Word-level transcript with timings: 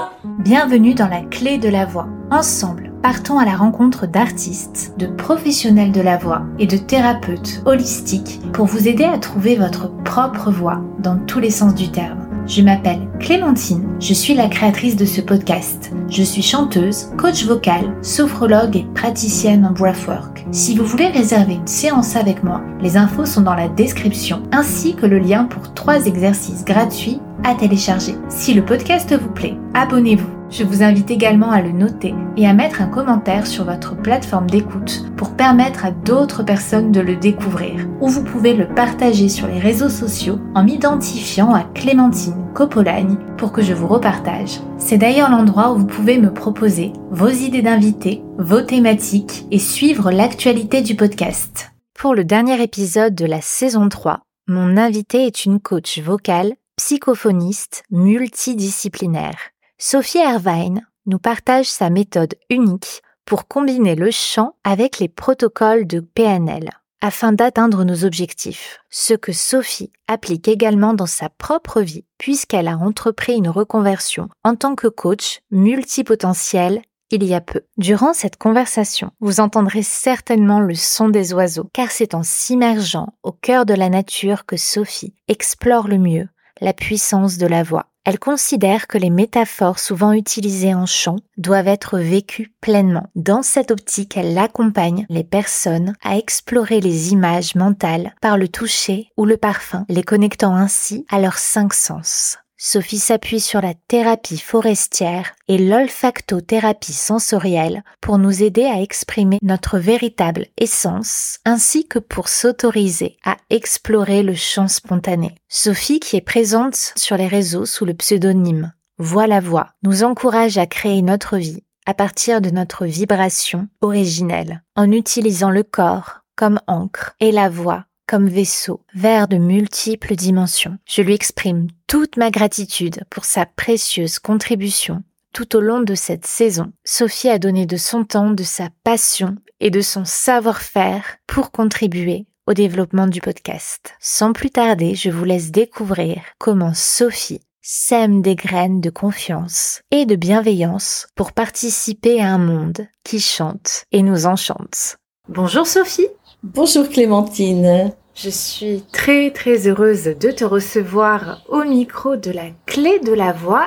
voix. 0.00 0.10
Bienvenue 0.38 0.94
dans 0.94 1.08
la 1.08 1.22
clé 1.22 1.58
de 1.58 1.68
la 1.68 1.84
voix. 1.84 2.06
Ensemble, 2.30 2.92
partons 3.02 3.38
à 3.38 3.44
la 3.44 3.56
rencontre 3.56 4.06
d'artistes, 4.06 4.94
de 4.98 5.06
professionnels 5.06 5.92
de 5.92 6.00
la 6.00 6.16
voix 6.16 6.42
et 6.58 6.66
de 6.66 6.76
thérapeutes 6.76 7.62
holistiques 7.64 8.40
pour 8.52 8.66
vous 8.66 8.86
aider 8.86 9.04
à 9.04 9.18
trouver 9.18 9.56
votre 9.56 9.90
propre 10.04 10.50
voix 10.52 10.80
dans 11.00 11.18
tous 11.18 11.40
les 11.40 11.50
sens 11.50 11.74
du 11.74 11.90
terme. 11.90 12.28
Je 12.46 12.62
m'appelle 12.62 13.08
Clémentine, 13.18 13.88
je 14.00 14.14
suis 14.14 14.34
la 14.34 14.48
créatrice 14.48 14.96
de 14.96 15.04
ce 15.04 15.20
podcast. 15.20 15.92
Je 16.08 16.22
suis 16.22 16.42
chanteuse, 16.42 17.10
coach 17.18 17.44
vocal, 17.44 17.96
sophrologue 18.00 18.76
et 18.76 18.86
praticienne 18.94 19.66
en 19.66 19.72
breathwork. 19.72 20.37
Si 20.50 20.74
vous 20.74 20.84
voulez 20.84 21.08
réserver 21.08 21.54
une 21.54 21.66
séance 21.66 22.16
avec 22.16 22.42
moi, 22.42 22.62
les 22.80 22.96
infos 22.96 23.26
sont 23.26 23.42
dans 23.42 23.54
la 23.54 23.68
description, 23.68 24.42
ainsi 24.50 24.94
que 24.94 25.06
le 25.06 25.18
lien 25.18 25.44
pour 25.44 25.74
trois 25.74 26.06
exercices 26.06 26.64
gratuits 26.64 27.20
à 27.44 27.54
télécharger. 27.54 28.14
Si 28.28 28.54
le 28.54 28.64
podcast 28.64 29.14
vous 29.14 29.30
plaît, 29.30 29.56
abonnez-vous. 29.74 30.37
Je 30.50 30.64
vous 30.64 30.82
invite 30.82 31.10
également 31.10 31.50
à 31.50 31.60
le 31.60 31.72
noter 31.72 32.14
et 32.38 32.46
à 32.46 32.54
mettre 32.54 32.80
un 32.80 32.86
commentaire 32.86 33.46
sur 33.46 33.64
votre 33.64 33.94
plateforme 33.94 34.48
d'écoute 34.48 35.04
pour 35.16 35.36
permettre 35.36 35.84
à 35.84 35.90
d'autres 35.90 36.42
personnes 36.42 36.90
de 36.90 37.00
le 37.00 37.16
découvrir. 37.16 37.86
Ou 38.00 38.08
vous 38.08 38.24
pouvez 38.24 38.54
le 38.54 38.66
partager 38.66 39.28
sur 39.28 39.46
les 39.46 39.58
réseaux 39.58 39.90
sociaux 39.90 40.38
en 40.54 40.64
m'identifiant 40.64 41.52
à 41.52 41.64
Clémentine 41.64 42.46
Copolagne 42.54 43.16
pour 43.36 43.52
que 43.52 43.60
je 43.60 43.74
vous 43.74 43.86
repartage. 43.86 44.60
C'est 44.78 44.96
d'ailleurs 44.96 45.30
l'endroit 45.30 45.72
où 45.72 45.78
vous 45.78 45.86
pouvez 45.86 46.18
me 46.18 46.32
proposer 46.32 46.92
vos 47.10 47.28
idées 47.28 47.62
d'invités, 47.62 48.22
vos 48.38 48.62
thématiques 48.62 49.46
et 49.50 49.58
suivre 49.58 50.10
l'actualité 50.10 50.80
du 50.80 50.96
podcast. 50.96 51.72
Pour 51.94 52.14
le 52.14 52.24
dernier 52.24 52.62
épisode 52.62 53.14
de 53.14 53.26
la 53.26 53.42
saison 53.42 53.88
3, 53.88 54.20
mon 54.46 54.78
invité 54.78 55.26
est 55.26 55.44
une 55.44 55.60
coach 55.60 55.98
vocale, 55.98 56.54
psychophoniste, 56.76 57.82
multidisciplinaire. 57.90 59.36
Sophie 59.80 60.18
Ervine 60.18 60.84
nous 61.06 61.20
partage 61.20 61.66
sa 61.70 61.88
méthode 61.88 62.34
unique 62.50 63.00
pour 63.24 63.46
combiner 63.46 63.94
le 63.94 64.10
chant 64.10 64.56
avec 64.64 64.98
les 64.98 65.08
protocoles 65.08 65.86
de 65.86 66.00
PNL 66.00 66.70
afin 67.00 67.30
d'atteindre 67.30 67.84
nos 67.84 68.04
objectifs, 68.04 68.80
ce 68.90 69.14
que 69.14 69.30
Sophie 69.32 69.92
applique 70.08 70.48
également 70.48 70.94
dans 70.94 71.06
sa 71.06 71.28
propre 71.28 71.80
vie 71.80 72.04
puisqu'elle 72.18 72.66
a 72.66 72.76
entrepris 72.76 73.36
une 73.36 73.48
reconversion 73.48 74.28
en 74.42 74.56
tant 74.56 74.74
que 74.74 74.88
coach 74.88 75.42
multipotentiel 75.52 76.82
il 77.12 77.22
y 77.22 77.32
a 77.32 77.40
peu. 77.40 77.60
Durant 77.76 78.14
cette 78.14 78.36
conversation, 78.36 79.12
vous 79.20 79.38
entendrez 79.38 79.84
certainement 79.84 80.58
le 80.58 80.74
son 80.74 81.08
des 81.08 81.32
oiseaux, 81.32 81.70
car 81.72 81.92
c'est 81.92 82.14
en 82.14 82.24
s'immergeant 82.24 83.14
au 83.22 83.30
cœur 83.30 83.64
de 83.64 83.74
la 83.74 83.90
nature 83.90 84.44
que 84.44 84.56
Sophie 84.56 85.14
explore 85.28 85.86
le 85.86 85.98
mieux 85.98 86.28
la 86.60 86.72
puissance 86.72 87.38
de 87.38 87.46
la 87.46 87.62
voix. 87.62 87.86
Elle 88.08 88.18
considère 88.18 88.86
que 88.86 88.96
les 88.96 89.10
métaphores 89.10 89.78
souvent 89.78 90.14
utilisées 90.14 90.72
en 90.72 90.86
chant 90.86 91.16
doivent 91.36 91.68
être 91.68 91.98
vécues 91.98 92.54
pleinement. 92.62 93.10
Dans 93.14 93.42
cette 93.42 93.70
optique, 93.70 94.16
elle 94.16 94.38
accompagne 94.38 95.04
les 95.10 95.24
personnes 95.24 95.92
à 96.02 96.16
explorer 96.16 96.80
les 96.80 97.12
images 97.12 97.54
mentales 97.54 98.14
par 98.22 98.38
le 98.38 98.48
toucher 98.48 99.10
ou 99.18 99.26
le 99.26 99.36
parfum, 99.36 99.84
les 99.90 100.02
connectant 100.02 100.56
ainsi 100.56 101.04
à 101.10 101.20
leurs 101.20 101.36
cinq 101.36 101.74
sens. 101.74 102.38
Sophie 102.60 102.98
s'appuie 102.98 103.38
sur 103.38 103.60
la 103.60 103.72
thérapie 103.86 104.36
forestière 104.36 105.36
et 105.46 105.58
l'olfactothérapie 105.58 106.92
sensorielle 106.92 107.84
pour 108.00 108.18
nous 108.18 108.42
aider 108.42 108.64
à 108.64 108.82
exprimer 108.82 109.38
notre 109.42 109.78
véritable 109.78 110.46
essence 110.56 111.38
ainsi 111.44 111.86
que 111.86 112.00
pour 112.00 112.28
s'autoriser 112.28 113.16
à 113.24 113.36
explorer 113.48 114.24
le 114.24 114.34
chant 114.34 114.66
spontané. 114.66 115.36
Sophie, 115.48 116.00
qui 116.00 116.16
est 116.16 116.20
présente 116.20 116.92
sur 116.96 117.16
les 117.16 117.28
réseaux 117.28 117.64
sous 117.64 117.84
le 117.84 117.94
pseudonyme 117.94 118.72
Voix 118.98 119.28
la 119.28 119.38
voix, 119.38 119.68
nous 119.84 120.02
encourage 120.02 120.58
à 120.58 120.66
créer 120.66 121.00
notre 121.00 121.36
vie 121.36 121.62
à 121.86 121.94
partir 121.94 122.40
de 122.40 122.50
notre 122.50 122.86
vibration 122.86 123.68
originelle 123.82 124.64
en 124.74 124.90
utilisant 124.90 125.50
le 125.50 125.62
corps 125.62 126.22
comme 126.34 126.58
encre 126.66 127.14
et 127.20 127.30
la 127.30 127.48
voix 127.48 127.84
comme 128.08 128.28
vaisseau 128.28 128.80
vers 128.94 129.28
de 129.28 129.36
multiples 129.36 130.16
dimensions. 130.16 130.78
Je 130.86 131.02
lui 131.02 131.14
exprime 131.14 131.68
toute 131.86 132.16
ma 132.16 132.30
gratitude 132.30 133.04
pour 133.10 133.24
sa 133.24 133.46
précieuse 133.46 134.18
contribution 134.18 135.04
tout 135.34 135.54
au 135.54 135.60
long 135.60 135.82
de 135.82 135.94
cette 135.94 136.26
saison. 136.26 136.72
Sophie 136.84 137.28
a 137.28 137.38
donné 137.38 137.66
de 137.66 137.76
son 137.76 138.04
temps, 138.04 138.30
de 138.30 138.42
sa 138.42 138.70
passion 138.82 139.36
et 139.60 139.70
de 139.70 139.82
son 139.82 140.04
savoir-faire 140.04 141.18
pour 141.26 141.52
contribuer 141.52 142.26
au 142.46 142.54
développement 142.54 143.06
du 143.06 143.20
podcast. 143.20 143.94
Sans 144.00 144.32
plus 144.32 144.50
tarder, 144.50 144.94
je 144.94 145.10
vous 145.10 145.24
laisse 145.24 145.50
découvrir 145.50 146.22
comment 146.38 146.72
Sophie 146.74 147.42
sème 147.60 148.22
des 148.22 148.34
graines 148.34 148.80
de 148.80 148.88
confiance 148.88 149.82
et 149.90 150.06
de 150.06 150.16
bienveillance 150.16 151.06
pour 151.14 151.32
participer 151.32 152.22
à 152.22 152.32
un 152.32 152.38
monde 152.38 152.86
qui 153.04 153.20
chante 153.20 153.84
et 153.92 154.02
nous 154.02 154.24
enchante. 154.24 154.96
Bonjour 155.28 155.66
Sophie 155.66 156.08
Bonjour 156.44 156.88
Clémentine. 156.88 157.90
Je 158.14 158.30
suis 158.30 158.84
très 158.92 159.32
très 159.32 159.66
heureuse 159.66 160.04
de 160.04 160.30
te 160.30 160.44
recevoir 160.44 161.42
au 161.48 161.64
micro 161.64 162.14
de 162.14 162.30
la 162.30 162.50
clé 162.64 163.00
de 163.00 163.12
la 163.12 163.32
voix. 163.32 163.66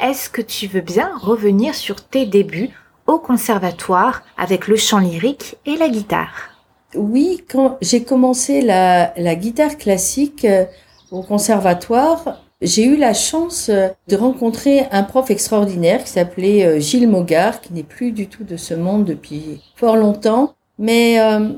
Est-ce 0.00 0.30
que 0.30 0.40
tu 0.40 0.68
veux 0.68 0.82
bien 0.82 1.10
revenir 1.18 1.74
sur 1.74 1.96
tes 1.96 2.24
débuts 2.24 2.70
au 3.08 3.18
conservatoire 3.18 4.22
avec 4.38 4.68
le 4.68 4.76
chant 4.76 5.00
lyrique 5.00 5.56
et 5.66 5.74
la 5.74 5.88
guitare? 5.88 6.50
Oui, 6.94 7.42
quand 7.50 7.76
j'ai 7.82 8.04
commencé 8.04 8.60
la, 8.60 9.12
la, 9.16 9.34
guitare 9.34 9.76
classique 9.76 10.44
euh, 10.44 10.64
au 11.10 11.22
conservatoire, 11.22 12.40
j'ai 12.60 12.84
eu 12.84 12.96
la 12.96 13.14
chance 13.14 13.68
euh, 13.68 13.88
de 14.06 14.14
rencontrer 14.14 14.86
un 14.92 15.02
prof 15.02 15.28
extraordinaire 15.32 16.04
qui 16.04 16.10
s'appelait 16.10 16.66
euh, 16.66 16.78
Gilles 16.78 17.08
Mogard, 17.08 17.60
qui 17.60 17.72
n'est 17.72 17.82
plus 17.82 18.12
du 18.12 18.28
tout 18.28 18.44
de 18.44 18.56
ce 18.56 18.74
monde 18.74 19.04
depuis 19.04 19.60
fort 19.74 19.96
longtemps 19.96 20.54
mais 20.82 21.20
euh, 21.20 21.50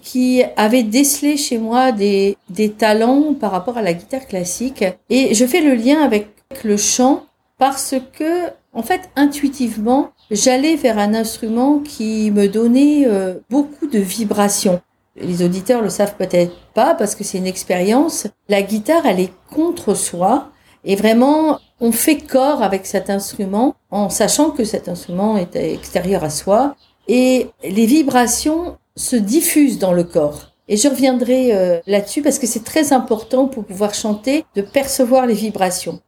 qui 0.00 0.42
avait 0.56 0.82
décelé 0.82 1.36
chez 1.36 1.58
moi 1.58 1.92
des, 1.92 2.38
talents 2.78 3.34
par 3.34 3.50
rapport 3.52 3.76
à 3.76 3.82
la 3.82 3.92
guitare 3.92 4.26
classique. 4.26 4.82
Et 5.10 5.34
je 5.34 5.44
fais 5.44 5.60
le 5.60 5.74
lien 5.74 6.00
avec 6.00 6.28
le 6.64 6.78
chant 6.78 7.26
parce 7.58 7.94
que, 8.14 8.48
en 8.72 8.82
fait, 8.82 9.10
intuitivement, 9.16 10.12
j'allais 10.30 10.76
vers 10.76 10.98
un 10.98 11.12
instrument 11.12 11.80
qui 11.80 12.30
me 12.30 12.48
donnait 12.48 13.06
euh, 13.06 13.34
beaucoup 13.50 13.86
de 13.86 13.98
vibrations. 13.98 14.80
Les 15.14 15.44
auditeurs 15.44 15.82
le 15.82 15.90
savent 15.90 16.16
peut-être 16.16 16.56
pas 16.72 16.94
parce 16.94 17.14
que 17.14 17.22
c'est 17.22 17.36
une 17.36 17.46
expérience. 17.46 18.28
La 18.48 18.62
guitare, 18.62 19.04
elle 19.04 19.20
est 19.20 19.32
contre 19.50 19.92
soi 19.92 20.52
et 20.84 20.96
vraiment, 20.96 21.58
on 21.80 21.92
fait 21.92 22.16
corps 22.16 22.62
avec 22.62 22.86
cet 22.86 23.10
instrument 23.10 23.74
en 23.90 24.08
sachant 24.08 24.50
que 24.50 24.64
cet 24.64 24.88
instrument 24.88 25.36
est 25.36 25.54
extérieur 25.54 26.24
à 26.24 26.30
soi 26.30 26.76
et 27.08 27.48
les 27.64 27.86
vibrations 27.86 28.76
se 28.96 29.16
diffusent 29.16 29.78
dans 29.78 29.92
le 29.92 30.04
corps. 30.04 30.52
Et 30.68 30.76
je 30.76 30.88
reviendrai 30.88 31.52
euh, 31.52 31.80
là-dessus 31.86 32.22
parce 32.22 32.38
que 32.38 32.46
c'est 32.46 32.64
très 32.64 32.92
important 32.92 33.46
pour 33.48 33.64
pouvoir 33.64 33.94
chanter 33.94 34.44
de 34.54 34.62
percevoir 34.62 35.26
les 35.26 35.34
vibrations. 35.34 36.00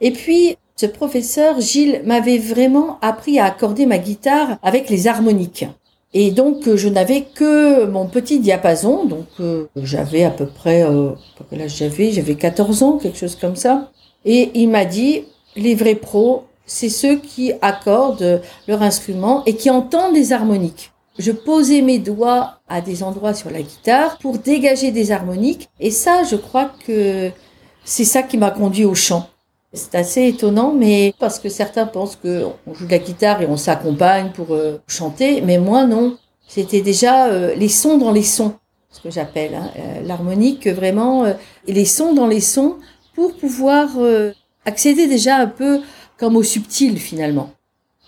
Et 0.00 0.10
puis, 0.10 0.56
ce 0.76 0.86
professeur, 0.86 1.60
Gilles, 1.60 2.02
m'avait 2.04 2.38
vraiment 2.38 2.98
appris 3.00 3.38
à 3.38 3.44
accorder 3.46 3.86
ma 3.86 3.98
guitare 3.98 4.58
avec 4.62 4.90
les 4.90 5.06
harmoniques. 5.06 5.66
Et 6.14 6.30
donc, 6.30 6.66
euh, 6.68 6.76
je 6.76 6.88
n'avais 6.88 7.22
que 7.22 7.86
mon 7.86 8.06
petit 8.06 8.38
diapason. 8.40 9.04
Donc, 9.06 9.26
euh, 9.40 9.66
j'avais 9.76 10.24
à 10.24 10.30
peu 10.30 10.46
près, 10.46 10.82
euh, 10.82 11.12
âge 11.52 11.76
j'avais? 11.76 12.10
J'avais 12.10 12.34
14 12.34 12.82
ans, 12.82 12.98
quelque 12.98 13.18
chose 13.18 13.36
comme 13.36 13.56
ça. 13.56 13.90
Et 14.24 14.50
il 14.54 14.68
m'a 14.68 14.84
dit, 14.84 15.24
les 15.56 15.74
vrais 15.74 15.94
pros, 15.94 16.44
c'est 16.72 16.88
ceux 16.88 17.16
qui 17.16 17.52
accordent 17.60 18.40
leur 18.66 18.82
instrument 18.82 19.44
et 19.44 19.56
qui 19.56 19.68
entendent 19.68 20.14
les 20.14 20.32
harmoniques. 20.32 20.90
Je 21.18 21.30
posais 21.30 21.82
mes 21.82 21.98
doigts 21.98 22.60
à 22.66 22.80
des 22.80 23.02
endroits 23.02 23.34
sur 23.34 23.50
la 23.50 23.60
guitare 23.60 24.16
pour 24.18 24.38
dégager 24.38 24.90
des 24.90 25.12
harmoniques 25.12 25.68
et 25.78 25.90
ça, 25.90 26.24
je 26.24 26.36
crois 26.36 26.70
que 26.86 27.30
c'est 27.84 28.06
ça 28.06 28.22
qui 28.22 28.38
m'a 28.38 28.50
conduit 28.50 28.86
au 28.86 28.94
chant. 28.94 29.28
C'est 29.74 29.94
assez 29.94 30.28
étonnant, 30.28 30.72
mais 30.72 31.14
parce 31.18 31.38
que 31.38 31.50
certains 31.50 31.86
pensent 31.86 32.16
qu'on 32.16 32.74
joue 32.74 32.86
de 32.86 32.90
la 32.90 32.98
guitare 32.98 33.42
et 33.42 33.46
on 33.46 33.56
s'accompagne 33.58 34.30
pour 34.34 34.54
euh, 34.54 34.78
chanter, 34.86 35.42
mais 35.42 35.58
moi 35.58 35.84
non. 35.84 36.16
C'était 36.48 36.82
déjà 36.82 37.26
euh, 37.26 37.54
les 37.54 37.68
sons 37.68 37.98
dans 37.98 38.12
les 38.12 38.22
sons, 38.22 38.54
ce 38.90 39.00
que 39.00 39.10
j'appelle 39.10 39.54
hein, 39.54 39.70
euh, 39.78 40.06
l'harmonique, 40.06 40.66
vraiment 40.66 41.24
les 41.66 41.84
sons 41.84 42.14
dans 42.14 42.26
les 42.26 42.40
sons 42.40 42.76
pour 43.14 43.34
pouvoir 43.36 43.90
accéder 44.64 45.06
déjà 45.06 45.36
un 45.36 45.46
peu 45.46 45.80
comme 46.22 46.36
au 46.36 46.44
subtil 46.44 47.00
finalement. 47.00 47.50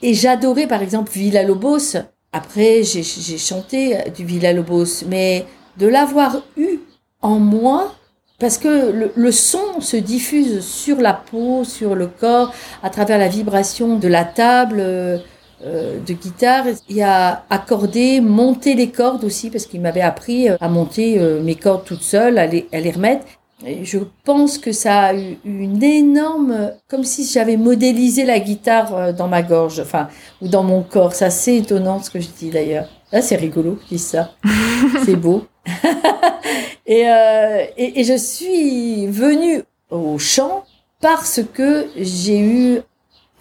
Et 0.01 0.15
j'adorais 0.15 0.69
par 0.69 0.83
exemple 0.83 1.11
Villa 1.11 1.43
Lobos. 1.43 1.97
Après, 2.33 2.85
j'ai 2.85 3.39
chanté 3.39 3.99
du 4.17 4.25
Villa 4.25 4.53
Lobos, 4.53 5.03
mais 5.09 5.45
de 5.79 5.89
l'avoir 5.89 6.45
eu 6.57 6.79
en 7.23 7.41
moi, 7.41 7.93
parce 8.39 8.57
que 8.57 9.11
le, 9.17 9.33
son 9.33 9.81
se 9.81 9.97
diffuse 9.97 10.65
sur 10.65 11.01
la 11.01 11.13
peau, 11.13 11.65
sur 11.65 11.97
le 11.97 12.07
corps, 12.07 12.55
à 12.85 12.91
travers 12.91 13.19
la 13.19 13.27
vibration 13.27 13.99
de 13.99 14.07
la 14.07 14.25
table, 14.25 14.77
euh, 14.79 15.19
euh, 15.65 15.99
de 15.99 16.13
guitare. 16.13 16.67
Il 16.89 17.03
a 17.03 17.45
accorder, 17.51 18.21
monter 18.21 18.77
les 18.77 18.91
cordes 18.91 19.25
aussi, 19.25 19.51
parce 19.51 19.67
qu'il 19.67 19.81
m'avait 19.81 20.03
appris 20.03 20.49
à 20.49 20.69
monter 20.69 21.19
mes 21.43 21.57
cordes 21.57 21.85
toute 21.85 22.03
seule, 22.03 22.35
les, 22.49 22.69
à 22.73 22.79
les 22.79 22.93
remettre. 22.93 23.27
Et 23.67 23.85
je 23.85 23.99
pense 24.25 24.59
que 24.59 24.73
ça 24.73 25.05
a 25.05 25.15
eu 25.15 25.39
une 25.45 25.83
énorme, 25.83 26.73
comme 26.89 27.05
si 27.05 27.25
j'avais 27.25 27.57
modélisé 27.57 28.25
la 28.25 28.39
guitare 28.39 29.15
dans 29.15 29.29
ma 29.29 29.43
gorge, 29.43 29.81
enfin, 29.81 30.09
ou 30.43 30.49
dans 30.49 30.63
mon 30.63 30.83
corps. 30.83 31.15
C'est 31.15 31.25
assez 31.25 31.57
étonnant 31.57 32.03
ce 32.03 32.11
que 32.11 32.21
je 32.21 32.29
dis 32.29 32.51
d'ailleurs. 32.51 32.89
Là, 33.13 33.23
c'est 33.23 33.37
rigolo, 33.37 33.79
je 33.85 33.97
dis 33.97 33.99
ça. 33.99 34.33
c'est 35.05 35.17
beau. 35.17 35.47
et, 36.87 37.09
euh, 37.09 37.65
et, 37.77 38.01
et, 38.01 38.05
je 38.05 38.17
suis 38.17 39.07
venue 39.07 39.63
au 39.91 40.19
chant 40.19 40.65
parce 41.01 41.41
que 41.55 41.87
j'ai 41.97 42.39
eu, 42.39 42.81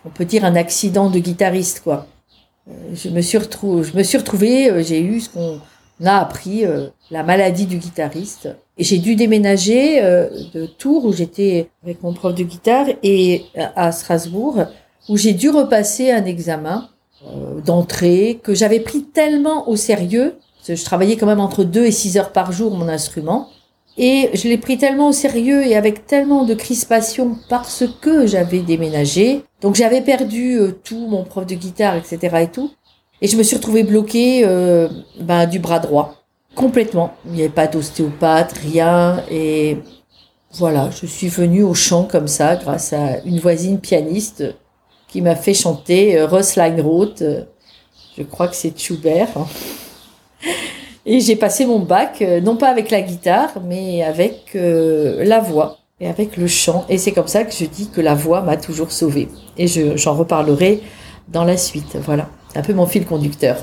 on 0.06 0.10
peut 0.10 0.26
dire, 0.26 0.46
un 0.46 0.56
accident 0.56 1.10
de 1.10 1.20
guitariste, 1.20 1.82
quoi. 1.84 2.08
Euh, 2.70 2.94
je 2.94 3.10
me 3.10 3.22
suis 3.22 3.38
retrouvée, 3.38 3.84
je 3.84 3.98
me 3.98 4.04
suis 4.04 4.18
retrouvée, 4.18 4.70
euh, 4.70 4.84
j'ai 4.84 5.02
eu 5.02 5.20
ce 5.20 5.30
qu'on 5.30 5.60
a 6.06 6.20
appris, 6.20 6.66
euh, 6.66 6.88
la 7.12 7.24
maladie 7.24 7.66
du 7.66 7.78
guitariste. 7.78 8.50
Et 8.78 8.84
j'ai 8.84 8.98
dû 8.98 9.16
déménager 9.16 10.02
de 10.02 10.66
Tours, 10.66 11.06
où 11.06 11.14
j'étais 11.14 11.70
avec 11.84 12.02
mon 12.02 12.14
prof 12.14 12.34
de 12.34 12.44
guitare, 12.44 12.88
et 13.04 13.46
à 13.76 13.92
Strasbourg, 13.92 14.66
où 15.10 15.16
j'ai 15.16 15.34
dû 15.34 15.50
repasser 15.50 16.10
un 16.10 16.26
examen 16.26 16.90
d'entrée 17.64 18.40
que 18.42 18.56
j'avais 18.56 18.80
pris 18.80 19.04
tellement 19.04 19.70
au 19.70 19.76
sérieux 19.76 20.38
je 20.68 20.84
travaillais 20.84 21.18
quand 21.18 21.26
même 21.26 21.40
entre 21.40 21.64
2 21.64 21.86
et 21.86 21.92
6 21.92 22.18
heures 22.18 22.32
par 22.32 22.52
jour 22.52 22.76
mon 22.76 22.88
instrument. 22.88 23.50
Et 23.98 24.30
je 24.34 24.48
l'ai 24.48 24.58
pris 24.58 24.78
tellement 24.78 25.10
au 25.10 25.12
sérieux 25.12 25.64
et 25.64 25.76
avec 25.76 26.08
tellement 26.08 26.46
de 26.46 26.56
crispation 26.56 27.38
parce 27.50 27.84
que 28.02 28.26
j'avais 28.26 28.60
déménagé. 28.60 29.44
Donc 29.62 29.76
j'avais 29.76 30.02
perdu 30.02 30.56
euh, 30.56 30.72
tout, 30.84 31.08
mon 31.08 31.24
prof 31.24 31.46
de 31.46 31.54
guitare, 31.54 31.96
etc. 31.96 32.38
et 32.42 32.48
tout. 32.48 32.72
Et 33.22 33.28
je 33.28 33.38
me 33.38 33.44
suis 33.44 33.56
retrouvée 33.56 33.84
bloquée 33.84 34.44
euh, 34.46 34.90
ben, 35.20 35.46
du 35.46 35.60
bras 35.60 35.80
droit. 35.80 36.23
Complètement. 36.56 37.14
Il 37.26 37.32
n'y 37.34 37.42
avait 37.42 37.50
pas 37.50 37.68
d'ostéopathe, 37.68 38.54
rien. 38.54 39.24
Et 39.30 39.78
voilà, 40.54 40.90
je 40.92 41.06
suis 41.06 41.28
venue 41.28 41.64
au 41.64 41.74
chant 41.74 42.04
comme 42.04 42.28
ça 42.28 42.56
grâce 42.56 42.94
à 42.94 43.20
une 43.26 43.40
voisine 43.40 43.80
pianiste 43.80 44.44
qui 45.08 45.22
m'a 45.22 45.36
fait 45.36 45.54
chanter 45.54 46.18
euh, 46.18 46.28
Roth. 46.28 47.24
Je 48.18 48.24
crois 48.24 48.48
que 48.48 48.56
c'est 48.56 48.78
Schubert. 48.78 49.30
Hein. 49.36 49.48
Et 51.06 51.20
j'ai 51.20 51.36
passé 51.36 51.66
mon 51.66 51.80
bac, 51.80 52.22
euh, 52.22 52.40
non 52.40 52.56
pas 52.56 52.70
avec 52.70 52.90
la 52.90 53.02
guitare, 53.02 53.52
mais 53.66 54.04
avec 54.04 54.56
euh, 54.56 55.26
la 55.26 55.42
voix 55.42 55.80
et 56.00 56.08
avec 56.08 56.38
le 56.38 56.48
chant. 56.48 56.86
Et 56.88 56.98
c'est 56.98 57.12
comme 57.12 57.28
ça 57.28 57.44
que 57.44 57.54
je 57.54 57.66
dis 57.66 57.90
que 57.90 58.00
la 58.00 58.14
voix 58.14 58.42
m'a 58.42 58.56
toujours 58.56 58.92
sauvée. 58.92 59.28
Et 59.58 59.68
j'en 59.68 60.14
reparlerai 60.14 60.82
dans 61.28 61.44
la 61.44 61.58
suite. 61.58 61.98
Voilà, 62.06 62.30
un 62.56 62.62
peu 62.62 62.74
mon 62.74 62.86
fil 62.86 63.06
conducteur. 63.06 63.58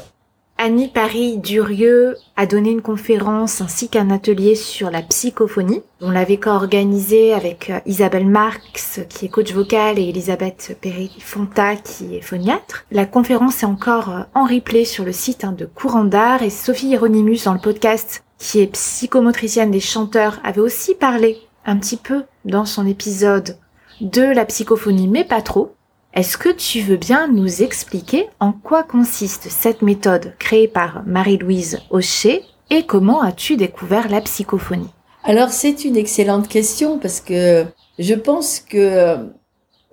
Annie 0.62 0.88
Paris-Durieux 0.88 2.18
a 2.36 2.44
donné 2.44 2.70
une 2.70 2.82
conférence 2.82 3.62
ainsi 3.62 3.88
qu'un 3.88 4.10
atelier 4.10 4.54
sur 4.54 4.90
la 4.90 5.00
psychophonie. 5.00 5.80
On 6.02 6.10
l'avait 6.10 6.36
co-organisé 6.36 7.32
avec 7.32 7.70
euh, 7.70 7.80
Isabelle 7.86 8.26
Marx, 8.26 9.00
qui 9.08 9.24
est 9.24 9.28
coach 9.30 9.54
vocal, 9.54 9.98
et 9.98 10.10
Elisabeth 10.10 10.76
Perry-Fonta, 10.82 11.76
qui 11.76 12.14
est 12.14 12.20
phoniatre. 12.20 12.84
La 12.90 13.06
conférence 13.06 13.62
est 13.62 13.66
encore 13.66 14.10
euh, 14.10 14.22
en 14.34 14.44
replay 14.44 14.84
sur 14.84 15.06
le 15.06 15.12
site 15.12 15.44
hein, 15.44 15.52
de 15.52 15.64
Courant 15.64 16.04
d'Art, 16.04 16.42
et 16.42 16.50
Sophie 16.50 16.88
Hieronymus, 16.88 17.44
dans 17.46 17.54
le 17.54 17.58
podcast, 17.58 18.22
qui 18.36 18.60
est 18.60 18.66
psychomotricienne 18.66 19.70
des 19.70 19.80
chanteurs, 19.80 20.40
avait 20.44 20.60
aussi 20.60 20.94
parlé 20.94 21.38
un 21.64 21.78
petit 21.78 21.96
peu 21.96 22.24
dans 22.44 22.66
son 22.66 22.86
épisode 22.86 23.56
de 24.02 24.24
la 24.24 24.44
psychophonie, 24.44 25.08
mais 25.08 25.24
pas 25.24 25.40
trop. 25.40 25.74
Est-ce 26.12 26.36
que 26.36 26.48
tu 26.48 26.80
veux 26.80 26.96
bien 26.96 27.28
nous 27.28 27.62
expliquer 27.62 28.28
en 28.40 28.50
quoi 28.50 28.82
consiste 28.82 29.46
cette 29.48 29.80
méthode 29.80 30.34
créée 30.40 30.66
par 30.66 31.04
Marie-Louise 31.06 31.78
Aucher 31.90 32.42
et 32.68 32.82
comment 32.84 33.22
as-tu 33.22 33.56
découvert 33.56 34.08
la 34.08 34.20
psychophonie? 34.20 34.90
Alors 35.22 35.50
c'est 35.50 35.84
une 35.84 35.96
excellente 35.96 36.48
question 36.48 36.98
parce 36.98 37.20
que 37.20 37.64
je 38.00 38.14
pense 38.14 38.58
que 38.58 39.18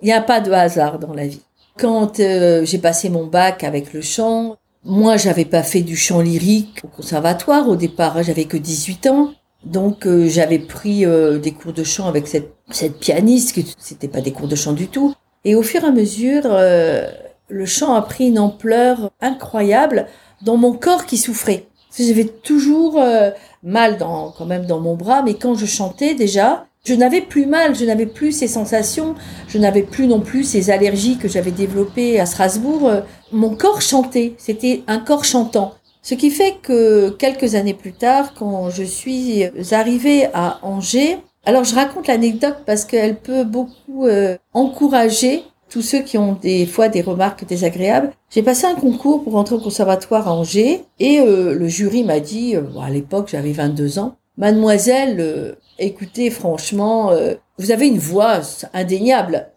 il 0.02 0.06
n'y 0.06 0.12
a 0.12 0.20
pas 0.20 0.40
de 0.40 0.50
hasard 0.50 0.98
dans 0.98 1.14
la 1.14 1.28
vie. 1.28 1.42
Quand 1.78 2.18
euh, 2.18 2.64
j'ai 2.64 2.78
passé 2.78 3.10
mon 3.10 3.26
bac 3.26 3.62
avec 3.62 3.92
le 3.92 4.00
chant, 4.00 4.56
moi 4.84 5.16
j'avais 5.16 5.44
pas 5.44 5.62
fait 5.62 5.82
du 5.82 5.96
chant 5.96 6.20
lyrique 6.20 6.80
au 6.82 6.88
conservatoire 6.88 7.68
au 7.68 7.76
départ, 7.76 8.20
j'avais 8.24 8.46
que 8.46 8.56
18 8.56 9.06
ans. 9.06 9.34
Donc 9.64 10.04
euh, 10.04 10.28
j'avais 10.28 10.58
pris 10.58 11.06
euh, 11.06 11.38
des 11.38 11.52
cours 11.52 11.72
de 11.72 11.84
chant 11.84 12.08
avec 12.08 12.26
cette, 12.26 12.54
cette 12.70 12.98
pianiste, 12.98 13.52
qui 13.52 13.72
c'était 13.78 14.08
pas 14.08 14.20
des 14.20 14.32
cours 14.32 14.48
de 14.48 14.56
chant 14.56 14.72
du 14.72 14.88
tout. 14.88 15.14
Et 15.44 15.54
au 15.54 15.62
fur 15.62 15.84
et 15.84 15.86
à 15.86 15.92
mesure, 15.92 16.42
euh, 16.46 17.10
le 17.48 17.66
chant 17.66 17.94
a 17.94 18.02
pris 18.02 18.28
une 18.28 18.38
ampleur 18.38 19.10
incroyable 19.20 20.06
dans 20.42 20.56
mon 20.56 20.72
corps 20.72 21.06
qui 21.06 21.16
souffrait. 21.16 21.66
J'avais 21.98 22.26
toujours 22.26 23.00
euh, 23.00 23.30
mal 23.62 23.96
dans, 23.96 24.30
quand 24.36 24.46
même 24.46 24.66
dans 24.66 24.80
mon 24.80 24.94
bras, 24.94 25.22
mais 25.22 25.34
quand 25.34 25.54
je 25.54 25.66
chantais 25.66 26.14
déjà, 26.14 26.66
je 26.84 26.94
n'avais 26.94 27.20
plus 27.20 27.46
mal, 27.46 27.74
je 27.74 27.84
n'avais 27.84 28.06
plus 28.06 28.32
ces 28.32 28.46
sensations, 28.46 29.14
je 29.48 29.58
n'avais 29.58 29.82
plus 29.82 30.06
non 30.06 30.20
plus 30.20 30.44
ces 30.44 30.70
allergies 30.70 31.18
que 31.18 31.28
j'avais 31.28 31.50
développées 31.50 32.20
à 32.20 32.26
Strasbourg. 32.26 32.90
Mon 33.32 33.54
corps 33.54 33.82
chantait, 33.82 34.34
c'était 34.38 34.82
un 34.86 34.98
corps 34.98 35.24
chantant. 35.24 35.74
Ce 36.02 36.14
qui 36.14 36.30
fait 36.30 36.56
que 36.62 37.10
quelques 37.10 37.54
années 37.54 37.74
plus 37.74 37.92
tard, 37.92 38.32
quand 38.34 38.70
je 38.70 38.84
suis 38.84 39.44
arrivée 39.72 40.28
à 40.32 40.58
Angers, 40.62 41.18
alors 41.48 41.64
je 41.64 41.74
raconte 41.74 42.08
l'anecdote 42.08 42.58
parce 42.66 42.84
qu'elle 42.84 43.16
peut 43.16 43.42
beaucoup 43.42 44.04
euh, 44.06 44.36
encourager 44.52 45.44
tous 45.70 45.80
ceux 45.80 46.00
qui 46.00 46.18
ont 46.18 46.34
des 46.34 46.66
fois 46.66 46.90
des 46.90 47.00
remarques 47.00 47.46
désagréables. 47.46 48.12
J'ai 48.28 48.42
passé 48.42 48.66
un 48.66 48.74
concours 48.74 49.24
pour 49.24 49.34
entrer 49.34 49.54
au 49.54 49.58
conservatoire 49.58 50.28
à 50.28 50.34
Angers 50.34 50.84
et 50.98 51.20
euh, 51.20 51.54
le 51.54 51.66
jury 51.66 52.04
m'a 52.04 52.20
dit, 52.20 52.54
euh, 52.54 52.64
à 52.82 52.90
l'époque 52.90 53.28
j'avais 53.32 53.52
22 53.52 53.98
ans, 53.98 54.16
mademoiselle, 54.36 55.56
écoutez 55.78 56.28
franchement, 56.28 57.12
vous 57.58 57.72
avez 57.72 57.88
une 57.88 57.98
voix 57.98 58.40
indéniable. 58.74 59.48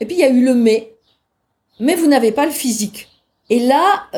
Et 0.00 0.06
puis 0.06 0.16
il 0.16 0.20
y 0.20 0.24
a 0.24 0.28
eu 0.28 0.44
le 0.44 0.54
mais, 0.54 0.92
mais 1.78 1.94
vous 1.94 2.08
n'avez 2.08 2.32
pas 2.32 2.46
le 2.46 2.52
physique. 2.52 3.08
Et 3.48 3.60
là, 3.60 4.08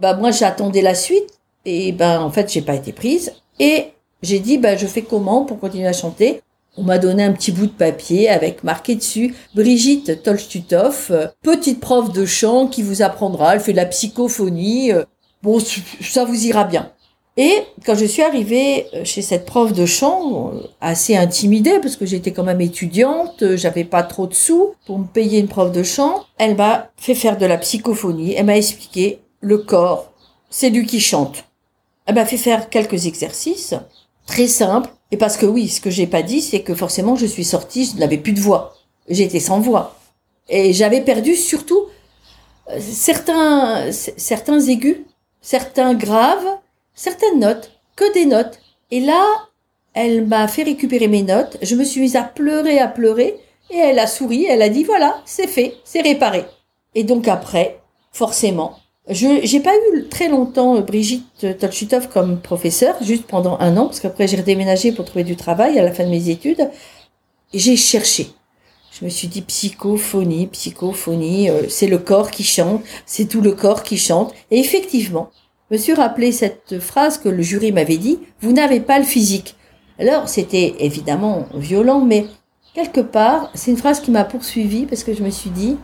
bah 0.00 0.14
moi 0.14 0.32
j'attendais 0.32 0.82
la 0.82 0.96
suite 0.96 1.38
et 1.64 1.92
ben 1.92 2.20
en 2.20 2.30
fait 2.30 2.52
j'ai 2.52 2.62
pas 2.62 2.74
été 2.74 2.92
prise 2.92 3.32
et 3.60 3.92
j'ai 4.22 4.38
dit, 4.38 4.58
bah, 4.58 4.76
je 4.76 4.86
fais 4.86 5.02
comment 5.02 5.44
pour 5.44 5.58
continuer 5.58 5.86
à 5.86 5.92
chanter? 5.92 6.42
On 6.76 6.82
m'a 6.82 6.98
donné 6.98 7.24
un 7.24 7.32
petit 7.32 7.52
bout 7.52 7.66
de 7.66 7.72
papier 7.72 8.28
avec 8.28 8.62
marqué 8.62 8.94
dessus 8.94 9.34
Brigitte 9.54 10.22
Tolstutov, 10.22 11.08
euh, 11.10 11.26
petite 11.42 11.80
prof 11.80 12.12
de 12.12 12.24
chant 12.24 12.68
qui 12.68 12.82
vous 12.82 13.02
apprendra, 13.02 13.54
elle 13.54 13.60
fait 13.60 13.72
de 13.72 13.76
la 13.76 13.86
psychophonie. 13.86 14.92
Euh, 14.92 15.04
bon, 15.42 15.58
ça 16.00 16.24
vous 16.24 16.46
ira 16.46 16.64
bien. 16.64 16.92
Et 17.36 17.54
quand 17.84 17.96
je 17.96 18.04
suis 18.04 18.22
arrivée 18.22 18.86
euh, 18.94 19.04
chez 19.04 19.20
cette 19.20 19.46
prof 19.46 19.72
de 19.72 19.84
chant, 19.84 20.52
assez 20.80 21.16
intimidée 21.16 21.80
parce 21.80 21.96
que 21.96 22.06
j'étais 22.06 22.32
quand 22.32 22.44
même 22.44 22.60
étudiante, 22.60 23.56
j'avais 23.56 23.84
pas 23.84 24.04
trop 24.04 24.28
de 24.28 24.34
sous 24.34 24.74
pour 24.86 25.00
me 25.00 25.06
payer 25.06 25.40
une 25.40 25.48
prof 25.48 25.72
de 25.72 25.82
chant, 25.82 26.24
elle 26.38 26.56
m'a 26.56 26.90
fait 26.96 27.14
faire 27.14 27.36
de 27.36 27.46
la 27.46 27.58
psychophonie, 27.58 28.34
elle 28.34 28.46
m'a 28.46 28.56
expliqué 28.56 29.20
le 29.40 29.58
corps, 29.58 30.12
c'est 30.50 30.70
lui 30.70 30.86
qui 30.86 31.00
chante. 31.00 31.44
Elle 32.06 32.14
m'a 32.14 32.26
fait 32.26 32.36
faire 32.36 32.70
quelques 32.70 33.06
exercices 33.06 33.74
très 34.30 34.46
simple. 34.46 34.88
Et 35.10 35.16
parce 35.16 35.36
que 35.36 35.44
oui, 35.44 35.68
ce 35.68 35.80
que 35.80 35.90
j'ai 35.90 36.06
pas 36.06 36.22
dit, 36.22 36.40
c'est 36.40 36.62
que 36.62 36.74
forcément 36.74 37.16
je 37.16 37.26
suis 37.26 37.44
sortie, 37.44 37.84
je 37.84 37.98
n'avais 37.98 38.16
plus 38.16 38.32
de 38.32 38.40
voix. 38.40 38.74
J'étais 39.08 39.40
sans 39.40 39.60
voix. 39.60 39.96
Et 40.48 40.72
j'avais 40.72 41.00
perdu 41.00 41.34
surtout 41.34 41.86
euh, 42.70 42.78
certains, 42.80 43.90
certains 43.92 44.60
aigus, 44.60 44.98
certains 45.40 45.94
graves, 45.94 46.46
certaines 46.94 47.40
notes, 47.40 47.72
que 47.96 48.12
des 48.14 48.24
notes. 48.24 48.60
Et 48.92 49.00
là, 49.00 49.22
elle 49.94 50.26
m'a 50.26 50.46
fait 50.46 50.62
récupérer 50.62 51.08
mes 51.08 51.22
notes. 51.22 51.56
Je 51.60 51.74
me 51.74 51.84
suis 51.84 52.00
mise 52.00 52.16
à 52.16 52.22
pleurer, 52.22 52.78
à 52.78 52.88
pleurer. 52.88 53.36
Et 53.70 53.78
elle 53.78 53.98
a 53.98 54.06
souri, 54.06 54.46
elle 54.48 54.62
a 54.62 54.68
dit 54.68 54.84
voilà, 54.84 55.22
c'est 55.24 55.46
fait, 55.46 55.74
c'est 55.84 56.00
réparé. 56.02 56.44
Et 56.94 57.04
donc 57.04 57.28
après, 57.28 57.80
forcément, 58.12 58.79
je 59.10 59.40
j'ai 59.42 59.60
pas 59.60 59.74
eu 59.92 60.08
très 60.08 60.28
longtemps 60.28 60.76
euh, 60.76 60.80
Brigitte 60.80 61.58
Tolchutov 61.58 62.08
comme 62.08 62.40
professeur, 62.40 62.94
juste 63.02 63.24
pendant 63.26 63.58
un 63.60 63.76
an, 63.76 63.86
parce 63.86 64.00
qu'après 64.00 64.28
j'ai 64.28 64.36
redéménagé 64.36 64.92
pour 64.92 65.04
trouver 65.04 65.24
du 65.24 65.36
travail 65.36 65.78
à 65.78 65.82
la 65.82 65.92
fin 65.92 66.04
de 66.04 66.10
mes 66.10 66.28
études. 66.28 66.70
J'ai 67.52 67.76
cherché. 67.76 68.28
Je 68.92 69.04
me 69.04 69.10
suis 69.10 69.28
dit 69.28 69.42
psychophonie, 69.42 70.46
psychophonie, 70.48 71.50
euh, 71.50 71.68
c'est 71.68 71.86
le 71.86 71.98
corps 71.98 72.30
qui 72.30 72.44
chante, 72.44 72.82
c'est 73.06 73.28
tout 73.28 73.40
le 73.40 73.52
corps 73.52 73.82
qui 73.82 73.98
chante. 73.98 74.32
Et 74.50 74.58
effectivement, 74.58 75.30
je 75.70 75.76
me 75.76 75.80
suis 75.80 75.94
rappelé 75.94 76.32
cette 76.32 76.78
phrase 76.80 77.18
que 77.18 77.28
le 77.28 77.42
jury 77.42 77.72
m'avait 77.72 77.98
dit, 77.98 78.18
vous 78.40 78.52
n'avez 78.52 78.80
pas 78.80 78.98
le 78.98 79.04
physique. 79.04 79.54
Alors 79.98 80.28
c'était 80.28 80.74
évidemment 80.78 81.46
violent, 81.54 82.00
mais 82.00 82.26
quelque 82.74 83.00
part, 83.00 83.50
c'est 83.54 83.70
une 83.70 83.76
phrase 83.76 84.00
qui 84.00 84.10
m'a 84.10 84.24
poursuivi 84.24 84.86
parce 84.86 85.04
que 85.04 85.14
je 85.14 85.22
me 85.22 85.30
suis 85.30 85.50
dit, 85.50 85.76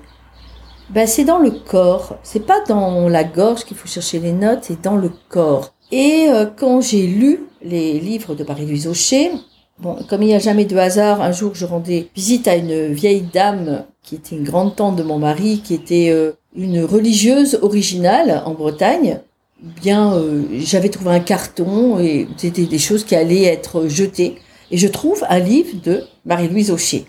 ben, 0.91 1.07
c'est 1.07 1.25
dans 1.25 1.39
le 1.39 1.51
corps. 1.51 2.17
C'est 2.23 2.47
pas 2.47 2.63
dans 2.69 3.09
la 3.09 3.25
gorge 3.25 3.65
qu'il 3.65 3.77
faut 3.77 3.89
chercher 3.89 4.19
les 4.21 4.33
notes, 4.33 4.61
c'est 4.63 4.83
dans 4.83 4.97
le 4.97 5.11
corps. 5.29 5.73
Et 5.93 6.27
euh, 6.29 6.47
quand 6.47 6.81
j'ai 6.81 7.07
lu 7.07 7.45
les 7.63 7.99
livres 8.01 8.35
de 8.35 8.45
Marie-Louise 8.45 8.87
Aucher, 8.87 9.31
bon, 9.79 9.97
comme 10.09 10.23
il 10.23 10.27
n'y 10.27 10.35
a 10.35 10.39
jamais 10.39 10.65
de 10.65 10.77
hasard, 10.77 11.21
un 11.23 11.33
jour 11.33 11.55
je 11.55 11.65
rendais 11.65 12.09
visite 12.15 12.49
à 12.49 12.57
une 12.57 12.93
vieille 12.93 13.27
dame 13.33 13.85
qui 14.03 14.17
était 14.17 14.37
une 14.37 14.45
grande 14.45 14.77
tante 14.77 14.97
de 14.97 15.03
mon 15.03 15.19
mari, 15.19 15.61
qui 15.65 15.75
était 15.75 16.11
euh, 16.11 16.33
une 16.57 16.85
religieuse 16.85 17.59
originale 17.63 18.43
en 18.47 18.55
Bretagne. 18.55 19.21
Bien, 19.61 20.15
euh, 20.15 20.43
j'avais 20.59 20.89
trouvé 20.89 21.11
un 21.11 21.21
carton 21.21 21.99
et 21.99 22.29
c'était 22.37 22.67
des 22.67 22.79
choses 22.79 23.05
qui 23.05 23.17
allaient 23.17 23.45
être 23.45 23.89
jetées. 23.89 24.37
Et 24.71 24.79
je 24.79 24.89
trouve 24.89 25.25
un 25.29 25.39
livre 25.39 25.81
de 25.83 26.05
Marie-Louise 26.25 26.71
Aucher. 26.71 27.07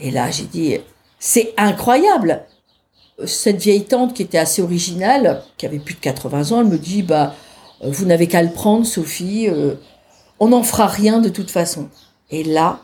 Et 0.00 0.10
là, 0.10 0.30
j'ai 0.30 0.44
dit, 0.44 0.76
c'est 1.18 1.54
incroyable. 1.56 2.44
Cette 3.24 3.62
vieille 3.62 3.84
tante 3.84 4.14
qui 4.14 4.22
était 4.22 4.38
assez 4.38 4.60
originale, 4.60 5.42
qui 5.56 5.66
avait 5.66 5.78
plus 5.78 5.94
de 5.94 6.00
80 6.00 6.52
ans, 6.52 6.60
elle 6.60 6.66
me 6.66 6.78
dit, 6.78 7.02
bah, 7.02 7.34
vous 7.82 8.04
n'avez 8.04 8.26
qu'à 8.26 8.42
le 8.42 8.50
prendre, 8.50 8.84
Sophie. 8.84 9.48
Euh, 9.48 9.74
on 10.38 10.48
n'en 10.48 10.62
fera 10.62 10.86
rien 10.86 11.20
de 11.20 11.28
toute 11.28 11.50
façon. 11.50 11.88
Et 12.30 12.44
là, 12.44 12.80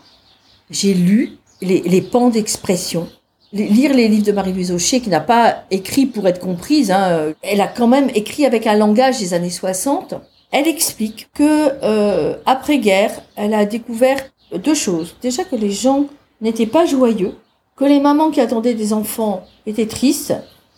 j'ai 0.70 0.94
lu 0.94 1.32
les, 1.60 2.00
pans 2.00 2.30
d'expression 2.30 3.08
lire 3.52 3.92
les 3.92 4.08
livres 4.08 4.24
de 4.24 4.32
Marie-Louise 4.32 4.72
Aucher, 4.72 5.00
qui 5.00 5.10
n'a 5.10 5.20
pas 5.20 5.64
écrit 5.70 6.06
pour 6.06 6.26
être 6.26 6.40
comprise, 6.40 6.90
hein, 6.90 7.34
elle 7.42 7.60
a 7.60 7.68
quand 7.68 7.86
même 7.86 8.08
écrit 8.14 8.46
avec 8.46 8.66
un 8.66 8.74
langage 8.74 9.18
des 9.18 9.34
années 9.34 9.50
60. 9.50 10.14
Elle 10.52 10.68
explique 10.68 11.28
que 11.34 11.70
euh, 11.82 12.36
après-guerre, 12.46 13.22
elle 13.36 13.54
a 13.54 13.64
découvert 13.66 14.18
deux 14.52 14.74
choses. 14.74 15.16
Déjà 15.20 15.44
que 15.44 15.56
les 15.56 15.70
gens 15.70 16.06
n'étaient 16.40 16.66
pas 16.66 16.86
joyeux, 16.86 17.34
que 17.82 17.88
les 17.88 17.98
mamans 17.98 18.30
qui 18.30 18.40
attendaient 18.40 18.74
des 18.74 18.92
enfants 18.92 19.42
étaient 19.66 19.86
tristes, 19.86 20.34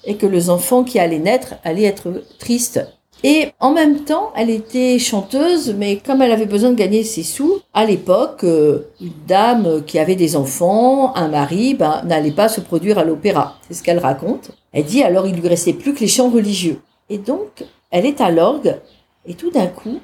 et 0.06 0.16
que 0.16 0.24
les 0.24 0.48
enfants 0.48 0.84
qui 0.84 0.98
allaient 0.98 1.18
naître 1.18 1.54
allaient 1.62 1.84
être 1.84 2.22
tristes. 2.38 2.80
Et 3.22 3.48
en 3.60 3.72
même 3.72 4.04
temps, 4.04 4.32
elle 4.34 4.48
était 4.48 4.98
chanteuse, 4.98 5.74
mais 5.76 5.98
comme 5.98 6.22
elle 6.22 6.32
avait 6.32 6.46
besoin 6.46 6.70
de 6.70 6.76
gagner 6.76 7.04
ses 7.04 7.22
sous, 7.22 7.60
à 7.74 7.84
l'époque, 7.84 8.44
euh, 8.44 8.90
une 9.02 9.12
dame 9.26 9.82
qui 9.86 9.98
avait 9.98 10.14
des 10.14 10.34
enfants, 10.34 11.14
un 11.14 11.28
mari, 11.28 11.74
ben, 11.74 12.02
n'allait 12.06 12.32
pas 12.32 12.48
se 12.48 12.62
produire 12.62 12.98
à 12.98 13.04
l'opéra. 13.04 13.58
C'est 13.68 13.74
ce 13.74 13.82
qu'elle 13.82 13.98
raconte. 13.98 14.52
Elle 14.72 14.84
dit 14.84 15.02
alors 15.02 15.26
il 15.26 15.36
lui 15.36 15.48
restait 15.48 15.74
plus 15.74 15.92
que 15.92 16.00
les 16.00 16.08
chants 16.08 16.30
religieux. 16.30 16.80
Et 17.10 17.18
donc, 17.18 17.64
elle 17.90 18.06
est 18.06 18.22
à 18.22 18.30
l'orgue, 18.30 18.78
et 19.26 19.34
tout 19.34 19.50
d'un 19.50 19.66
coup, 19.66 20.00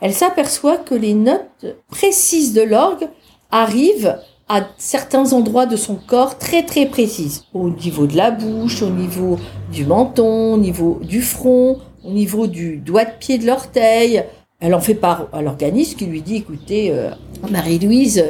elle 0.00 0.14
s'aperçoit 0.14 0.78
que 0.78 0.96
les 0.96 1.14
notes 1.14 1.76
précises 1.88 2.54
de 2.54 2.62
l'orgue 2.62 3.08
arrivent 3.52 4.16
à 4.48 4.68
certains 4.76 5.32
endroits 5.32 5.66
de 5.66 5.76
son 5.76 5.96
corps 5.96 6.38
très 6.38 6.64
très 6.64 6.86
précises. 6.86 7.44
Au 7.54 7.70
niveau 7.70 8.06
de 8.06 8.16
la 8.16 8.30
bouche, 8.30 8.82
au 8.82 8.90
niveau 8.90 9.38
du 9.72 9.86
menton, 9.86 10.54
au 10.54 10.58
niveau 10.58 11.00
du 11.02 11.22
front, 11.22 11.78
au 12.04 12.10
niveau 12.10 12.46
du 12.46 12.76
doigt 12.76 13.04
de 13.04 13.12
pied 13.18 13.38
de 13.38 13.46
l'orteil. 13.46 14.24
Elle 14.60 14.74
en 14.74 14.80
fait 14.80 14.94
part 14.94 15.28
à 15.32 15.42
l'organisme 15.42 15.96
qui 15.98 16.06
lui 16.06 16.22
dit, 16.22 16.36
écoutez, 16.36 16.90
euh, 16.90 17.10
Marie-Louise, 17.50 18.24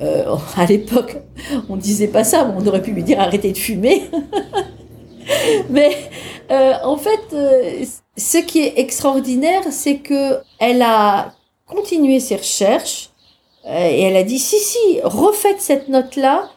euh, 0.00 0.36
à 0.56 0.64
l'époque, 0.64 1.18
on 1.68 1.76
disait 1.76 2.08
pas 2.08 2.24
ça, 2.24 2.50
on 2.56 2.66
aurait 2.66 2.82
pu 2.82 2.92
lui 2.92 3.02
dire 3.02 3.20
arrêtez 3.20 3.52
de 3.52 3.58
fumer. 3.58 4.04
mais 5.70 5.90
euh, 6.50 6.72
en 6.84 6.96
fait, 6.96 7.86
ce 8.16 8.38
qui 8.38 8.60
est 8.60 8.78
extraordinaire, 8.78 9.62
c'est 9.70 9.96
que 9.96 10.38
elle 10.58 10.82
a 10.82 11.34
continué 11.66 12.20
ses 12.20 12.36
recherches 12.36 13.10
et 13.66 14.02
elle 14.02 14.16
a 14.16 14.22
dit 14.22 14.38
si 14.38 14.58
si, 14.58 15.00
refaites 15.02 15.60
cette 15.60 15.88
note 15.88 16.16
là, 16.16 16.50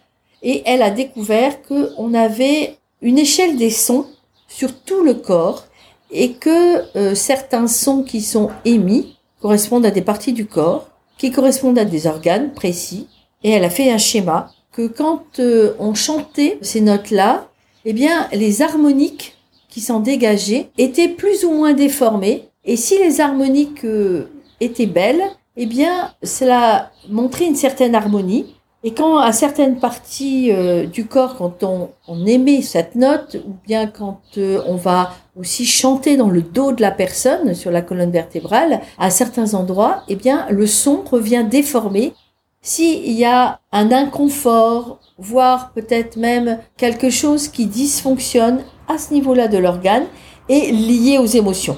et 0.43 0.63
elle 0.65 0.81
a 0.81 0.91
découvert 0.91 1.61
que 1.61 1.91
on 1.97 2.13
avait 2.13 2.77
une 3.01 3.19
échelle 3.19 3.57
des 3.57 3.69
sons 3.69 4.05
sur 4.47 4.73
tout 4.81 5.03
le 5.03 5.13
corps 5.13 5.65
et 6.11 6.33
que 6.33 6.97
euh, 6.97 7.15
certains 7.15 7.67
sons 7.67 8.03
qui 8.03 8.21
sont 8.21 8.49
émis 8.65 9.17
correspondent 9.41 9.85
à 9.85 9.91
des 9.91 10.01
parties 10.01 10.33
du 10.33 10.45
corps, 10.45 10.87
qui 11.17 11.31
correspondent 11.31 11.79
à 11.79 11.85
des 11.85 12.07
organes 12.07 12.53
précis, 12.53 13.07
et 13.43 13.51
elle 13.51 13.63
a 13.63 13.69
fait 13.69 13.91
un 13.91 13.97
schéma 13.97 14.51
que 14.71 14.87
quand 14.87 15.39
euh, 15.39 15.73
on 15.79 15.93
chantait 15.93 16.57
ces 16.61 16.81
notes-là, 16.81 17.49
eh 17.85 17.93
bien 17.93 18.27
les 18.31 18.61
harmoniques 18.61 19.35
qui 19.69 19.81
s'en 19.81 19.99
dégageaient 19.99 20.69
étaient 20.77 21.09
plus 21.09 21.43
ou 21.43 21.51
moins 21.51 21.73
déformées, 21.73 22.49
et 22.65 22.77
si 22.77 22.97
les 22.97 23.21
harmoniques 23.21 23.85
euh, 23.85 24.29
étaient 24.59 24.85
belles, 24.85 25.23
eh 25.57 25.65
bien 25.65 26.11
cela 26.23 26.91
montrait 27.09 27.45
une 27.45 27.55
certaine 27.55 27.95
harmonie, 27.95 28.45
et 28.83 28.93
quand 28.93 29.17
à 29.17 29.31
certaines 29.31 29.79
parties 29.79 30.51
euh, 30.51 30.85
du 30.85 31.07
corps, 31.07 31.35
quand 31.35 31.63
on, 31.63 31.89
on, 32.07 32.25
émet 32.27 32.61
cette 32.61 32.95
note, 32.95 33.35
ou 33.45 33.55
bien 33.65 33.87
quand 33.87 34.21
euh, 34.37 34.61
on 34.67 34.75
va 34.75 35.13
aussi 35.35 35.65
chanter 35.65 36.15
dans 36.15 36.29
le 36.29 36.43
dos 36.43 36.71
de 36.71 36.81
la 36.81 36.91
personne, 36.91 37.55
sur 37.55 37.71
la 37.71 37.81
colonne 37.81 38.11
vertébrale, 38.11 38.81
à 38.99 39.09
certains 39.09 39.55
endroits, 39.55 40.03
eh 40.07 40.15
bien 40.15 40.45
le 40.51 40.67
son 40.67 41.03
revient 41.03 41.45
déformé. 41.49 42.13
S'il 42.61 43.11
y 43.11 43.25
a 43.25 43.59
un 43.71 43.91
inconfort, 43.91 44.99
voire 45.17 45.71
peut-être 45.73 46.15
même 46.15 46.59
quelque 46.77 47.09
chose 47.09 47.47
qui 47.47 47.65
dysfonctionne 47.65 48.63
à 48.87 48.97
ce 48.97 49.13
niveau-là 49.13 49.47
de 49.47 49.57
l'organe, 49.57 50.05
est 50.49 50.71
lié 50.71 51.17
aux 51.17 51.25
émotions. 51.25 51.77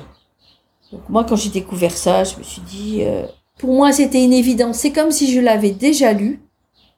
Moi, 1.07 1.23
quand 1.23 1.35
j'ai 1.35 1.49
découvert 1.49 1.95
ça, 1.95 2.23
je 2.23 2.37
me 2.37 2.43
suis 2.43 2.61
dit, 2.61 2.99
euh, 3.03 3.25
pour 3.59 3.73
moi, 3.73 3.91
c'était 3.91 4.23
une 4.23 4.33
évidence. 4.33 4.77
C'est 4.77 4.91
comme 4.91 5.11
si 5.11 5.31
je 5.31 5.39
l'avais 5.39 5.71
déjà 5.71 6.13
lu 6.13 6.39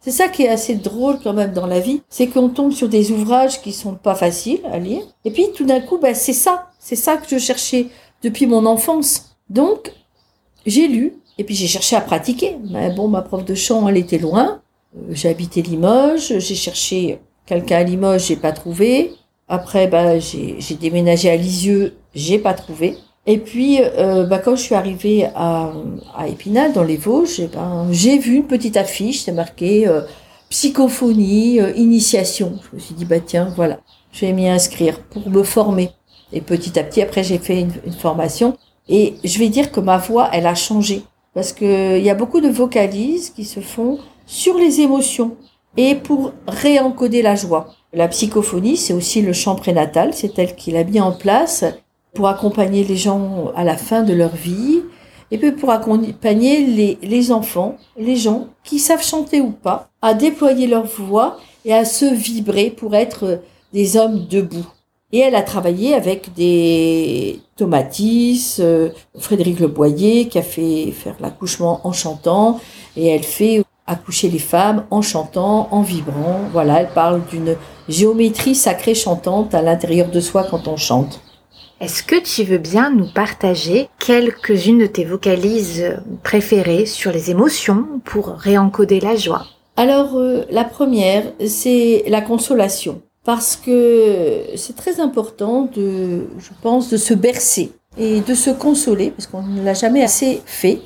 c'est 0.03 0.11
ça 0.11 0.27
qui 0.29 0.43
est 0.43 0.49
assez 0.49 0.73
drôle 0.73 1.19
quand 1.23 1.33
même 1.33 1.53
dans 1.53 1.67
la 1.67 1.79
vie, 1.79 2.01
c'est 2.09 2.25
qu'on 2.25 2.49
tombe 2.49 2.71
sur 2.71 2.89
des 2.89 3.11
ouvrages 3.11 3.61
qui 3.61 3.71
sont 3.71 3.93
pas 3.93 4.15
faciles 4.15 4.61
à 4.71 4.79
lire. 4.79 5.03
Et 5.25 5.31
puis 5.31 5.51
tout 5.55 5.63
d'un 5.63 5.79
coup, 5.79 5.99
ben, 5.99 6.15
c'est 6.15 6.33
ça, 6.33 6.69
c'est 6.79 6.95
ça 6.95 7.17
que 7.17 7.29
je 7.29 7.37
cherchais 7.37 7.85
depuis 8.23 8.47
mon 8.47 8.65
enfance. 8.65 9.35
Donc 9.51 9.93
j'ai 10.65 10.87
lu 10.87 11.13
et 11.37 11.43
puis 11.43 11.53
j'ai 11.53 11.67
cherché 11.67 11.95
à 11.95 12.01
pratiquer. 12.01 12.57
Mais 12.71 12.89
bon, 12.89 13.09
ma 13.09 13.21
prof 13.21 13.45
de 13.45 13.53
chant, 13.53 13.87
elle 13.87 13.97
était 13.97 14.17
loin. 14.17 14.61
Euh, 14.97 15.29
habité 15.29 15.61
Limoges, 15.61 16.39
j'ai 16.39 16.55
cherché 16.55 17.19
quelqu'un 17.45 17.77
à 17.77 17.83
Limoges, 17.83 18.25
j'ai 18.25 18.37
pas 18.37 18.53
trouvé. 18.53 19.13
Après, 19.47 19.87
ben, 19.87 20.19
j'ai 20.19 20.75
déménagé 20.79 21.29
à 21.29 21.35
Lisieux, 21.35 21.95
j'ai 22.15 22.39
pas 22.39 22.55
trouvé. 22.55 22.97
Et 23.27 23.37
puis, 23.37 23.79
euh, 23.81 24.25
bah, 24.25 24.39
quand 24.39 24.55
je 24.55 24.61
suis 24.61 24.75
arrivée 24.75 25.27
à, 25.35 25.71
à 26.15 26.27
Épinal, 26.27 26.73
dans 26.73 26.83
les 26.83 26.97
Vosges, 26.97 27.39
eh 27.39 27.47
ben, 27.47 27.87
j'ai 27.91 28.17
vu 28.17 28.35
une 28.37 28.47
petite 28.47 28.77
affiche, 28.77 29.23
c'est 29.23 29.31
marqué 29.31 29.87
euh, 29.87 30.01
psychophonie, 30.49 31.61
euh, 31.61 31.71
initiation. 31.75 32.59
Je 32.69 32.75
me 32.75 32.81
suis 32.81 32.95
dit, 32.95 33.05
bah 33.05 33.19
tiens, 33.19 33.53
voilà, 33.55 33.79
je 34.11 34.25
vais 34.25 34.33
m'y 34.33 34.49
inscrire 34.49 34.99
pour 34.99 35.29
me 35.29 35.43
former. 35.43 35.91
Et 36.33 36.41
petit 36.41 36.79
à 36.79 36.83
petit, 36.83 37.01
après, 37.01 37.23
j'ai 37.23 37.37
fait 37.37 37.59
une, 37.59 37.73
une, 37.85 37.93
formation. 37.93 38.57
Et 38.89 39.15
je 39.23 39.37
vais 39.37 39.49
dire 39.49 39.71
que 39.71 39.79
ma 39.79 39.97
voix, 39.97 40.29
elle 40.33 40.47
a 40.47 40.55
changé. 40.55 41.03
Parce 41.35 41.53
que 41.53 41.97
il 41.97 42.03
y 42.03 42.09
a 42.09 42.15
beaucoup 42.15 42.41
de 42.41 42.49
vocalises 42.49 43.29
qui 43.29 43.45
se 43.45 43.59
font 43.59 43.99
sur 44.25 44.57
les 44.57 44.81
émotions 44.81 45.37
et 45.77 45.95
pour 45.95 46.33
réencoder 46.47 47.21
la 47.21 47.35
joie. 47.35 47.73
La 47.93 48.07
psychophonie, 48.07 48.77
c'est 48.77 48.93
aussi 48.93 49.21
le 49.21 49.33
chant 49.33 49.55
prénatal, 49.55 50.13
c'est 50.13 50.37
elle 50.39 50.55
qui 50.55 50.71
l'a 50.71 50.83
mis 50.83 50.99
en 50.99 51.11
place 51.11 51.63
pour 52.13 52.27
accompagner 52.27 52.83
les 52.83 52.97
gens 52.97 53.51
à 53.55 53.63
la 53.63 53.77
fin 53.77 54.03
de 54.03 54.13
leur 54.13 54.35
vie, 54.35 54.81
et 55.31 55.37
puis 55.37 55.51
pour 55.53 55.69
accompagner 55.69 56.65
les, 56.65 56.97
les 57.01 57.31
enfants, 57.31 57.77
les 57.97 58.17
gens 58.17 58.47
qui 58.63 58.79
savent 58.79 59.03
chanter 59.03 59.39
ou 59.39 59.51
pas, 59.51 59.89
à 60.01 60.13
déployer 60.13 60.67
leur 60.67 60.85
voix 60.85 61.37
et 61.63 61.73
à 61.73 61.85
se 61.85 62.05
vibrer 62.05 62.69
pour 62.69 62.95
être 62.95 63.41
des 63.73 63.95
hommes 63.95 64.27
debout. 64.27 64.67
Et 65.13 65.19
elle 65.19 65.35
a 65.35 65.41
travaillé 65.41 65.93
avec 65.93 66.33
des 66.33 67.39
Tomatis, 67.57 68.57
euh, 68.59 68.89
Frédéric 69.17 69.59
Le 69.59 69.67
Boyer, 69.67 70.27
qui 70.27 70.37
a 70.37 70.41
fait 70.41 70.91
faire 70.91 71.15
l'accouchement 71.19 71.81
en 71.83 71.91
chantant, 71.91 72.59
et 72.95 73.07
elle 73.07 73.23
fait 73.23 73.63
accoucher 73.87 74.29
les 74.29 74.39
femmes 74.39 74.85
en 74.89 75.01
chantant, 75.01 75.67
en 75.71 75.81
vibrant. 75.81 76.39
Voilà, 76.53 76.81
elle 76.81 76.89
parle 76.89 77.21
d'une 77.29 77.55
géométrie 77.89 78.55
sacrée 78.55 78.95
chantante 78.95 79.53
à 79.53 79.61
l'intérieur 79.61 80.09
de 80.09 80.19
soi 80.21 80.45
quand 80.49 80.67
on 80.67 80.77
chante. 80.77 81.19
Est-ce 81.81 82.03
que 82.03 82.21
tu 82.21 82.43
veux 82.43 82.59
bien 82.59 82.91
nous 82.91 83.07
partager 83.11 83.89
quelques-unes 83.97 84.77
de 84.77 84.85
tes 84.85 85.03
vocalises 85.03 85.95
préférées 86.21 86.85
sur 86.85 87.11
les 87.11 87.31
émotions 87.31 87.87
pour 88.05 88.27
réencoder 88.27 88.99
la 88.99 89.15
joie 89.15 89.47
Alors, 89.77 90.15
la 90.51 90.63
première, 90.63 91.23
c'est 91.47 92.03
la 92.07 92.21
consolation. 92.21 93.01
Parce 93.23 93.55
que 93.55 94.43
c'est 94.55 94.75
très 94.75 94.99
important 94.99 95.69
de, 95.75 96.27
je 96.37 96.51
pense, 96.61 96.91
de 96.91 96.97
se 96.97 97.15
bercer 97.15 97.71
et 97.97 98.21
de 98.21 98.35
se 98.35 98.51
consoler, 98.51 99.09
parce 99.09 99.25
qu'on 99.25 99.41
ne 99.41 99.63
l'a 99.63 99.73
jamais 99.73 100.03
assez 100.03 100.43
fait. 100.45 100.81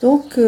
Donc. 0.00 0.38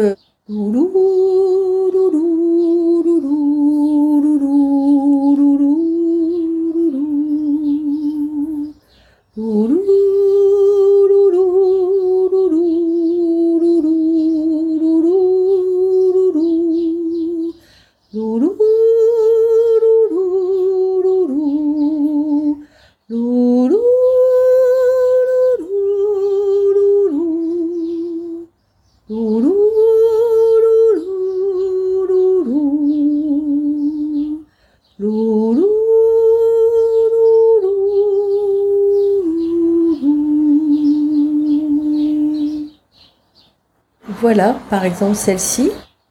Par 44.73 44.85
exemple 44.85 45.13
celle-ci. 45.13 45.69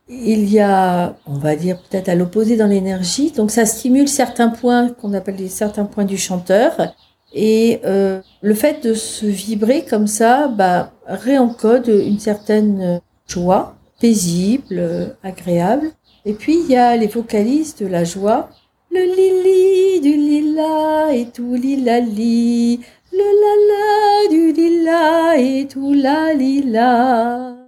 Il 0.08 0.48
y 0.48 0.60
a, 0.60 1.16
on 1.26 1.36
va 1.36 1.56
dire 1.56 1.78
peut-être 1.78 2.08
à 2.08 2.14
l'opposé 2.14 2.56
dans 2.56 2.68
l'énergie, 2.68 3.32
donc 3.32 3.50
ça 3.50 3.66
stimule 3.66 4.06
certains 4.06 4.50
points 4.50 4.90
qu'on 4.90 5.14
appelle 5.14 5.34
les 5.34 5.48
certains 5.48 5.84
points 5.84 6.04
du 6.04 6.16
chanteur. 6.16 6.70
Et 7.34 7.80
euh, 7.84 8.20
le 8.40 8.54
fait 8.54 8.84
de 8.84 8.94
se 8.94 9.26
vibrer 9.26 9.84
comme 9.84 10.06
ça, 10.06 10.46
bah, 10.46 10.92
réencode 11.08 11.88
une 11.88 12.20
certaine 12.20 13.00
joie, 13.26 13.74
paisible, 14.00 15.16
agréable. 15.24 15.90
Et 16.24 16.34
puis 16.34 16.56
il 16.62 16.70
y 16.70 16.76
a 16.76 16.96
les 16.96 17.08
vocalises 17.08 17.74
de 17.74 17.88
la 17.88 18.04
joie. 18.04 18.48
Le 18.92 19.00
lili 19.00 20.00
du 20.00 20.16
lilas 20.16 21.10
et 21.10 21.26
tout 21.34 21.54
lilali, 21.56 22.78
le 23.10 23.28
lala 23.42 24.28
du 24.30 24.52
lilas 24.52 25.34
et 25.36 25.66
tout 25.66 25.94
la 25.94 26.32
lila. 26.32 27.61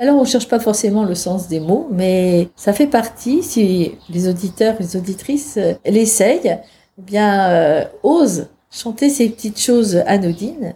Alors 0.00 0.16
on 0.16 0.24
cherche 0.24 0.48
pas 0.48 0.60
forcément 0.60 1.04
le 1.04 1.14
sens 1.14 1.46
des 1.46 1.60
mots, 1.60 1.86
mais 1.92 2.48
ça 2.56 2.72
fait 2.72 2.86
partie, 2.86 3.42
si 3.42 3.92
les 4.08 4.28
auditeurs 4.28 4.74
les 4.80 4.96
auditrices 4.96 5.58
euh, 5.58 5.74
l'essayent, 5.84 6.58
eh 6.98 7.02
bien 7.02 7.50
euh, 7.50 7.84
osent 8.02 8.48
chanter 8.70 9.10
ces 9.10 9.28
petites 9.28 9.60
choses 9.60 9.96
anodines, 10.06 10.74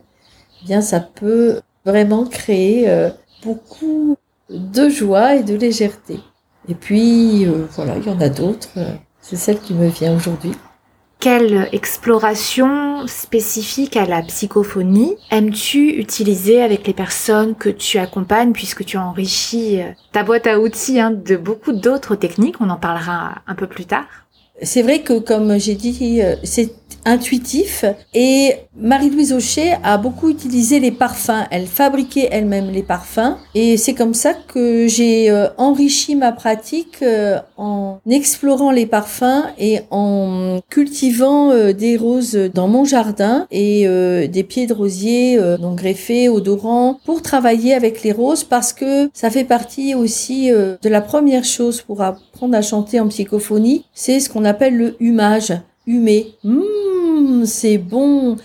eh 0.62 0.66
bien 0.66 0.82
ça 0.82 1.00
peut 1.00 1.62
vraiment 1.86 2.26
créer 2.26 2.86
euh, 2.90 3.08
beaucoup 3.42 4.16
de 4.50 4.90
joie 4.90 5.36
et 5.36 5.42
de 5.42 5.54
légèreté. 5.54 6.20
Et 6.68 6.74
puis 6.74 7.46
voilà, 7.76 7.96
il 7.96 8.06
y 8.06 8.10
en 8.10 8.20
a 8.20 8.28
d'autres. 8.28 8.68
C'est 9.22 9.36
celle 9.36 9.58
qui 9.58 9.72
me 9.72 9.88
vient 9.88 10.14
aujourd'hui. 10.14 10.52
Quelle 11.20 11.68
exploration 11.72 13.06
spécifique 13.06 13.96
à 13.96 14.04
la 14.04 14.20
psychophonie 14.22 15.16
aimes-tu 15.30 15.98
utiliser 15.98 16.60
avec 16.60 16.86
les 16.86 16.92
personnes 16.92 17.54
que 17.54 17.70
tu 17.70 17.98
accompagnes 17.98 18.52
puisque 18.52 18.84
tu 18.84 18.98
enrichis 18.98 19.80
euh, 19.80 19.90
ta 20.12 20.22
boîte 20.22 20.46
à 20.46 20.60
outils 20.60 21.00
hein, 21.00 21.10
de 21.10 21.36
beaucoup 21.36 21.72
d'autres 21.72 22.14
techniques? 22.14 22.60
On 22.60 22.68
en 22.68 22.76
parlera 22.76 23.36
un 23.46 23.54
peu 23.54 23.66
plus 23.66 23.86
tard. 23.86 24.04
C'est 24.62 24.82
vrai 24.82 25.00
que, 25.00 25.18
comme 25.18 25.58
j'ai 25.58 25.74
dit, 25.74 26.20
euh, 26.22 26.36
c'est 26.44 26.72
intuitif. 27.04 27.84
Et 28.14 28.54
Marie-Louise 28.76 29.32
Aucher 29.32 29.74
a 29.82 29.98
beaucoup 29.98 30.28
utilisé 30.28 30.80
les 30.80 30.90
parfums. 30.90 31.46
Elle 31.50 31.66
fabriquait 31.66 32.28
elle-même 32.30 32.70
les 32.70 32.82
parfums. 32.82 33.36
Et 33.54 33.76
c'est 33.76 33.94
comme 33.94 34.14
ça 34.14 34.34
que 34.34 34.88
j'ai 34.88 35.30
euh, 35.30 35.48
enrichi 35.58 36.16
ma 36.16 36.32
pratique 36.32 36.98
euh, 37.02 37.38
en 37.56 38.00
explorant 38.08 38.70
les 38.70 38.86
parfums 38.86 39.44
et 39.58 39.80
en 39.90 40.60
cultivant 40.70 41.50
euh, 41.50 41.72
des 41.72 41.96
roses 41.96 42.34
dans 42.52 42.68
mon 42.68 42.84
jardin 42.84 43.46
et 43.50 43.86
des 44.28 44.42
pieds 44.42 44.66
de 44.66 44.74
rosier 44.74 45.38
donc 45.58 45.76
greffés, 45.76 46.28
odorants, 46.28 46.98
pour 47.04 47.22
travailler 47.22 47.74
avec 47.74 48.02
les 48.02 48.12
roses 48.12 48.44
parce 48.44 48.72
que 48.72 49.10
ça 49.12 49.30
fait 49.30 49.44
partie 49.44 49.94
aussi 49.94 50.50
de 50.50 50.88
la 50.88 51.00
première 51.00 51.44
chose 51.44 51.80
pour 51.80 52.02
apprendre 52.02 52.56
à 52.56 52.62
chanter 52.62 53.00
en 53.00 53.08
psychophonie, 53.08 53.84
c'est 53.92 54.20
ce 54.20 54.28
qu'on 54.28 54.44
appelle 54.44 54.76
le 54.76 54.96
humage 55.00 55.52
humer. 55.86 56.34
Mmh, 56.44 57.44
c'est 57.44 57.78
bon. 57.78 58.36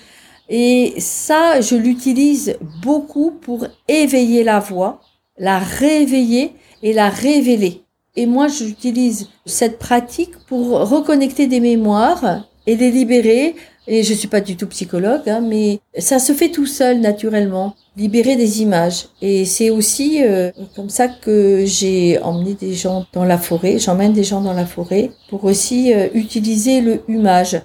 Et 0.50 0.96
ça, 0.98 1.62
je 1.62 1.76
l'utilise 1.76 2.58
beaucoup 2.82 3.32
pour 3.32 3.68
éveiller 3.88 4.44
la 4.44 4.60
voix, 4.60 5.02
la 5.38 5.60
réveiller 5.60 6.54
et 6.82 6.94
la 6.94 7.10
révéler. 7.10 7.84
Et 8.16 8.26
moi, 8.26 8.48
j'utilise 8.48 9.30
cette 9.46 9.78
pratique 9.78 10.38
pour 10.48 10.90
reconnecter 10.90 11.48
des 11.48 11.60
mémoires 11.60 12.48
et 12.66 12.76
les 12.76 12.92
libérer. 12.92 13.56
Et 13.92 14.04
je 14.04 14.14
suis 14.14 14.28
pas 14.28 14.40
du 14.40 14.56
tout 14.56 14.68
psychologue, 14.68 15.28
hein, 15.28 15.42
mais 15.42 15.80
ça 15.98 16.20
se 16.20 16.34
fait 16.34 16.50
tout 16.50 16.68
seul 16.68 17.00
naturellement, 17.00 17.76
libérer 17.98 18.36
des 18.36 18.62
images. 18.62 19.08
Et 19.20 19.46
c'est 19.46 19.72
aussi 19.72 20.24
euh, 20.24 20.52
comme 20.76 20.90
ça 20.90 21.08
que 21.08 21.64
j'ai 21.66 22.20
emmené 22.22 22.54
des 22.54 22.76
gens 22.76 23.08
dans 23.14 23.26
la 23.26 23.40
forêt. 23.40 23.80
J'emmène 23.80 24.14
des 24.14 24.24
gens 24.24 24.42
dans 24.42 24.54
la 24.54 24.68
forêt 24.68 25.10
pour 25.32 25.44
aussi 25.44 25.92
euh, 25.92 26.08
utiliser 26.14 26.82
le 26.82 27.02
humage, 27.08 27.60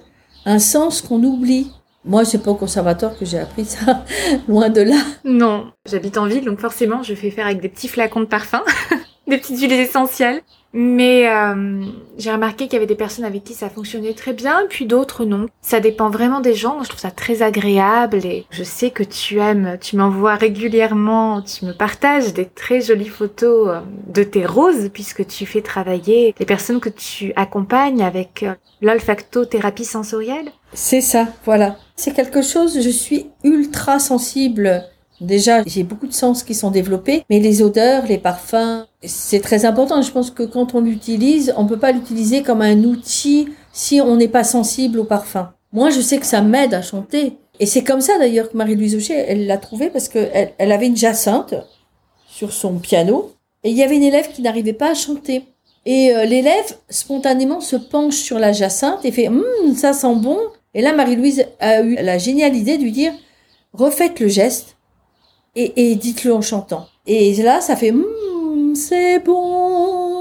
un 0.45 0.57
sens 0.57 0.99
qu'on 1.03 1.23
oublie. 1.23 1.69
Moi, 2.03 2.25
c'est 2.25 2.41
pas 2.41 2.49
au 2.49 2.55
conservatoire 2.55 3.15
que 3.15 3.25
j'ai 3.25 3.37
appris 3.37 3.65
ça, 3.65 4.03
loin 4.47 4.69
de 4.69 4.81
là. 4.81 4.97
Non, 5.25 5.65
j'habite 5.87 6.17
en 6.17 6.25
ville, 6.25 6.43
donc 6.43 6.59
forcément, 6.59 7.03
je 7.03 7.13
fais 7.13 7.29
faire 7.29 7.45
avec 7.45 7.61
des 7.61 7.69
petits 7.69 7.87
flacons 7.87 8.21
de 8.21 8.25
parfum, 8.25 8.63
des 9.27 9.37
petites 9.37 9.59
huiles 9.59 9.73
essentielles. 9.73 10.41
Mais 10.77 11.29
euh, 11.29 11.85
j'ai 12.17 12.33
remarqué 12.33 12.65
qu'il 12.65 12.73
y 12.73 12.75
avait 12.75 12.85
des 12.85 12.95
personnes 12.95 13.23
avec 13.23 13.45
qui 13.45 13.53
ça 13.53 13.69
fonctionnait 13.69 14.13
très 14.13 14.33
bien, 14.33 14.63
puis 14.69 14.85
d'autres 14.85 15.23
non. 15.23 15.47
Ça 15.61 15.79
dépend 15.79 16.09
vraiment 16.09 16.41
des 16.41 16.53
gens. 16.53 16.83
Je 16.83 16.89
trouve 16.89 16.99
ça 16.99 17.11
très 17.11 17.41
agréable 17.41 18.25
et 18.25 18.45
je 18.51 18.63
sais 18.65 18.89
que 18.89 19.01
tu 19.01 19.39
aimes, 19.39 19.77
tu 19.79 19.95
m'envoies 19.95 20.35
régulièrement, 20.35 21.41
tu 21.41 21.63
me 21.63 21.71
partages 21.71 22.33
des 22.33 22.45
très 22.45 22.81
jolies 22.81 23.07
photos 23.07 23.69
euh, 23.69 23.79
de 24.07 24.23
tes 24.23 24.45
roses 24.45 24.89
puisque 24.91 25.25
tu 25.25 25.45
fais 25.45 25.61
travailler 25.61 26.35
les 26.37 26.45
personnes 26.45 26.81
que 26.81 26.89
tu 26.89 27.31
accompagnes 27.37 28.03
avec 28.03 28.43
euh, 28.43 28.53
l'olfactothérapie 28.81 29.85
sensorielle. 29.85 30.51
C'est 30.73 30.99
ça, 30.99 31.29
voilà. 31.45 31.77
C'est 31.95 32.13
quelque 32.13 32.41
chose, 32.41 32.81
je 32.81 32.89
suis 32.89 33.27
ultra 33.45 33.99
sensible 33.99 34.83
Déjà, 35.21 35.63
j'ai 35.65 35.83
beaucoup 35.83 36.07
de 36.07 36.13
sens 36.13 36.43
qui 36.43 36.53
sont 36.53 36.71
développés, 36.71 37.23
mais 37.29 37.39
les 37.39 37.61
odeurs, 37.61 38.05
les 38.05 38.17
parfums, 38.17 38.85
c'est 39.03 39.39
très 39.39 39.63
important. 39.63 40.01
Je 40.01 40.11
pense 40.11 40.29
que 40.29 40.43
quand 40.43 40.75
on 40.75 40.81
l'utilise, 40.81 41.53
on 41.57 41.65
peut 41.65 41.79
pas 41.79 41.93
l'utiliser 41.93 42.43
comme 42.43 42.61
un 42.61 42.83
outil 42.83 43.47
si 43.71 44.01
on 44.01 44.17
n'est 44.17 44.27
pas 44.27 44.43
sensible 44.43 44.99
aux 44.99 45.05
parfums. 45.05 45.47
Moi, 45.71 45.89
je 45.89 46.01
sais 46.01 46.17
que 46.17 46.25
ça 46.25 46.41
m'aide 46.41 46.73
à 46.73 46.81
chanter. 46.81 47.37
Et 47.59 47.65
c'est 47.65 47.83
comme 47.83 48.01
ça 48.01 48.17
d'ailleurs 48.17 48.51
que 48.51 48.57
Marie-Louise 48.57 48.95
Aucher, 48.95 49.13
elle 49.13 49.47
l'a 49.47 49.57
trouvé 49.57 49.89
parce 49.89 50.09
qu'elle 50.09 50.51
elle 50.57 50.71
avait 50.71 50.87
une 50.87 50.97
jacinthe 50.97 51.55
sur 52.27 52.51
son 52.51 52.79
piano 52.79 53.31
et 53.63 53.69
il 53.69 53.77
y 53.77 53.83
avait 53.83 53.95
une 53.95 54.03
élève 54.03 54.31
qui 54.33 54.41
n'arrivait 54.41 54.73
pas 54.73 54.91
à 54.91 54.93
chanter. 54.93 55.43
Et 55.85 56.13
euh, 56.13 56.25
l'élève, 56.25 56.77
spontanément, 56.89 57.61
se 57.61 57.77
penche 57.77 58.15
sur 58.15 58.39
la 58.39 58.51
jacinthe 58.51 59.05
et 59.05 59.11
fait 59.11 59.29
hum, 59.29 59.43
ça 59.75 59.93
sent 59.93 60.15
bon». 60.15 60.37
Et 60.73 60.81
là, 60.81 60.91
Marie-Louise 60.91 61.45
a 61.61 61.81
eu 61.81 61.95
la 61.95 62.17
géniale 62.17 62.55
idée 62.55 62.77
de 62.77 62.83
lui 62.83 62.91
dire 62.91 63.13
«Refaites 63.73 64.19
le 64.19 64.27
geste 64.27 64.74
et, 65.55 65.95
dites-le 65.95 66.33
en 66.33 66.41
chantant. 66.41 66.87
Et 67.07 67.33
là, 67.41 67.61
ça 67.61 67.75
fait 67.75 67.91
mmm, 67.91 68.75
c'est 68.75 69.19
bon. 69.19 70.15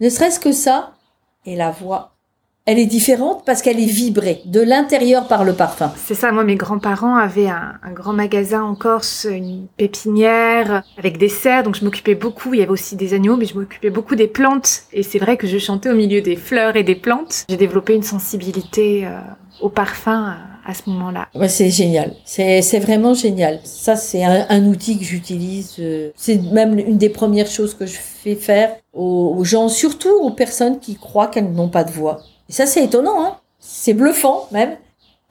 Ne 0.00 0.08
serait-ce 0.08 0.40
que 0.40 0.52
ça, 0.52 0.94
et 1.44 1.56
la 1.56 1.70
voix, 1.70 2.12
elle 2.70 2.78
est 2.78 2.86
différente 2.86 3.44
parce 3.46 3.62
qu'elle 3.62 3.80
est 3.80 3.86
vibrée 3.86 4.42
de 4.44 4.60
l'intérieur 4.60 5.26
par 5.26 5.42
le 5.42 5.54
parfum. 5.54 5.90
C'est 5.96 6.14
ça, 6.14 6.32
moi 6.32 6.44
mes 6.44 6.54
grands-parents 6.54 7.16
avaient 7.16 7.48
un, 7.48 7.78
grand 7.94 8.12
magasin 8.12 8.62
en 8.62 8.74
Corse, 8.74 9.26
une 9.30 9.66
pépinière 9.78 10.82
avec 10.98 11.16
des 11.16 11.30
serres, 11.30 11.62
donc 11.62 11.76
je 11.76 11.84
m'occupais 11.84 12.14
beaucoup, 12.14 12.52
il 12.52 12.60
y 12.60 12.62
avait 12.62 12.70
aussi 12.70 12.94
des 12.94 13.14
agneaux, 13.14 13.36
mais 13.36 13.46
je 13.46 13.58
m'occupais 13.58 13.88
beaucoup 13.88 14.16
des 14.16 14.28
plantes. 14.28 14.82
Et 14.92 15.02
c'est 15.02 15.18
vrai 15.18 15.38
que 15.38 15.46
je 15.46 15.56
chantais 15.56 15.88
au 15.88 15.94
milieu 15.94 16.20
des 16.20 16.36
fleurs 16.36 16.76
et 16.76 16.82
des 16.82 16.94
plantes. 16.94 17.46
J'ai 17.48 17.56
développé 17.56 17.94
une 17.94 18.02
sensibilité 18.02 19.06
euh, 19.06 19.18
au 19.62 19.70
parfum 19.70 20.36
à 20.68 20.74
ce 20.74 20.82
moment-là. 20.90 21.28
C'est 21.48 21.70
génial. 21.70 22.12
C'est, 22.26 22.78
vraiment 22.78 23.14
génial. 23.14 23.58
Ça, 23.64 23.96
c'est 23.96 24.22
un, 24.22 24.66
outil 24.66 24.98
que 24.98 25.04
j'utilise. 25.04 25.76
Euh, 25.78 26.10
c'est 26.14 26.36
même 26.36 26.78
une 26.78 26.98
des 26.98 27.08
premières 27.08 27.46
choses 27.46 27.74
que 27.74 27.86
je 27.86 27.96
fais 27.96 28.34
faire 28.34 28.76
aux, 28.92 29.42
gens, 29.44 29.70
surtout 29.70 30.12
aux 30.20 30.30
personnes 30.30 30.78
qui 30.78 30.96
croient 30.96 31.28
qu'elles 31.28 31.50
n'ont 31.50 31.70
pas 31.70 31.84
de 31.84 31.90
voix. 31.90 32.20
Et 32.50 32.52
ça, 32.52 32.66
c'est 32.66 32.84
étonnant, 32.84 33.24
hein. 33.24 33.36
C'est 33.58 33.94
bluffant, 33.94 34.46
même. 34.52 34.76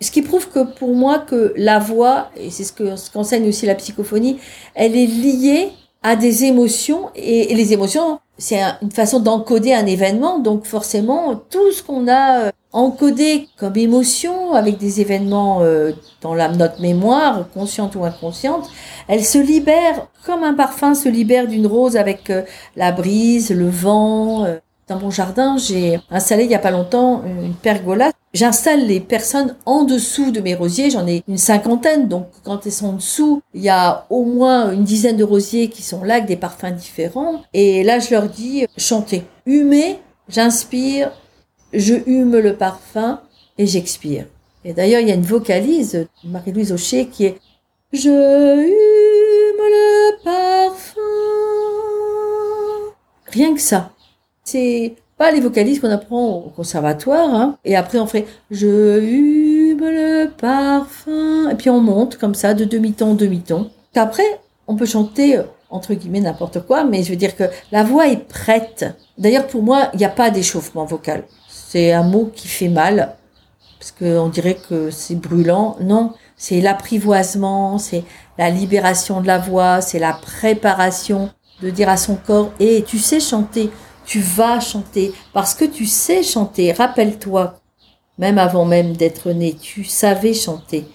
Ce 0.02 0.10
qui 0.10 0.24
prouve 0.24 0.50
que 0.50 0.64
pour 0.64 0.96
moi, 0.96 1.20
que 1.20 1.54
la 1.56 1.78
voix, 1.78 2.30
et 2.36 2.50
c'est 2.50 2.64
ce 2.64 2.74
que 2.74 2.96
ce 2.96 3.12
qu'enseigne 3.12 3.48
aussi 3.48 3.68
la 3.68 3.76
psychophonie, 3.76 4.40
elle 4.74 4.96
est 4.96 5.06
liée 5.06 5.70
à 6.02 6.16
des 6.16 6.46
émotions. 6.46 7.10
Et 7.16 7.54
les 7.54 7.74
émotions, 7.74 8.20
c'est 8.38 8.62
une 8.82 8.92
façon 8.92 9.20
d'encoder 9.20 9.74
un 9.74 9.86
événement. 9.86 10.40
Donc 10.40 10.66
forcément, 10.66 11.36
tout 11.50 11.72
ce 11.72 11.84
qu'on 11.84 12.08
a 12.08 12.46
euh, 12.46 12.52
encodé 12.72 13.48
comme 13.58 13.76
émotion 13.78 14.54
avec 14.54 14.78
des 14.78 15.02
événements 15.02 15.62
euh, 15.62 15.92
dans 16.22 16.36
notre 16.36 16.82
mémoire, 16.82 17.50
consciente 17.54 17.96
ou 17.96 18.04
inconsciente, 18.04 18.70
elle 19.08 19.26
se 19.26 19.38
libère 19.38 20.08
comme 20.26 20.44
un 20.44 20.54
parfum 20.54 20.94
se 20.94 21.10
libère 21.10 21.48
d'une 21.48 21.68
rose 21.68 21.96
avec 21.96 22.30
euh, 22.30 22.44
la 22.76 22.92
brise, 22.92 23.52
le 23.52 23.70
vent. 23.70 24.46
Dans 24.88 25.00
mon 25.00 25.12
jardin, 25.12 25.58
j'ai 25.58 26.00
installé 26.10 26.46
il 26.46 26.52
y 26.52 26.56
a 26.56 26.60
pas 26.60 26.72
longtemps 26.72 27.22
une 27.26 27.54
pergola. 27.54 28.14
J'installe 28.34 28.88
les 28.88 29.02
personnes 29.02 29.58
en 29.66 29.84
dessous 29.84 30.32
de 30.32 30.40
mes 30.40 30.56
rosiers. 30.56 30.90
J'en 30.90 31.06
ai 31.06 31.24
une 31.28 31.38
cinquantaine, 31.38 32.08
donc 32.08 32.28
quand 32.46 32.66
elles 32.66 32.72
sont 32.72 32.88
en 32.88 32.94
dessous, 32.94 33.42
il 33.54 33.62
y 33.62 33.70
a 33.70 34.06
au 34.10 34.24
moins 34.24 34.72
une 34.72 34.86
dizaine 34.86 35.18
de 35.18 35.26
rosiers 35.26 35.68
qui 35.70 35.82
sont 35.82 36.06
là 36.06 36.16
avec 36.16 36.26
des 36.28 36.38
parfums 36.38 36.72
différents. 36.74 37.42
Et 37.54 37.84
là, 37.84 38.00
je 38.00 38.12
leur 38.12 38.30
dis 38.30 38.66
chantez, 38.78 39.24
humez, 39.46 40.00
j'inspire, 40.30 41.12
je 41.74 41.96
hume 42.06 42.38
le 42.38 42.56
parfum 42.56 43.20
et 43.58 43.68
j'expire. 43.68 44.26
Et 44.64 44.72
d'ailleurs, 44.72 45.02
il 45.02 45.10
y 45.10 45.12
a 45.12 45.16
une 45.16 45.22
vocalise, 45.22 46.08
Marie-Louise 46.24 46.72
Aucher, 46.72 47.08
qui 47.08 47.26
est 47.26 47.38
Je 47.92 48.10
hume 48.10 49.58
le 49.60 50.24
parfum. 50.24 51.02
Rien 53.26 53.54
que 53.54 53.62
ça. 53.62 53.92
C'est 54.50 54.96
pas 55.18 55.32
les 55.32 55.42
vocalises 55.42 55.82
qu'on 55.82 55.92
apprend 55.92 56.36
au 56.36 56.50
conservatoire, 56.56 57.36
hein. 57.36 57.58
Et 57.66 57.76
après, 57.76 58.00
on 58.00 58.08
fait 58.08 58.26
Je 58.50 59.02
hume 59.02 59.82
le 59.82 60.30
parfum. 60.30 61.50
Et 61.50 61.56
puis 61.56 61.70
on 61.70 61.82
monte 61.82 62.16
comme 62.16 62.34
ça, 62.34 62.54
de 62.54 62.64
demi-ton 62.64 63.12
en 63.12 63.14
demi-ton. 63.16 63.70
Après, 63.94 64.40
on 64.68 64.78
peut 64.78 64.86
chanter 64.86 65.42
entre 65.70 65.94
guillemets 65.96 66.22
n'importe 66.22 66.66
quoi, 66.66 66.86
mais 66.86 67.04
je 67.04 67.10
veux 67.10 67.18
dire 67.18 67.36
que 67.36 67.44
la 67.74 67.84
voix 67.84 68.08
est 68.08 68.26
prête. 68.26 68.86
D'ailleurs, 69.18 69.48
pour 69.48 69.64
moi, 69.64 69.90
il 69.94 70.00
n'y 70.00 70.06
a 70.06 70.10
pas 70.10 70.30
d'échauffement 70.30 70.86
vocal. 70.86 71.26
C'est 71.50 71.92
un 71.92 72.04
mot 72.04 72.32
qui 72.34 72.48
fait 72.48 72.70
mal, 72.70 73.16
parce 73.78 73.92
qu'on 73.92 74.30
dirait 74.30 74.56
que 74.70 74.92
c'est 74.92 75.16
brûlant. 75.16 75.76
Non, 75.82 76.14
c'est 76.38 76.62
l'apprivoisement, 76.62 77.80
c'est 77.80 78.06
la 78.38 78.50
libération 78.50 79.20
de 79.20 79.28
la 79.28 79.40
voix, 79.40 79.82
c'est 79.82 80.00
la 80.00 80.14
préparation 80.14 81.32
de 81.62 81.70
dire 81.70 81.90
à 81.90 81.98
son 81.98 82.16
corps, 82.16 82.52
et 82.62 82.84
tu 82.84 82.98
sais 82.98 83.20
chanter, 83.20 83.72
tu 84.08 84.22
vas 84.22 84.60
chanter, 84.60 85.14
parce 85.34 85.54
que 85.54 85.66
tu 85.66 85.86
sais 85.86 86.24
chanter. 86.24 86.72
Rappelle-toi, 86.72 87.60
même 88.18 88.40
avant 88.40 88.66
même 88.66 88.96
d'être 88.96 89.32
né, 89.32 89.54
tu 89.54 89.84
savais 89.84 90.34
chanter. 90.34 90.86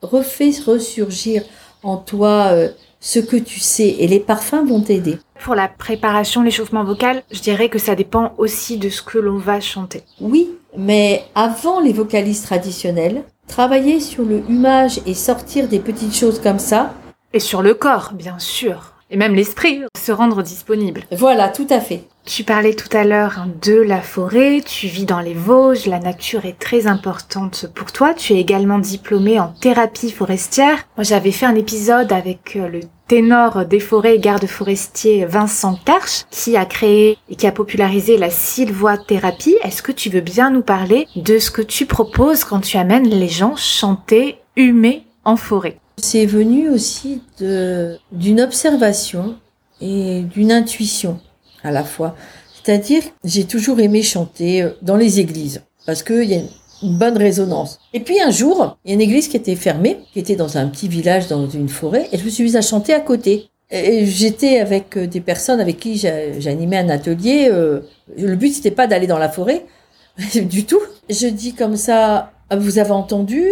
Refais 0.00 0.52
ressurgir 0.64 1.42
en 1.82 1.96
toi 1.96 2.46
euh, 2.52 2.68
ce 3.00 3.18
que 3.18 3.36
tu 3.36 3.58
sais 3.58 3.96
et 3.98 4.06
les 4.06 4.20
parfums 4.20 4.64
vont 4.66 4.80
t'aider. 4.80 5.18
Pour 5.42 5.56
la 5.56 5.66
préparation, 5.66 6.42
l'échauffement 6.42 6.84
vocal, 6.84 7.24
je 7.32 7.40
dirais 7.40 7.68
que 7.68 7.80
ça 7.80 7.96
dépend 7.96 8.32
aussi 8.38 8.78
de 8.78 8.88
ce 8.88 9.02
que 9.02 9.18
l'on 9.18 9.38
va 9.38 9.60
chanter. 9.60 10.02
Oui, 10.20 10.48
mais 10.76 11.24
avant 11.34 11.80
les 11.80 11.92
vocalistes 11.92 12.44
traditionnels, 12.44 13.24
travailler 13.48 13.98
sur 13.98 14.24
le 14.24 14.38
humage 14.48 15.00
et 15.04 15.14
sortir 15.14 15.66
des 15.66 15.80
petites 15.80 16.14
choses 16.14 16.40
comme 16.40 16.60
ça. 16.60 16.94
Et 17.32 17.40
sur 17.40 17.60
le 17.60 17.74
corps, 17.74 18.12
bien 18.14 18.38
sûr. 18.38 18.91
Et 19.12 19.18
même 19.18 19.34
l'esprit, 19.34 19.82
se 20.02 20.10
rendre 20.10 20.42
disponible. 20.42 21.02
Voilà, 21.12 21.50
tout 21.50 21.66
à 21.68 21.80
fait. 21.80 22.04
Tu 22.24 22.44
parlais 22.44 22.72
tout 22.72 22.88
à 22.96 23.04
l'heure 23.04 23.44
de 23.60 23.74
la 23.74 24.00
forêt, 24.00 24.62
tu 24.64 24.86
vis 24.86 25.04
dans 25.04 25.20
les 25.20 25.34
Vosges, 25.34 25.86
la 25.86 25.98
nature 25.98 26.46
est 26.46 26.58
très 26.58 26.86
importante 26.86 27.66
pour 27.74 27.92
toi. 27.92 28.14
Tu 28.14 28.32
es 28.32 28.40
également 28.40 28.78
diplômé 28.78 29.38
en 29.38 29.48
thérapie 29.48 30.10
forestière. 30.10 30.78
Moi, 30.96 31.04
j'avais 31.04 31.30
fait 31.30 31.44
un 31.44 31.56
épisode 31.56 32.10
avec 32.10 32.56
euh, 32.56 32.68
le 32.68 32.80
ténor 33.06 33.66
des 33.66 33.80
forêts 33.80 34.14
et 34.16 34.18
garde 34.18 34.46
forestier 34.46 35.26
Vincent 35.26 35.78
Karch, 35.84 36.24
qui 36.30 36.56
a 36.56 36.64
créé 36.64 37.18
et 37.28 37.36
qui 37.36 37.46
a 37.46 37.52
popularisé 37.52 38.16
la 38.16 38.30
sylvoithérapie. 38.30 39.58
Est-ce 39.62 39.82
que 39.82 39.92
tu 39.92 40.08
veux 40.08 40.22
bien 40.22 40.48
nous 40.48 40.62
parler 40.62 41.06
de 41.16 41.38
ce 41.38 41.50
que 41.50 41.60
tu 41.60 41.84
proposes 41.84 42.44
quand 42.44 42.60
tu 42.60 42.78
amènes 42.78 43.10
les 43.10 43.28
gens 43.28 43.56
chanter, 43.56 44.38
humer 44.56 45.04
en 45.24 45.36
forêt? 45.36 45.81
C'est 46.02 46.26
venu 46.26 46.68
aussi 46.68 47.22
d'une 47.38 48.40
observation 48.40 49.36
et 49.80 50.22
d'une 50.22 50.50
intuition 50.50 51.20
à 51.62 51.70
la 51.70 51.84
fois. 51.84 52.16
C'est-à-dire, 52.62 53.02
j'ai 53.24 53.44
toujours 53.44 53.78
aimé 53.78 54.02
chanter 54.02 54.62
euh, 54.62 54.70
dans 54.82 54.96
les 54.96 55.20
églises 55.20 55.62
parce 55.86 56.02
qu'il 56.02 56.24
y 56.24 56.34
a 56.34 56.40
une 56.82 56.98
bonne 56.98 57.16
résonance. 57.16 57.78
Et 57.94 58.00
puis 58.00 58.20
un 58.20 58.32
jour, 58.32 58.76
il 58.84 58.90
y 58.90 58.92
a 58.92 58.94
une 58.94 59.00
église 59.00 59.28
qui 59.28 59.36
était 59.36 59.54
fermée, 59.54 60.00
qui 60.12 60.18
était 60.18 60.34
dans 60.34 60.58
un 60.58 60.66
petit 60.66 60.88
village, 60.88 61.28
dans 61.28 61.48
une 61.48 61.68
forêt, 61.68 62.08
et 62.12 62.18
je 62.18 62.24
me 62.24 62.30
suis 62.30 62.42
mise 62.42 62.56
à 62.56 62.62
chanter 62.62 62.92
à 62.92 63.00
côté. 63.00 63.48
J'étais 63.70 64.58
avec 64.58 64.96
euh, 64.96 65.06
des 65.06 65.20
personnes 65.20 65.60
avec 65.60 65.78
qui 65.78 65.96
j'animais 65.96 66.78
un 66.78 66.88
atelier. 66.88 67.48
Euh, 67.50 67.80
le 68.18 68.34
but, 68.34 68.52
c'était 68.52 68.72
pas 68.72 68.88
d'aller 68.88 69.06
dans 69.06 69.18
la 69.18 69.28
forêt, 69.28 69.64
du 70.34 70.66
tout. 70.66 70.80
Je 71.08 71.28
dis 71.28 71.54
comme 71.54 71.76
ça, 71.76 72.32
ah, 72.50 72.56
vous 72.56 72.78
avez 72.78 72.90
entendu, 72.90 73.46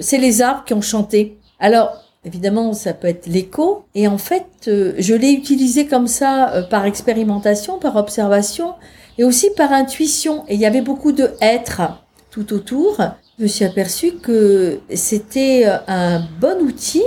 c'est 0.00 0.18
les 0.18 0.42
arbres 0.42 0.64
qui 0.64 0.74
ont 0.74 0.82
chanté. 0.82 1.38
Alors, 1.62 2.02
Évidemment, 2.24 2.72
ça 2.72 2.94
peut 2.94 3.08
être 3.08 3.26
l'écho. 3.26 3.84
Et 3.94 4.06
en 4.06 4.18
fait, 4.18 4.46
euh, 4.68 4.94
je 4.98 5.14
l'ai 5.14 5.32
utilisé 5.32 5.86
comme 5.86 6.06
ça 6.06 6.52
euh, 6.52 6.62
par 6.62 6.84
expérimentation, 6.86 7.78
par 7.78 7.96
observation 7.96 8.74
et 9.18 9.24
aussi 9.24 9.50
par 9.56 9.72
intuition. 9.72 10.44
Et 10.46 10.54
il 10.54 10.60
y 10.60 10.66
avait 10.66 10.82
beaucoup 10.82 11.10
de 11.10 11.32
être 11.40 11.82
tout 12.30 12.52
autour. 12.52 12.98
Je 13.38 13.42
me 13.42 13.48
suis 13.48 13.64
aperçu 13.64 14.12
que 14.12 14.78
c'était 14.94 15.64
euh, 15.66 15.78
un 15.88 16.24
bon 16.40 16.62
outil, 16.62 17.02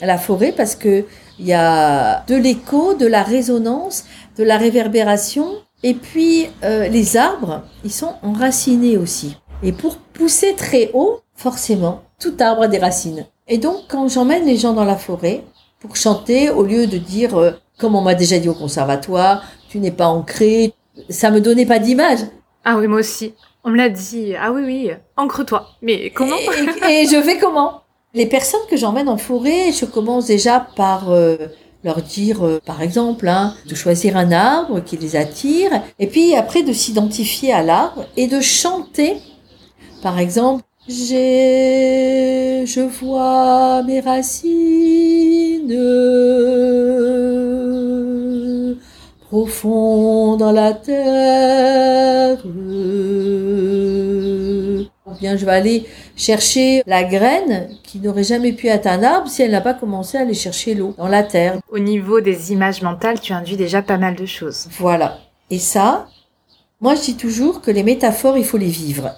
la 0.00 0.18
forêt, 0.18 0.52
parce 0.52 0.76
que 0.76 1.04
il 1.40 1.46
y 1.46 1.52
a 1.52 2.22
de 2.26 2.36
l'écho, 2.36 2.94
de 2.94 3.06
la 3.06 3.24
résonance, 3.24 4.04
de 4.36 4.44
la 4.44 4.56
réverbération. 4.56 5.48
Et 5.82 5.94
puis, 5.94 6.48
les 6.62 7.16
arbres, 7.16 7.62
ils 7.82 7.90
sont 7.90 8.12
enracinés 8.22 8.98
aussi. 8.98 9.38
Et 9.62 9.72
pour 9.72 9.96
pousser 9.96 10.54
très 10.54 10.90
haut, 10.92 11.20
forcément, 11.34 12.02
tout 12.18 12.34
arbre 12.40 12.64
a 12.64 12.68
des 12.68 12.76
racines. 12.76 13.24
Et 13.52 13.58
donc, 13.58 13.82
quand 13.88 14.08
j'emmène 14.08 14.46
les 14.46 14.56
gens 14.56 14.72
dans 14.72 14.84
la 14.84 14.96
forêt 14.96 15.42
pour 15.80 15.96
chanter, 15.96 16.50
au 16.50 16.62
lieu 16.62 16.86
de 16.86 16.98
dire, 16.98 17.36
euh, 17.36 17.50
comme 17.78 17.96
on 17.96 18.00
m'a 18.00 18.14
déjà 18.14 18.38
dit 18.38 18.48
au 18.48 18.54
conservatoire, 18.54 19.42
tu 19.68 19.80
n'es 19.80 19.90
pas 19.90 20.06
ancré, 20.06 20.72
ça 21.08 21.32
me 21.32 21.40
donnait 21.40 21.66
pas 21.66 21.80
d'image. 21.80 22.20
Ah 22.64 22.76
oui, 22.78 22.86
moi 22.86 23.00
aussi. 23.00 23.34
On 23.64 23.70
me 23.70 23.76
l'a 23.76 23.88
dit. 23.88 24.34
Ah 24.40 24.52
oui, 24.52 24.62
oui, 24.64 24.90
ancre-toi. 25.16 25.66
Mais 25.82 26.10
comment 26.10 26.36
et, 26.88 27.06
je 27.06 27.20
fais 27.22 27.38
comment? 27.38 27.82
Les 28.14 28.26
personnes 28.26 28.60
que 28.70 28.76
j'emmène 28.76 29.08
en 29.08 29.16
forêt, 29.16 29.72
je 29.72 29.84
commence 29.84 30.26
déjà 30.26 30.68
par 30.76 31.10
euh, 31.10 31.36
leur 31.82 32.02
dire, 32.02 32.46
euh, 32.46 32.60
par 32.64 32.82
exemple, 32.82 33.26
hein, 33.26 33.54
de 33.66 33.74
choisir 33.74 34.16
un 34.16 34.30
arbre 34.30 34.78
qui 34.78 34.96
les 34.96 35.16
attire, 35.16 35.70
et 35.98 36.06
puis 36.06 36.36
après 36.36 36.62
de 36.62 36.72
s'identifier 36.72 37.52
à 37.52 37.62
l'arbre 37.64 38.06
et 38.16 38.28
de 38.28 38.40
chanter, 38.40 39.16
par 40.02 40.20
exemple, 40.20 40.62
j'ai, 40.88 42.64
je 42.66 42.80
vois 42.80 43.82
mes 43.82 44.00
racines 44.00 45.76
profondes 49.28 50.40
dans 50.40 50.52
la 50.52 50.72
terre. 50.72 52.38
Ou 55.06 55.12
bien 55.20 55.36
je 55.36 55.44
vais 55.44 55.52
aller 55.52 55.86
chercher 56.16 56.82
la 56.86 57.04
graine 57.04 57.68
qui 57.82 57.98
n'aurait 57.98 58.24
jamais 58.24 58.52
pu 58.52 58.68
être 58.68 58.86
un 58.86 59.02
arbre 59.02 59.28
si 59.28 59.42
elle 59.42 59.50
n'a 59.50 59.60
pas 59.60 59.74
commencé 59.74 60.16
à 60.16 60.22
aller 60.22 60.34
chercher 60.34 60.74
l'eau 60.74 60.94
dans 60.96 61.08
la 61.08 61.22
terre. 61.22 61.58
Au 61.70 61.78
niveau 61.78 62.20
des 62.20 62.52
images 62.52 62.82
mentales, 62.82 63.20
tu 63.20 63.32
induis 63.32 63.56
déjà 63.56 63.82
pas 63.82 63.98
mal 63.98 64.16
de 64.16 64.26
choses. 64.26 64.68
Voilà. 64.78 65.18
Et 65.50 65.58
ça, 65.58 66.08
moi 66.80 66.94
je 66.94 67.02
dis 67.02 67.16
toujours 67.16 67.60
que 67.60 67.70
les 67.70 67.82
métaphores, 67.82 68.38
il 68.38 68.44
faut 68.44 68.56
les 68.56 68.66
vivre. 68.66 69.10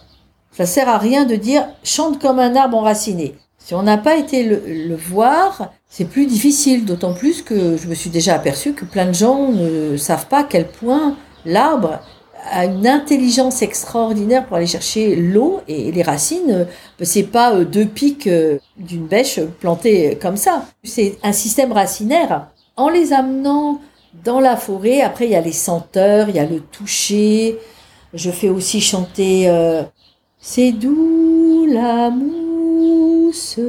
Ça 0.52 0.66
sert 0.66 0.88
à 0.88 0.98
rien 0.98 1.24
de 1.24 1.34
dire 1.34 1.66
chante 1.82 2.20
comme 2.20 2.38
un 2.38 2.54
arbre 2.56 2.76
enraciné. 2.76 3.34
Si 3.58 3.74
on 3.74 3.82
n'a 3.82 3.96
pas 3.96 4.16
été 4.16 4.42
le, 4.42 4.96
voir, 4.96 5.70
c'est 5.88 6.04
plus 6.04 6.26
difficile, 6.26 6.84
d'autant 6.84 7.14
plus 7.14 7.42
que 7.42 7.76
je 7.76 7.86
me 7.86 7.94
suis 7.94 8.10
déjà 8.10 8.34
aperçu 8.34 8.72
que 8.72 8.84
plein 8.84 9.06
de 9.06 9.14
gens 9.14 9.52
ne 9.52 9.96
savent 9.96 10.26
pas 10.26 10.40
à 10.40 10.44
quel 10.44 10.66
point 10.66 11.16
l'arbre 11.46 12.00
a 12.50 12.64
une 12.64 12.88
intelligence 12.88 13.62
extraordinaire 13.62 14.46
pour 14.46 14.56
aller 14.56 14.66
chercher 14.66 15.14
l'eau 15.14 15.60
et 15.68 15.92
les 15.92 16.02
racines. 16.02 16.66
C'est 17.00 17.22
pas 17.22 17.54
euh, 17.54 17.64
deux 17.64 17.86
pics 17.86 18.26
euh, 18.26 18.58
d'une 18.76 19.06
bêche 19.06 19.38
plantées 19.60 20.18
comme 20.20 20.36
ça. 20.36 20.64
C'est 20.82 21.18
un 21.22 21.32
système 21.32 21.72
racinaire. 21.72 22.48
En 22.76 22.88
les 22.88 23.12
amenant 23.12 23.80
dans 24.24 24.40
la 24.40 24.56
forêt, 24.56 25.02
après 25.02 25.26
il 25.26 25.30
y 25.30 25.36
a 25.36 25.40
les 25.40 25.52
senteurs, 25.52 26.28
il 26.28 26.36
y 26.36 26.40
a 26.40 26.46
le 26.46 26.60
toucher. 26.60 27.58
Je 28.12 28.30
fais 28.30 28.48
aussi 28.48 28.80
chanter 28.80 29.48
euh, 29.48 29.82
c'est 30.44 30.72
doux 30.72 31.66
la 31.66 32.10
mousse, 32.10 33.60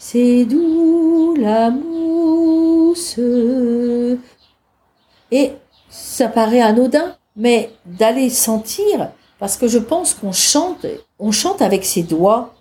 c'est 0.00 0.44
doux 0.44 1.36
la 1.38 1.70
mousse. 1.70 3.20
Et 5.30 5.52
ça 5.88 6.26
paraît 6.26 6.60
anodin, 6.60 7.16
mais 7.36 7.70
d'aller 7.86 8.30
sentir, 8.30 9.12
parce 9.38 9.56
que 9.56 9.68
je 9.68 9.78
pense 9.78 10.12
qu'on 10.12 10.32
chante, 10.32 10.86
on 11.20 11.30
chante 11.30 11.62
avec 11.62 11.84
ses 11.84 12.02
doigts, 12.02 12.52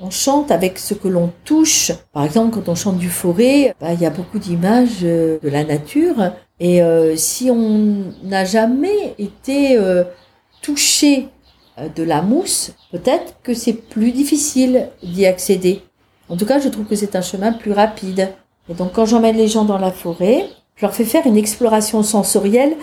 on 0.00 0.08
chante 0.08 0.50
avec 0.50 0.78
ce 0.78 0.94
que 0.94 1.08
l'on 1.08 1.30
touche. 1.44 1.92
Par 2.14 2.24
exemple, 2.24 2.54
quand 2.54 2.70
on 2.70 2.74
chante 2.74 2.96
du 2.96 3.10
forêt, 3.10 3.74
bah, 3.80 3.92
il 3.92 4.00
y 4.00 4.06
a 4.06 4.10
beaucoup 4.10 4.38
d'images 4.38 5.00
euh, 5.02 5.38
de 5.42 5.48
la 5.50 5.64
nature. 5.64 6.32
Et 6.58 6.82
euh, 6.82 7.16
si 7.16 7.50
on 7.50 8.14
n'a 8.22 8.46
jamais 8.46 9.14
été 9.18 9.76
euh, 9.76 10.04
touché 10.62 11.28
de 11.94 12.02
la 12.02 12.22
mousse, 12.22 12.72
peut-être 12.90 13.34
que 13.42 13.54
c'est 13.54 13.72
plus 13.72 14.12
difficile 14.12 14.88
d'y 15.02 15.26
accéder. 15.26 15.82
En 16.28 16.36
tout 16.36 16.46
cas, 16.46 16.60
je 16.60 16.68
trouve 16.68 16.86
que 16.86 16.96
c'est 16.96 17.16
un 17.16 17.22
chemin 17.22 17.52
plus 17.52 17.72
rapide. 17.72 18.30
Et 18.68 18.74
donc, 18.74 18.92
quand 18.92 19.06
j'emmène 19.06 19.36
les 19.36 19.48
gens 19.48 19.64
dans 19.64 19.78
la 19.78 19.90
forêt, 19.90 20.46
je 20.76 20.82
leur 20.82 20.94
fais 20.94 21.04
faire 21.04 21.26
une 21.26 21.36
exploration 21.36 22.02
sensorielle, 22.02 22.76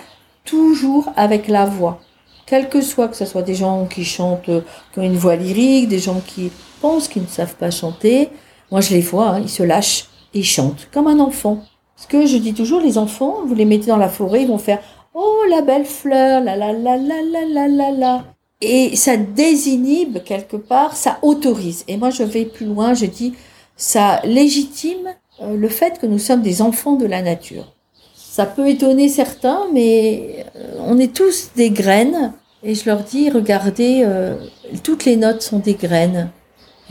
toujours 0.44 1.12
avec 1.16 1.48
la 1.48 1.64
voix. 1.64 2.00
Quel 2.46 2.68
que 2.68 2.80
soit, 2.80 3.08
que 3.08 3.16
ce 3.16 3.24
soit 3.24 3.42
des 3.42 3.54
gens 3.54 3.86
qui 3.86 4.04
chantent, 4.04 4.50
qui 4.92 4.98
ont 4.98 5.02
une 5.02 5.16
voix 5.16 5.36
lyrique, 5.36 5.88
des 5.88 5.98
gens 5.98 6.20
qui 6.24 6.50
pensent 6.80 7.08
qu'ils 7.08 7.22
ne 7.22 7.28
savent 7.28 7.56
pas 7.56 7.70
chanter. 7.70 8.30
Moi, 8.70 8.80
je 8.80 8.90
les 8.90 9.00
vois, 9.00 9.30
hein, 9.30 9.40
ils 9.40 9.48
se 9.48 9.62
lâchent 9.62 10.06
et 10.34 10.42
chantent 10.42 10.88
comme 10.92 11.06
un 11.06 11.20
enfant. 11.20 11.62
Parce 11.96 12.06
que 12.06 12.26
je 12.26 12.36
dis 12.36 12.54
toujours, 12.54 12.80
les 12.80 12.98
enfants, 12.98 13.38
vous 13.46 13.54
les 13.54 13.64
mettez 13.64 13.86
dans 13.86 13.96
la 13.96 14.08
forêt, 14.08 14.42
ils 14.42 14.48
vont 14.48 14.58
faire 14.58 14.80
Oh, 15.14 15.42
la 15.48 15.62
belle 15.62 15.86
fleur, 15.86 16.42
la 16.42 16.56
la 16.56 16.72
la 16.72 16.96
la 16.96 17.22
la 17.22 17.44
la 17.48 17.68
la 17.68 17.90
la. 17.90 18.35
Et 18.60 18.96
ça 18.96 19.16
désinhibe 19.16 20.22
quelque 20.24 20.56
part, 20.56 20.96
ça 20.96 21.18
autorise. 21.22 21.84
Et 21.88 21.96
moi, 21.96 22.10
je 22.10 22.22
vais 22.22 22.46
plus 22.46 22.66
loin, 22.66 22.94
je 22.94 23.06
dis, 23.06 23.34
ça 23.76 24.20
légitime 24.24 25.14
euh, 25.42 25.56
le 25.56 25.68
fait 25.68 25.98
que 25.98 26.06
nous 26.06 26.18
sommes 26.18 26.42
des 26.42 26.62
enfants 26.62 26.94
de 26.96 27.06
la 27.06 27.20
nature. 27.20 27.74
Ça 28.14 28.46
peut 28.46 28.68
étonner 28.68 29.08
certains, 29.08 29.66
mais 29.72 30.46
euh, 30.56 30.78
on 30.80 30.98
est 30.98 31.14
tous 31.14 31.50
des 31.54 31.70
graines. 31.70 32.32
Et 32.62 32.74
je 32.74 32.86
leur 32.86 33.02
dis, 33.02 33.28
regardez, 33.30 34.02
euh, 34.04 34.36
toutes 34.82 35.04
les 35.04 35.16
notes 35.16 35.42
sont 35.42 35.58
des 35.58 35.74
graines. 35.74 36.30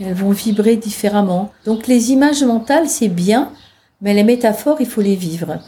Elles 0.00 0.14
vont 0.14 0.30
vibrer 0.30 0.76
différemment. 0.76 1.50
Donc 1.64 1.86
les 1.86 2.12
images 2.12 2.44
mentales, 2.44 2.88
c'est 2.88 3.08
bien, 3.08 3.52
mais 4.00 4.14
les 4.14 4.24
métaphores, 4.24 4.80
il 4.80 4.86
faut 4.86 5.00
les 5.00 5.16
vivre. 5.16 5.58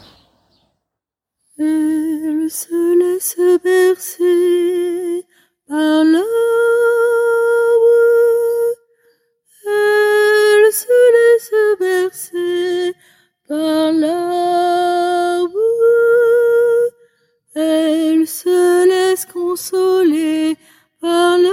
Par 5.69 6.03
la 6.03 6.23
Elle 9.67 10.73
se 10.73 10.97
laisse 11.15 11.53
bercer 11.79 12.95
par 13.47 13.91
la 13.91 15.45
Elle 17.55 18.27
se 18.27 18.87
laisse 18.87 19.25
consoler 19.27 20.57
par 20.99 21.37
la 21.37 21.49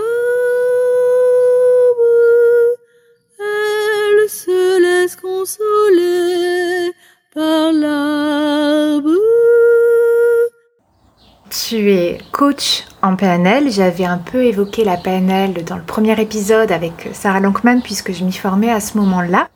Elle 3.39 4.31
se 4.31 4.81
laisse 4.81 5.17
consoler 5.17 6.93
par 7.35 7.73
l'arbre. 7.73 9.11
Tu 11.51 11.91
es 11.91 12.19
coach 12.33 12.85
en 13.07 13.17
PNL. 13.17 13.71
J'avais 13.71 14.05
un 14.05 14.19
peu 14.19 14.45
évoqué 14.45 14.85
la 14.85 14.97
PNL 14.97 15.65
dans 15.65 15.77
le 15.77 15.83
premier 15.83 16.21
épisode 16.21 16.73
avec 16.73 17.09
Sarah 17.13 17.41
Lankman 17.41 17.81
puisque 17.83 18.13
je 18.13 18.25
m'y 18.25 18.33
formais 18.33 18.71
à 18.71 18.81
ce 18.81 18.99
moment-là. 18.99 19.49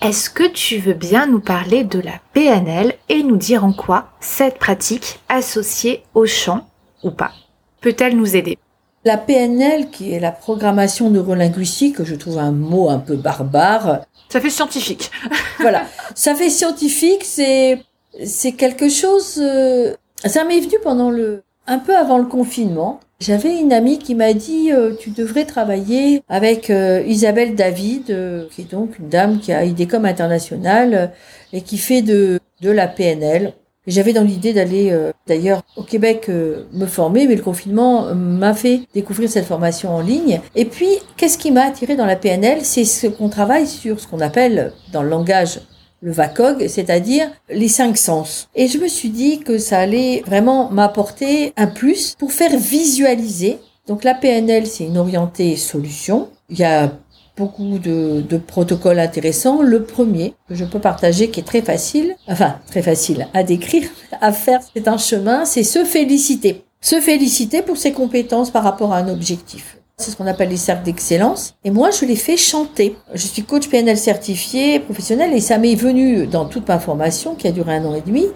Est-ce 0.00 0.30
que 0.30 0.48
tu 0.48 0.78
veux 0.78 0.94
bien 0.94 1.26
nous 1.26 1.40
parler 1.40 1.84
de 1.84 2.00
la 2.00 2.14
PNL 2.32 2.94
et 3.08 3.22
nous 3.22 3.36
dire 3.36 3.64
en 3.64 3.72
quoi 3.72 4.08
cette 4.20 4.58
pratique 4.58 5.20
associée 5.28 6.04
au 6.14 6.26
chant 6.26 6.66
ou 7.02 7.10
pas 7.10 7.32
peut-elle 7.80 8.16
nous 8.16 8.36
aider? 8.36 8.58
La 9.04 9.16
PNL, 9.18 9.90
qui 9.90 10.12
est 10.12 10.20
la 10.20 10.30
programmation 10.30 11.10
neurolinguistique, 11.10 11.96
que 11.96 12.04
je 12.04 12.14
trouve 12.14 12.38
un 12.38 12.52
mot 12.52 12.88
un 12.88 12.98
peu 13.00 13.16
barbare, 13.16 14.02
Ça 14.28 14.40
fait 14.40 14.50
scientifique. 14.50 15.10
voilà, 15.58 15.82
ça 16.14 16.34
fait 16.36 16.50
scientifique, 16.50 17.24
c'est 17.24 17.82
c'est 18.24 18.52
quelque 18.52 18.88
chose. 18.88 19.38
euh, 19.42 19.94
ça 20.24 20.44
m'est 20.44 20.60
venu 20.60 20.74
pendant 20.82 21.10
le 21.10 21.42
un 21.66 21.78
peu 21.78 21.96
avant 21.96 22.18
le 22.18 22.24
confinement. 22.24 23.00
J'avais 23.20 23.58
une 23.58 23.72
amie 23.72 23.98
qui 23.98 24.14
m'a 24.14 24.32
dit 24.32 24.72
euh, 24.72 24.94
tu 24.98 25.10
devrais 25.10 25.44
travailler 25.44 26.22
avec 26.28 26.70
euh, 26.70 27.02
Isabelle 27.06 27.54
David, 27.54 28.10
euh, 28.10 28.46
qui 28.50 28.62
est 28.62 28.70
donc 28.70 28.98
une 28.98 29.08
dame 29.08 29.38
qui 29.38 29.52
a 29.52 29.64
IDECOM 29.64 30.04
international 30.04 30.94
euh, 30.94 31.06
et 31.52 31.60
qui 31.60 31.78
fait 31.78 32.02
de 32.02 32.40
de 32.62 32.70
la 32.70 32.88
PNL. 32.88 33.54
J'avais 33.88 34.12
dans 34.12 34.22
l'idée 34.22 34.52
d'aller 34.52 34.92
euh, 34.92 35.10
d'ailleurs 35.26 35.62
au 35.76 35.82
Québec 35.82 36.26
euh, 36.28 36.66
me 36.72 36.86
former, 36.86 37.26
mais 37.26 37.34
le 37.34 37.42
confinement 37.42 38.14
m'a 38.14 38.54
fait 38.54 38.82
découvrir 38.94 39.28
cette 39.28 39.44
formation 39.44 39.90
en 39.90 40.00
ligne. 40.00 40.40
Et 40.54 40.66
puis, 40.66 40.86
qu'est-ce 41.16 41.36
qui 41.36 41.50
m'a 41.50 41.64
attiré 41.64 41.96
dans 41.96 42.06
la 42.06 42.14
PNL 42.14 42.60
C'est 42.62 42.84
ce 42.84 43.08
qu'on 43.08 43.28
travaille 43.28 43.66
sur 43.66 43.98
ce 43.98 44.06
qu'on 44.06 44.20
appelle 44.20 44.72
dans 44.92 45.02
le 45.02 45.08
langage 45.08 45.60
le 46.02 46.12
VACOG, 46.12 46.66
c'est-à-dire 46.66 47.30
les 47.48 47.68
cinq 47.68 47.96
sens. 47.96 48.48
Et 48.54 48.66
je 48.66 48.78
me 48.78 48.88
suis 48.88 49.08
dit 49.08 49.38
que 49.38 49.56
ça 49.56 49.78
allait 49.78 50.22
vraiment 50.26 50.68
m'apporter 50.70 51.52
un 51.56 51.68
plus 51.68 52.14
pour 52.18 52.32
faire 52.32 52.56
visualiser. 52.58 53.58
Donc 53.86 54.04
la 54.04 54.14
PNL, 54.14 54.66
c'est 54.66 54.84
une 54.84 54.98
orientée 54.98 55.56
solution. 55.56 56.28
Il 56.50 56.58
y 56.58 56.64
a 56.64 56.92
beaucoup 57.36 57.78
de, 57.78 58.20
de 58.20 58.36
protocoles 58.36 58.98
intéressants. 58.98 59.62
Le 59.62 59.84
premier 59.84 60.34
que 60.48 60.54
je 60.54 60.64
peux 60.64 60.80
partager, 60.80 61.30
qui 61.30 61.40
est 61.40 61.44
très 61.44 61.62
facile, 61.62 62.16
enfin 62.26 62.56
très 62.66 62.82
facile 62.82 63.28
à 63.32 63.42
décrire, 63.44 63.88
à 64.20 64.32
faire, 64.32 64.60
c'est 64.74 64.88
un 64.88 64.98
chemin, 64.98 65.44
c'est 65.44 65.64
se 65.64 65.84
féliciter. 65.84 66.64
Se 66.80 67.00
féliciter 67.00 67.62
pour 67.62 67.76
ses 67.76 67.92
compétences 67.92 68.50
par 68.50 68.64
rapport 68.64 68.92
à 68.92 68.98
un 68.98 69.08
objectif. 69.08 69.78
C'est 70.02 70.10
ce 70.10 70.16
qu'on 70.16 70.26
appelle 70.26 70.48
les 70.48 70.56
cercles 70.56 70.84
d'excellence. 70.84 71.54
Et 71.64 71.70
moi, 71.70 71.90
je 71.90 72.04
les 72.04 72.16
fais 72.16 72.36
chanter. 72.36 72.96
Je 73.14 73.26
suis 73.26 73.44
coach 73.44 73.68
PNL 73.68 73.96
certifié, 73.96 74.80
professionnel, 74.80 75.32
et 75.32 75.40
ça 75.40 75.58
m'est 75.58 75.76
venu 75.76 76.26
dans 76.26 76.44
toute 76.46 76.66
ma 76.66 76.80
formation, 76.80 77.36
qui 77.36 77.46
a 77.46 77.52
duré 77.52 77.76
un 77.76 77.84
an 77.84 77.94
et 77.94 78.00
demi, 78.00 78.26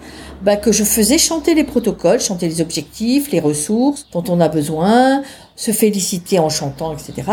bah, 0.43 0.55
que 0.55 0.71
je 0.71 0.85
faisais 0.85 1.17
chanter 1.17 1.55
les 1.55 1.65
protocoles, 1.65 2.21
chanter 2.21 2.47
les 2.47 2.61
objectifs, 2.61 3.31
les 3.31 3.41
ressources 3.41 4.07
dont 4.13 4.23
on 4.29 4.39
a 4.39 4.47
besoin, 4.47 5.23
se 5.57 5.71
féliciter 5.71 6.39
en 6.39 6.49
chantant, 6.49 6.93
etc. 6.93 7.29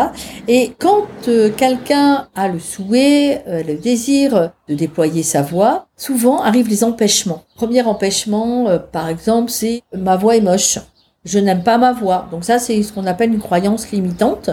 Et 0.48 0.72
quand 0.80 1.06
euh, 1.28 1.50
quelqu'un 1.50 2.26
a 2.34 2.48
le 2.48 2.58
souhait, 2.58 3.44
euh, 3.46 3.62
le 3.62 3.74
désir 3.74 4.50
de 4.68 4.74
déployer 4.74 5.22
sa 5.22 5.42
voix, 5.42 5.86
souvent 5.96 6.40
arrivent 6.40 6.68
les 6.68 6.82
empêchements. 6.82 7.44
Premier 7.54 7.82
empêchement, 7.82 8.68
euh, 8.68 8.78
par 8.78 9.08
exemple, 9.08 9.50
c'est 9.50 9.82
ma 9.94 10.16
voix 10.16 10.36
est 10.36 10.40
moche. 10.40 10.78
Je 11.24 11.38
n'aime 11.38 11.62
pas 11.62 11.78
ma 11.78 11.92
voix. 11.92 12.28
Donc 12.30 12.44
ça, 12.44 12.58
c'est 12.58 12.82
ce 12.82 12.92
qu'on 12.92 13.06
appelle 13.06 13.32
une 13.32 13.38
croyance 13.40 13.90
limitante. 13.90 14.50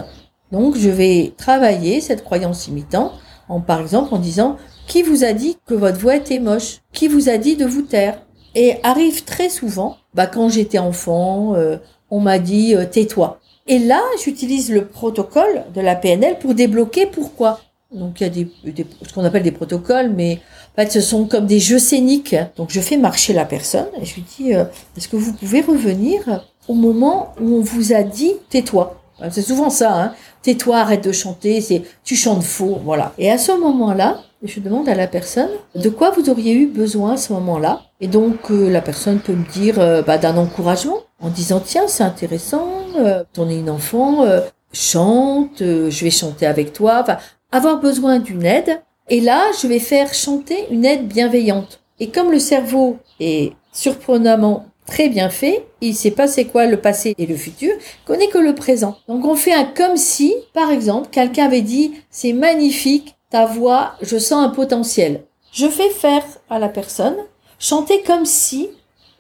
Donc 0.52 0.78
je 0.78 0.90
vais 0.90 1.34
travailler 1.38 2.02
cette 2.02 2.24
croyance 2.24 2.68
limitante 2.68 3.14
en, 3.50 3.60
par 3.62 3.82
exemple, 3.82 4.14
en 4.14 4.20
disant 4.20 4.58
qui 4.88 5.04
vous 5.04 5.24
a 5.24 5.34
dit 5.34 5.58
que 5.66 5.74
votre 5.74 6.00
voix 6.00 6.16
était 6.16 6.40
moche? 6.40 6.80
Qui 6.94 7.08
vous 7.08 7.30
a 7.30 7.38
dit 7.38 7.56
de 7.56 7.66
vous 7.66 7.82
taire? 7.84 8.22
Et 8.56 8.76
arrive 8.84 9.24
très 9.24 9.50
souvent, 9.50 9.96
bah, 10.14 10.28
quand 10.28 10.50
j'étais 10.50 10.80
enfant, 10.80 11.56
euh, 11.56 11.78
on 12.10 12.20
m'a 12.20 12.40
dit 12.40 12.76
euh, 12.76 12.84
tais-toi. 12.86 13.40
Et 13.68 13.80
là, 13.80 14.02
j'utilise 14.22 14.72
le 14.72 14.86
protocole 14.86 15.64
de 15.74 15.80
la 15.80 15.96
PNL 15.96 16.38
pour 16.40 16.54
débloquer 16.54 17.06
pourquoi. 17.06 17.62
Donc 17.94 18.20
il 18.20 18.24
y 18.24 18.28
a 18.28 18.30
des, 18.30 18.48
des- 18.72 18.86
ce 19.08 19.14
qu'on 19.14 19.24
appelle 19.24 19.44
des 19.44 19.52
protocoles, 19.52 20.10
mais 20.16 20.40
en 20.74 20.82
fait 20.82 20.92
ce 20.92 21.00
sont 21.02 21.26
comme 21.26 21.46
des 21.46 21.60
jeux 21.60 21.80
scéniques. 21.80 22.36
Donc 22.58 22.70
je 22.72 22.82
fais 22.82 22.98
marcher 22.98 23.32
la 23.34 23.46
personne 23.46 23.88
et 24.02 24.06
je 24.06 24.16
lui 24.16 24.24
dis 24.38 24.54
euh, 24.56 24.64
est-ce 24.98 25.08
que 25.08 25.18
vous 25.18 25.34
pouvez 25.34 25.62
revenir 25.62 26.46
au 26.68 26.74
moment 26.74 27.34
où 27.42 27.58
on 27.58 27.62
vous 27.62 27.94
a 27.94 28.04
dit 28.04 28.34
tais-toi 28.50 29.02
C'est 29.30 29.42
souvent 29.42 29.70
ça, 29.70 29.94
hein. 29.94 30.14
tais-toi, 30.42 30.78
arrête 30.78 31.04
de 31.04 31.12
chanter, 31.12 31.62
c'est 31.62 31.84
tu 32.04 32.16
chantes 32.16 32.44
faux, 32.44 32.80
voilà. 32.84 33.14
Et 33.18 33.32
à 33.32 33.38
ce 33.38 33.52
moment-là, 33.52 34.20
je 34.44 34.60
demande 34.60 34.90
à 34.90 34.96
la 34.96 35.08
personne 35.08 35.50
de 35.76 35.90
quoi 35.90 36.12
vous 36.12 36.30
auriez 36.30 36.54
eu 36.54 36.68
besoin 36.68 37.14
à 37.14 37.18
ce 37.18 37.32
moment-là? 37.34 37.82
Et 38.00 38.08
donc 38.08 38.50
euh, 38.50 38.70
la 38.70 38.82
personne 38.82 39.20
peut 39.20 39.34
me 39.34 39.46
dire 39.52 39.80
euh, 39.80 40.02
bah, 40.02 40.18
d'un 40.18 40.38
encouragement 40.38 40.98
en 41.22 41.30
disant 41.30 41.62
tiens 41.64 41.88
c'est 41.88 42.04
intéressant, 42.04 42.68
euh, 42.98 43.24
t'en 43.34 43.48
es 43.50 43.60
une 43.60 43.70
enfant, 43.70 44.24
euh, 44.24 44.42
chante, 44.74 45.62
euh, 45.62 45.90
je 45.90 46.04
vais 46.04 46.12
chanter 46.12 46.46
avec 46.46 46.74
toi. 46.74 47.00
Enfin, 47.02 47.18
avoir 47.52 47.80
besoin 47.80 48.20
d'une 48.20 48.46
aide. 48.46 48.82
Et 49.10 49.20
là, 49.20 49.44
je 49.62 49.68
vais 49.68 49.80
faire 49.80 50.14
chanter 50.14 50.68
une 50.72 50.86
aide 50.86 51.08
bienveillante. 51.08 51.82
Et 52.00 52.10
comme 52.10 52.32
le 52.32 52.40
cerveau 52.40 52.98
est 53.20 53.54
surprenamment 53.72 54.66
très 54.86 55.10
bien 55.10 55.30
fait, 55.30 55.66
il 55.82 55.96
sait 55.96 56.12
pas 56.12 56.28
c'est 56.28 56.46
quoi 56.46 56.66
le 56.66 56.78
passé 56.78 57.14
et 57.18 57.26
le 57.26 57.36
futur, 57.36 57.74
connaît 58.06 58.28
que 58.28 58.38
le 58.38 58.56
présent. 58.56 58.98
Donc 59.08 59.26
on 59.26 59.36
fait 59.36 59.54
un 59.54 59.66
comme 59.66 59.98
si, 59.98 60.34
par 60.54 60.72
exemple, 60.72 61.10
quelqu'un 61.12 61.46
avait 61.46 61.62
dit 61.62 61.94
c'est 62.10 62.34
magnifique, 62.34 63.16
ta 63.30 63.46
voix, 63.46 63.94
je 64.02 64.18
sens 64.18 64.46
un 64.46 64.50
potentiel. 64.50 65.24
Je 65.52 65.68
fais 65.68 65.90
faire 65.90 66.24
à 66.50 66.60
la 66.60 66.70
personne 66.70 67.18
chanter 67.60 68.02
comme 68.04 68.26
si 68.26 68.70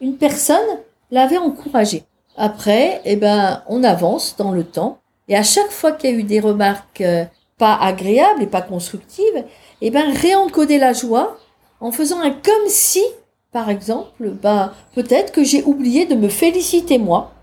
une 0.01 0.17
personne 0.17 0.59
l'avait 1.11 1.37
encouragé. 1.37 2.03
Après, 2.37 3.01
eh 3.05 3.15
ben, 3.15 3.63
on 3.67 3.83
avance 3.83 4.35
dans 4.37 4.51
le 4.51 4.63
temps 4.63 4.99
et 5.27 5.35
à 5.35 5.43
chaque 5.43 5.71
fois 5.71 5.91
qu'il 5.91 6.09
y 6.09 6.13
a 6.13 6.15
eu 6.17 6.23
des 6.23 6.39
remarques 6.39 7.01
euh, 7.01 7.25
pas 7.57 7.75
agréables 7.75 8.41
et 8.41 8.47
pas 8.47 8.61
constructives, 8.61 9.45
eh 9.81 9.91
ben, 9.91 10.11
réencoder 10.11 10.77
la 10.79 10.93
joie 10.93 11.37
en 11.79 11.91
faisant 11.91 12.19
un 12.19 12.31
comme 12.31 12.67
si, 12.67 13.03
par 13.51 13.69
exemple, 13.69 14.29
ben, 14.29 14.73
peut-être 14.95 15.31
que 15.31 15.43
j'ai 15.43 15.63
oublié 15.63 16.05
de 16.05 16.15
me 16.15 16.29
féliciter 16.29 16.97
moi 16.97 17.33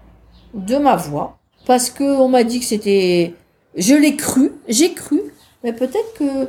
de 0.54 0.76
ma 0.76 0.96
voix 0.96 1.38
parce 1.66 1.90
que 1.90 2.04
on 2.04 2.28
m'a 2.28 2.44
dit 2.44 2.60
que 2.60 2.64
c'était, 2.64 3.34
je 3.76 3.94
l'ai 3.94 4.16
cru, 4.16 4.52
j'ai 4.68 4.94
cru, 4.94 5.20
mais 5.62 5.72
peut-être 5.72 6.14
que 6.14 6.48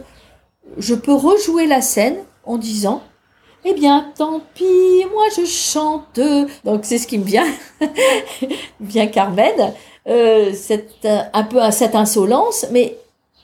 je 0.77 0.95
peux 0.95 1.13
rejouer 1.13 1.67
la 1.67 1.81
scène 1.81 2.17
en 2.45 2.57
disant 2.57 3.01
eh 3.65 3.73
bien, 3.73 4.13
tant 4.17 4.41
pis, 4.55 5.05
moi 5.11 5.25
je 5.35 5.45
chante. 5.45 6.19
Donc 6.63 6.81
c'est 6.83 6.97
ce 6.97 7.07
qui 7.07 7.17
me 7.17 7.25
vient, 7.25 7.47
bien 8.79 9.07
Carmen, 9.07 9.73
euh, 10.07 10.53
euh, 10.71 11.19
un 11.33 11.43
peu 11.43 11.59
cette 11.71 11.95
insolence, 11.95 12.65
mais 12.71 12.97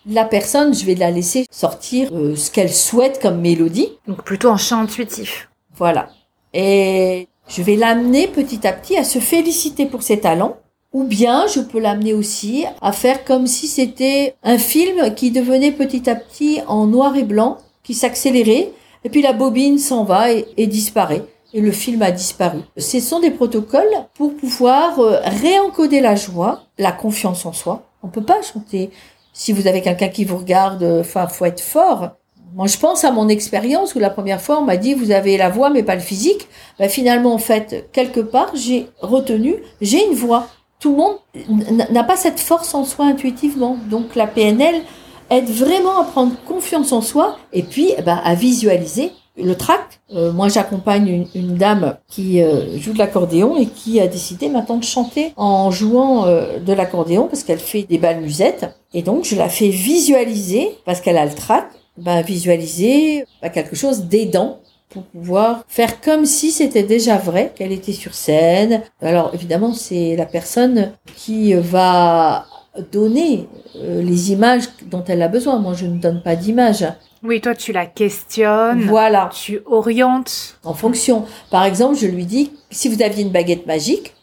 la 0.08 0.24
personne, 0.24 0.74
je 0.74 0.86
vais 0.86 0.96
la 0.96 1.12
laisser 1.12 1.46
sortir 1.52 2.10
euh, 2.14 2.36
ce 2.36 2.52
qu'elle 2.52 2.72
souhaite 2.72 3.20
comme 3.22 3.42
mélodie. 3.42 3.90
Donc 4.08 4.24
plutôt 4.24 4.50
en 4.50 4.58
chant 4.58 4.80
intuitif. 4.80 5.50
Voilà. 5.78 6.10
Et 6.54 7.28
je 7.48 7.62
vais 7.62 7.76
l'amener 7.76 8.28
petit 8.28 8.66
à 8.66 8.74
petit 8.74 8.98
à 8.98 9.04
se 9.04 9.20
féliciter 9.20 9.86
pour 9.86 10.04
ses 10.04 10.20
talents. 10.20 10.58
Ou 10.94 11.04
bien 11.04 11.46
je 11.48 11.60
peux 11.60 11.80
l'amener 11.80 12.14
aussi 12.14 12.66
à 12.82 12.94
faire 12.94 13.26
comme 13.26 13.48
si 13.48 13.68
c'était 13.68 14.36
un 14.44 14.58
film 14.58 15.14
qui 15.14 15.30
devenait 15.32 15.74
petit 15.74 16.10
à 16.10 16.16
petit 16.16 16.62
en 16.68 16.88
noir 16.88 17.18
et 17.18 17.24
blanc, 17.24 17.58
qui 17.84 17.94
s'accélérait, 17.94 18.72
et 19.04 19.10
puis 19.10 19.22
la 19.22 19.34
bobine 19.34 19.78
s'en 19.78 20.06
va 20.06 20.32
et, 20.32 20.46
et 20.56 20.68
disparaît. 20.68 21.24
Et 21.54 21.60
le 21.62 21.72
film 21.72 22.02
a 22.02 22.12
disparu. 22.12 22.60
Ce 22.78 23.00
sont 23.00 23.20
des 23.20 23.32
protocoles 23.32 23.84
pour 24.14 24.36
pouvoir 24.36 25.00
euh, 25.00 25.20
réencoder 25.24 26.02
la 26.02 26.16
joie, 26.16 26.64
la 26.78 26.92
confiance 26.92 27.46
en 27.46 27.54
soi. 27.54 27.84
On 28.02 28.08
peut 28.08 28.24
pas 28.24 28.42
chanter. 28.42 28.90
Si 29.34 29.52
vous 29.52 29.68
avez 29.68 29.82
quelqu'un 29.82 30.10
qui 30.10 30.26
vous 30.26 30.38
regarde, 30.38 30.84
euh, 30.84 31.02
enfin, 31.02 31.28
faut 31.28 31.46
être 31.46 31.62
fort. 31.62 32.12
Moi, 32.56 32.68
je 32.68 32.78
pense 32.78 33.04
à 33.04 33.12
mon 33.12 33.28
expérience 33.28 33.96
où 33.96 34.00
la 34.00 34.10
première 34.10 34.40
fois, 34.40 34.60
on 34.60 34.62
m'a 34.62 34.78
dit, 34.78 34.94
vous 34.94 35.12
avez 35.12 35.36
la 35.36 35.50
voix, 35.50 35.70
mais 35.70 35.84
pas 35.84 35.96
le 35.96 36.02
physique. 36.02 36.48
Ben, 36.80 36.88
finalement, 36.88 37.34
en 37.34 37.38
fait, 37.38 37.90
quelque 37.92 38.22
part, 38.22 38.52
j'ai 38.56 38.88
retenu, 39.02 39.58
j'ai 39.82 40.08
une 40.08 40.14
voix. 40.14 40.48
Tout 40.80 40.92
le 40.92 40.96
monde 40.96 41.18
n'a 41.92 42.04
pas 42.06 42.16
cette 42.16 42.40
force 42.40 42.74
en 42.74 42.86
soi 42.86 43.08
intuitivement. 43.08 43.78
Donc, 43.90 44.16
la 44.16 44.26
PNL 44.26 44.76
aide 45.30 45.50
vraiment 45.50 46.00
à 46.00 46.06
prendre 46.06 46.32
confiance 46.46 46.94
en 46.94 47.02
soi 47.02 47.38
et 47.52 47.62
puis, 47.62 47.92
eh 47.98 48.02
ben, 48.02 48.22
à 48.24 48.36
visualiser 48.36 49.12
le 49.36 49.56
tract. 49.56 50.00
Euh, 50.14 50.32
moi, 50.32 50.48
j'accompagne 50.48 51.10
une, 51.10 51.28
une, 51.36 51.56
dame 51.58 51.98
qui 52.08 52.42
euh, 52.42 52.78
joue 52.78 52.94
de 52.94 53.00
l'accordéon 53.00 53.58
et 53.58 53.66
qui 53.66 54.00
a 54.00 54.08
décidé 54.08 54.48
maintenant 54.48 54.78
de 54.78 54.84
chanter 54.86 55.34
en 55.36 55.72
jouant 55.72 56.26
euh, 56.26 56.60
de 56.60 56.72
l'accordéon 56.72 57.28
parce 57.28 57.44
qu'elle 57.44 57.60
fait 57.60 57.84
des 57.84 57.98
balles 57.98 58.22
musettes. 58.22 58.78
Et 58.94 59.02
donc, 59.02 59.26
je 59.26 59.36
la 59.36 59.50
fais 59.50 59.68
visualiser 59.68 60.78
parce 60.86 61.02
qu'elle 61.02 61.18
a 61.18 61.26
le 61.26 61.34
tract. 61.34 61.68
Ben, 61.98 62.22
visualiser 62.22 63.26
ben, 63.42 63.50
quelque 63.50 63.76
chose 63.76 64.04
d'aidant 64.04 64.60
pour 64.90 65.04
pouvoir 65.04 65.64
faire 65.68 66.02
comme 66.02 66.26
si 66.26 66.52
c'était 66.52 66.84
déjà 66.84 67.18
vrai 67.18 67.54
qu'elle 67.56 67.72
était 67.72 67.94
sur 67.94 68.14
scène. 68.14 68.82
Alors 69.02 69.32
évidemment, 69.34 69.74
c'est 69.74 70.16
la 70.16 70.26
personne 70.26 70.92
qui 71.16 71.54
va 71.54 72.46
donner 72.92 73.48
les 73.76 74.32
images 74.32 74.66
dont 74.86 75.04
elle 75.08 75.22
a 75.22 75.28
besoin. 75.28 75.60
Moi, 75.60 75.74
je 75.74 75.86
ne 75.86 75.98
donne 75.98 76.22
pas 76.22 76.36
d'images. 76.36 76.86
Oui, 77.26 77.42
toi, 77.42 77.56
tu 77.56 77.72
la 77.72 77.88
questionnes. 77.88 78.82
Voilà. 78.82 79.32
Tu 79.34 79.60
orientes. 79.66 80.60
En 80.64 80.74
fonction. 80.74 81.26
Par 81.50 81.66
exemple, 81.66 81.98
je 81.98 82.06
lui 82.06 82.26
dis, 82.26 82.52
si 82.70 82.88
vous 82.88 83.02
aviez 83.02 83.24
une 83.24 83.32
baguette 83.32 83.66
magique, 83.66 84.14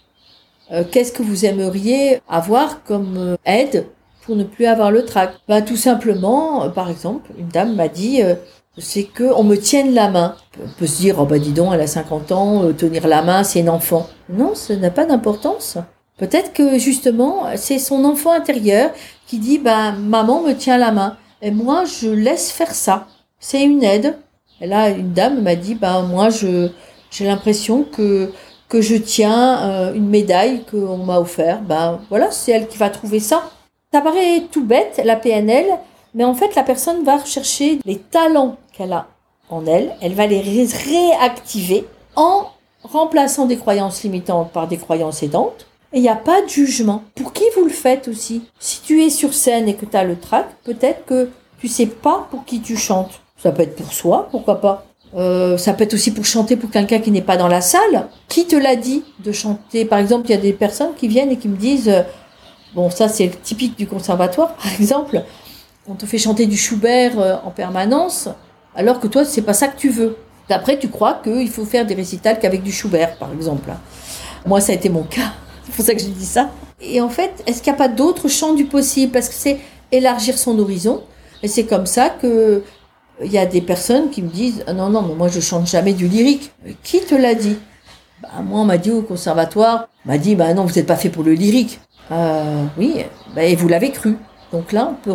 euh, 0.70 0.84
qu'est-ce 0.88 1.12
que 1.12 1.22
vous 1.22 1.44
aimeriez 1.44 2.20
avoir 2.28 2.84
comme 2.84 3.16
euh, 3.16 3.36
aide 3.44 3.86
pour 4.22 4.36
ne 4.36 4.44
plus 4.44 4.66
avoir 4.66 4.90
le 4.90 5.04
trac 5.04 5.34
bah, 5.48 5.62
Tout 5.62 5.76
simplement, 5.76 6.64
euh, 6.64 6.68
par 6.68 6.90
exemple, 6.90 7.30
une 7.38 7.48
dame 7.48 7.74
m'a 7.74 7.88
dit, 7.88 8.20
c'est 8.78 9.04
que 9.04 9.24
on 9.24 9.44
me 9.44 9.56
tienne 9.56 9.94
la 9.94 10.10
main. 10.10 10.36
On 10.62 10.68
peut 10.78 10.86
se 10.86 11.00
dire, 11.00 11.16
oh 11.18 11.26
bah 11.26 11.38
dis 11.38 11.52
donc, 11.52 11.72
elle 11.74 11.80
a 11.80 11.86
50 11.86 12.32
ans, 12.32 12.72
tenir 12.72 13.06
la 13.06 13.22
main, 13.22 13.44
c'est 13.44 13.62
un 13.62 13.68
enfant. 13.68 14.08
Non, 14.28 14.54
ça 14.54 14.76
n'a 14.76 14.90
pas 14.90 15.04
d'importance. 15.04 15.78
Peut-être 16.18 16.52
que 16.52 16.78
justement, 16.78 17.46
c'est 17.56 17.78
son 17.78 18.04
enfant 18.04 18.32
intérieur 18.32 18.90
qui 19.26 19.38
dit, 19.38 19.58
bah 19.58 19.92
maman 19.92 20.42
me 20.42 20.52
tient 20.52 20.78
la 20.78 20.92
main. 20.92 21.16
Et 21.42 21.50
moi, 21.50 21.84
je 21.84 22.08
laisse 22.08 22.52
faire 22.52 22.72
ça. 22.72 23.08
C'est 23.40 23.62
une 23.62 23.82
aide. 23.82 24.16
Et 24.60 24.66
là, 24.66 24.90
une 24.90 25.12
dame 25.12 25.42
m'a 25.42 25.56
dit, 25.56 25.74
bah, 25.74 26.02
moi, 26.02 26.30
je, 26.30 26.68
j'ai 27.10 27.26
l'impression 27.26 27.82
que, 27.82 28.30
que 28.68 28.80
je 28.80 28.94
tiens 28.94 29.60
euh, 29.62 29.94
une 29.94 30.08
médaille 30.08 30.62
qu'on 30.70 30.98
m'a 30.98 31.18
offert. 31.18 31.60
Ben 31.62 32.00
voilà, 32.08 32.30
c'est 32.30 32.52
elle 32.52 32.68
qui 32.68 32.78
va 32.78 32.88
trouver 32.88 33.18
ça. 33.18 33.50
Ça 33.92 34.00
paraît 34.00 34.44
tout 34.50 34.64
bête, 34.64 35.02
la 35.04 35.16
PNL, 35.16 35.66
mais 36.14 36.24
en 36.24 36.32
fait, 36.32 36.54
la 36.54 36.62
personne 36.62 37.04
va 37.04 37.18
rechercher 37.18 37.78
les 37.84 37.98
talents 37.98 38.56
qu'elle 38.72 38.94
a 38.94 39.08
en 39.50 39.66
elle. 39.66 39.94
Elle 40.00 40.14
va 40.14 40.26
les 40.26 40.40
réactiver 40.40 41.84
en 42.16 42.46
remplaçant 42.82 43.44
des 43.44 43.58
croyances 43.58 44.02
limitantes 44.02 44.50
par 44.50 44.66
des 44.66 44.78
croyances 44.78 45.22
aidantes. 45.22 45.66
Et 45.92 45.98
il 45.98 46.02
n'y 46.02 46.08
a 46.08 46.16
pas 46.16 46.40
de 46.40 46.48
jugement. 46.48 47.02
Pour 47.14 47.34
qui 47.34 47.44
vous 47.54 47.64
le 47.64 47.70
faites 47.70 48.08
aussi? 48.08 48.42
Si 48.58 48.80
tu 48.80 49.02
es 49.02 49.10
sur 49.10 49.34
scène 49.34 49.68
et 49.68 49.74
que 49.74 49.84
tu 49.84 49.94
as 49.94 50.04
le 50.04 50.18
trac, 50.18 50.46
peut-être 50.64 51.04
que 51.04 51.28
tu 51.60 51.68
sais 51.68 51.86
pas 51.86 52.26
pour 52.30 52.46
qui 52.46 52.62
tu 52.62 52.78
chantes. 52.78 53.20
Ça 53.36 53.52
peut 53.52 53.62
être 53.62 53.76
pour 53.76 53.92
soi, 53.92 54.28
pourquoi 54.30 54.60
pas. 54.62 54.86
Euh, 55.14 55.58
ça 55.58 55.74
peut 55.74 55.84
être 55.84 55.92
aussi 55.92 56.12
pour 56.12 56.24
chanter 56.24 56.56
pour 56.56 56.70
quelqu'un 56.70 56.98
qui 56.98 57.10
n'est 57.10 57.20
pas 57.20 57.36
dans 57.36 57.48
la 57.48 57.60
salle. 57.60 58.08
Qui 58.28 58.46
te 58.46 58.56
l'a 58.56 58.76
dit 58.76 59.04
de 59.22 59.32
chanter? 59.32 59.84
Par 59.84 59.98
exemple, 59.98 60.28
il 60.28 60.30
y 60.30 60.38
a 60.38 60.40
des 60.40 60.54
personnes 60.54 60.94
qui 60.96 61.08
viennent 61.08 61.30
et 61.30 61.36
qui 61.36 61.48
me 61.48 61.56
disent, 61.56 61.90
euh, 61.90 62.02
bon 62.74 62.90
ça 62.90 63.08
c'est 63.08 63.42
typique 63.42 63.76
du 63.76 63.86
conservatoire 63.86 64.54
par 64.54 64.72
exemple, 64.72 65.22
on 65.86 65.94
te 65.94 66.06
fait 66.06 66.18
chanter 66.18 66.46
du 66.46 66.56
Schubert 66.56 67.18
euh, 67.18 67.36
en 67.44 67.50
permanence, 67.50 68.28
alors 68.74 69.00
que 69.00 69.06
toi 69.06 69.24
c'est 69.24 69.42
pas 69.42 69.54
ça 69.54 69.68
que 69.68 69.78
tu 69.78 69.90
veux. 69.90 70.16
D'après 70.48 70.78
tu 70.78 70.88
crois 70.88 71.20
qu'il 71.22 71.50
faut 71.50 71.64
faire 71.64 71.86
des 71.86 71.94
récitals 71.94 72.38
qu'avec 72.38 72.62
du 72.62 72.72
Schubert 72.72 73.16
par 73.16 73.32
exemple. 73.32 73.70
Moi 74.46 74.60
ça 74.60 74.72
a 74.72 74.74
été 74.74 74.88
mon 74.88 75.04
cas. 75.04 75.32
C'est 75.64 75.74
pour 75.76 75.84
ça 75.84 75.94
que 75.94 76.00
je 76.00 76.06
dis 76.06 76.26
ça. 76.26 76.50
Et 76.80 77.00
en 77.00 77.08
fait, 77.08 77.42
est-ce 77.46 77.62
qu'il 77.62 77.72
n'y 77.72 77.76
a 77.76 77.78
pas 77.78 77.88
d'autres 77.88 78.28
champs 78.28 78.52
du 78.52 78.64
possible? 78.64 79.12
Parce 79.12 79.28
que 79.28 79.34
c'est 79.34 79.60
élargir 79.92 80.36
son 80.36 80.58
horizon. 80.58 81.02
Et 81.42 81.48
c'est 81.48 81.64
comme 81.64 81.86
ça 81.86 82.10
que 82.10 82.62
il 83.22 83.30
y 83.30 83.38
a 83.38 83.46
des 83.46 83.60
personnes 83.60 84.10
qui 84.10 84.22
me 84.22 84.28
disent 84.28 84.64
ah 84.66 84.72
non 84.72 84.88
non 84.88 85.02
mais 85.02 85.14
moi 85.14 85.28
je 85.28 85.38
chante 85.38 85.68
jamais 85.68 85.92
du 85.92 86.08
lyrique. 86.08 86.50
qui 86.82 87.00
te 87.00 87.14
l'a 87.14 87.34
dit? 87.34 87.56
Bah, 88.20 88.28
moi 88.42 88.60
on 88.60 88.64
m'a 88.64 88.78
dit 88.78 88.90
au 88.90 89.02
conservatoire, 89.02 89.88
on 90.04 90.08
m'a 90.08 90.18
dit 90.18 90.34
bah 90.34 90.52
non 90.54 90.64
vous 90.64 90.74
n'êtes 90.74 90.86
pas 90.86 90.96
fait 90.96 91.10
pour 91.10 91.22
le 91.22 91.34
lyrique. 91.34 91.80
Euh, 92.10 92.64
oui, 92.76 93.04
bah, 93.34 93.44
et 93.44 93.54
vous 93.54 93.68
l'avez 93.68 93.90
cru. 93.90 94.16
Donc 94.52 94.72
là, 94.72 94.92
on 94.92 95.02
peut 95.02 95.14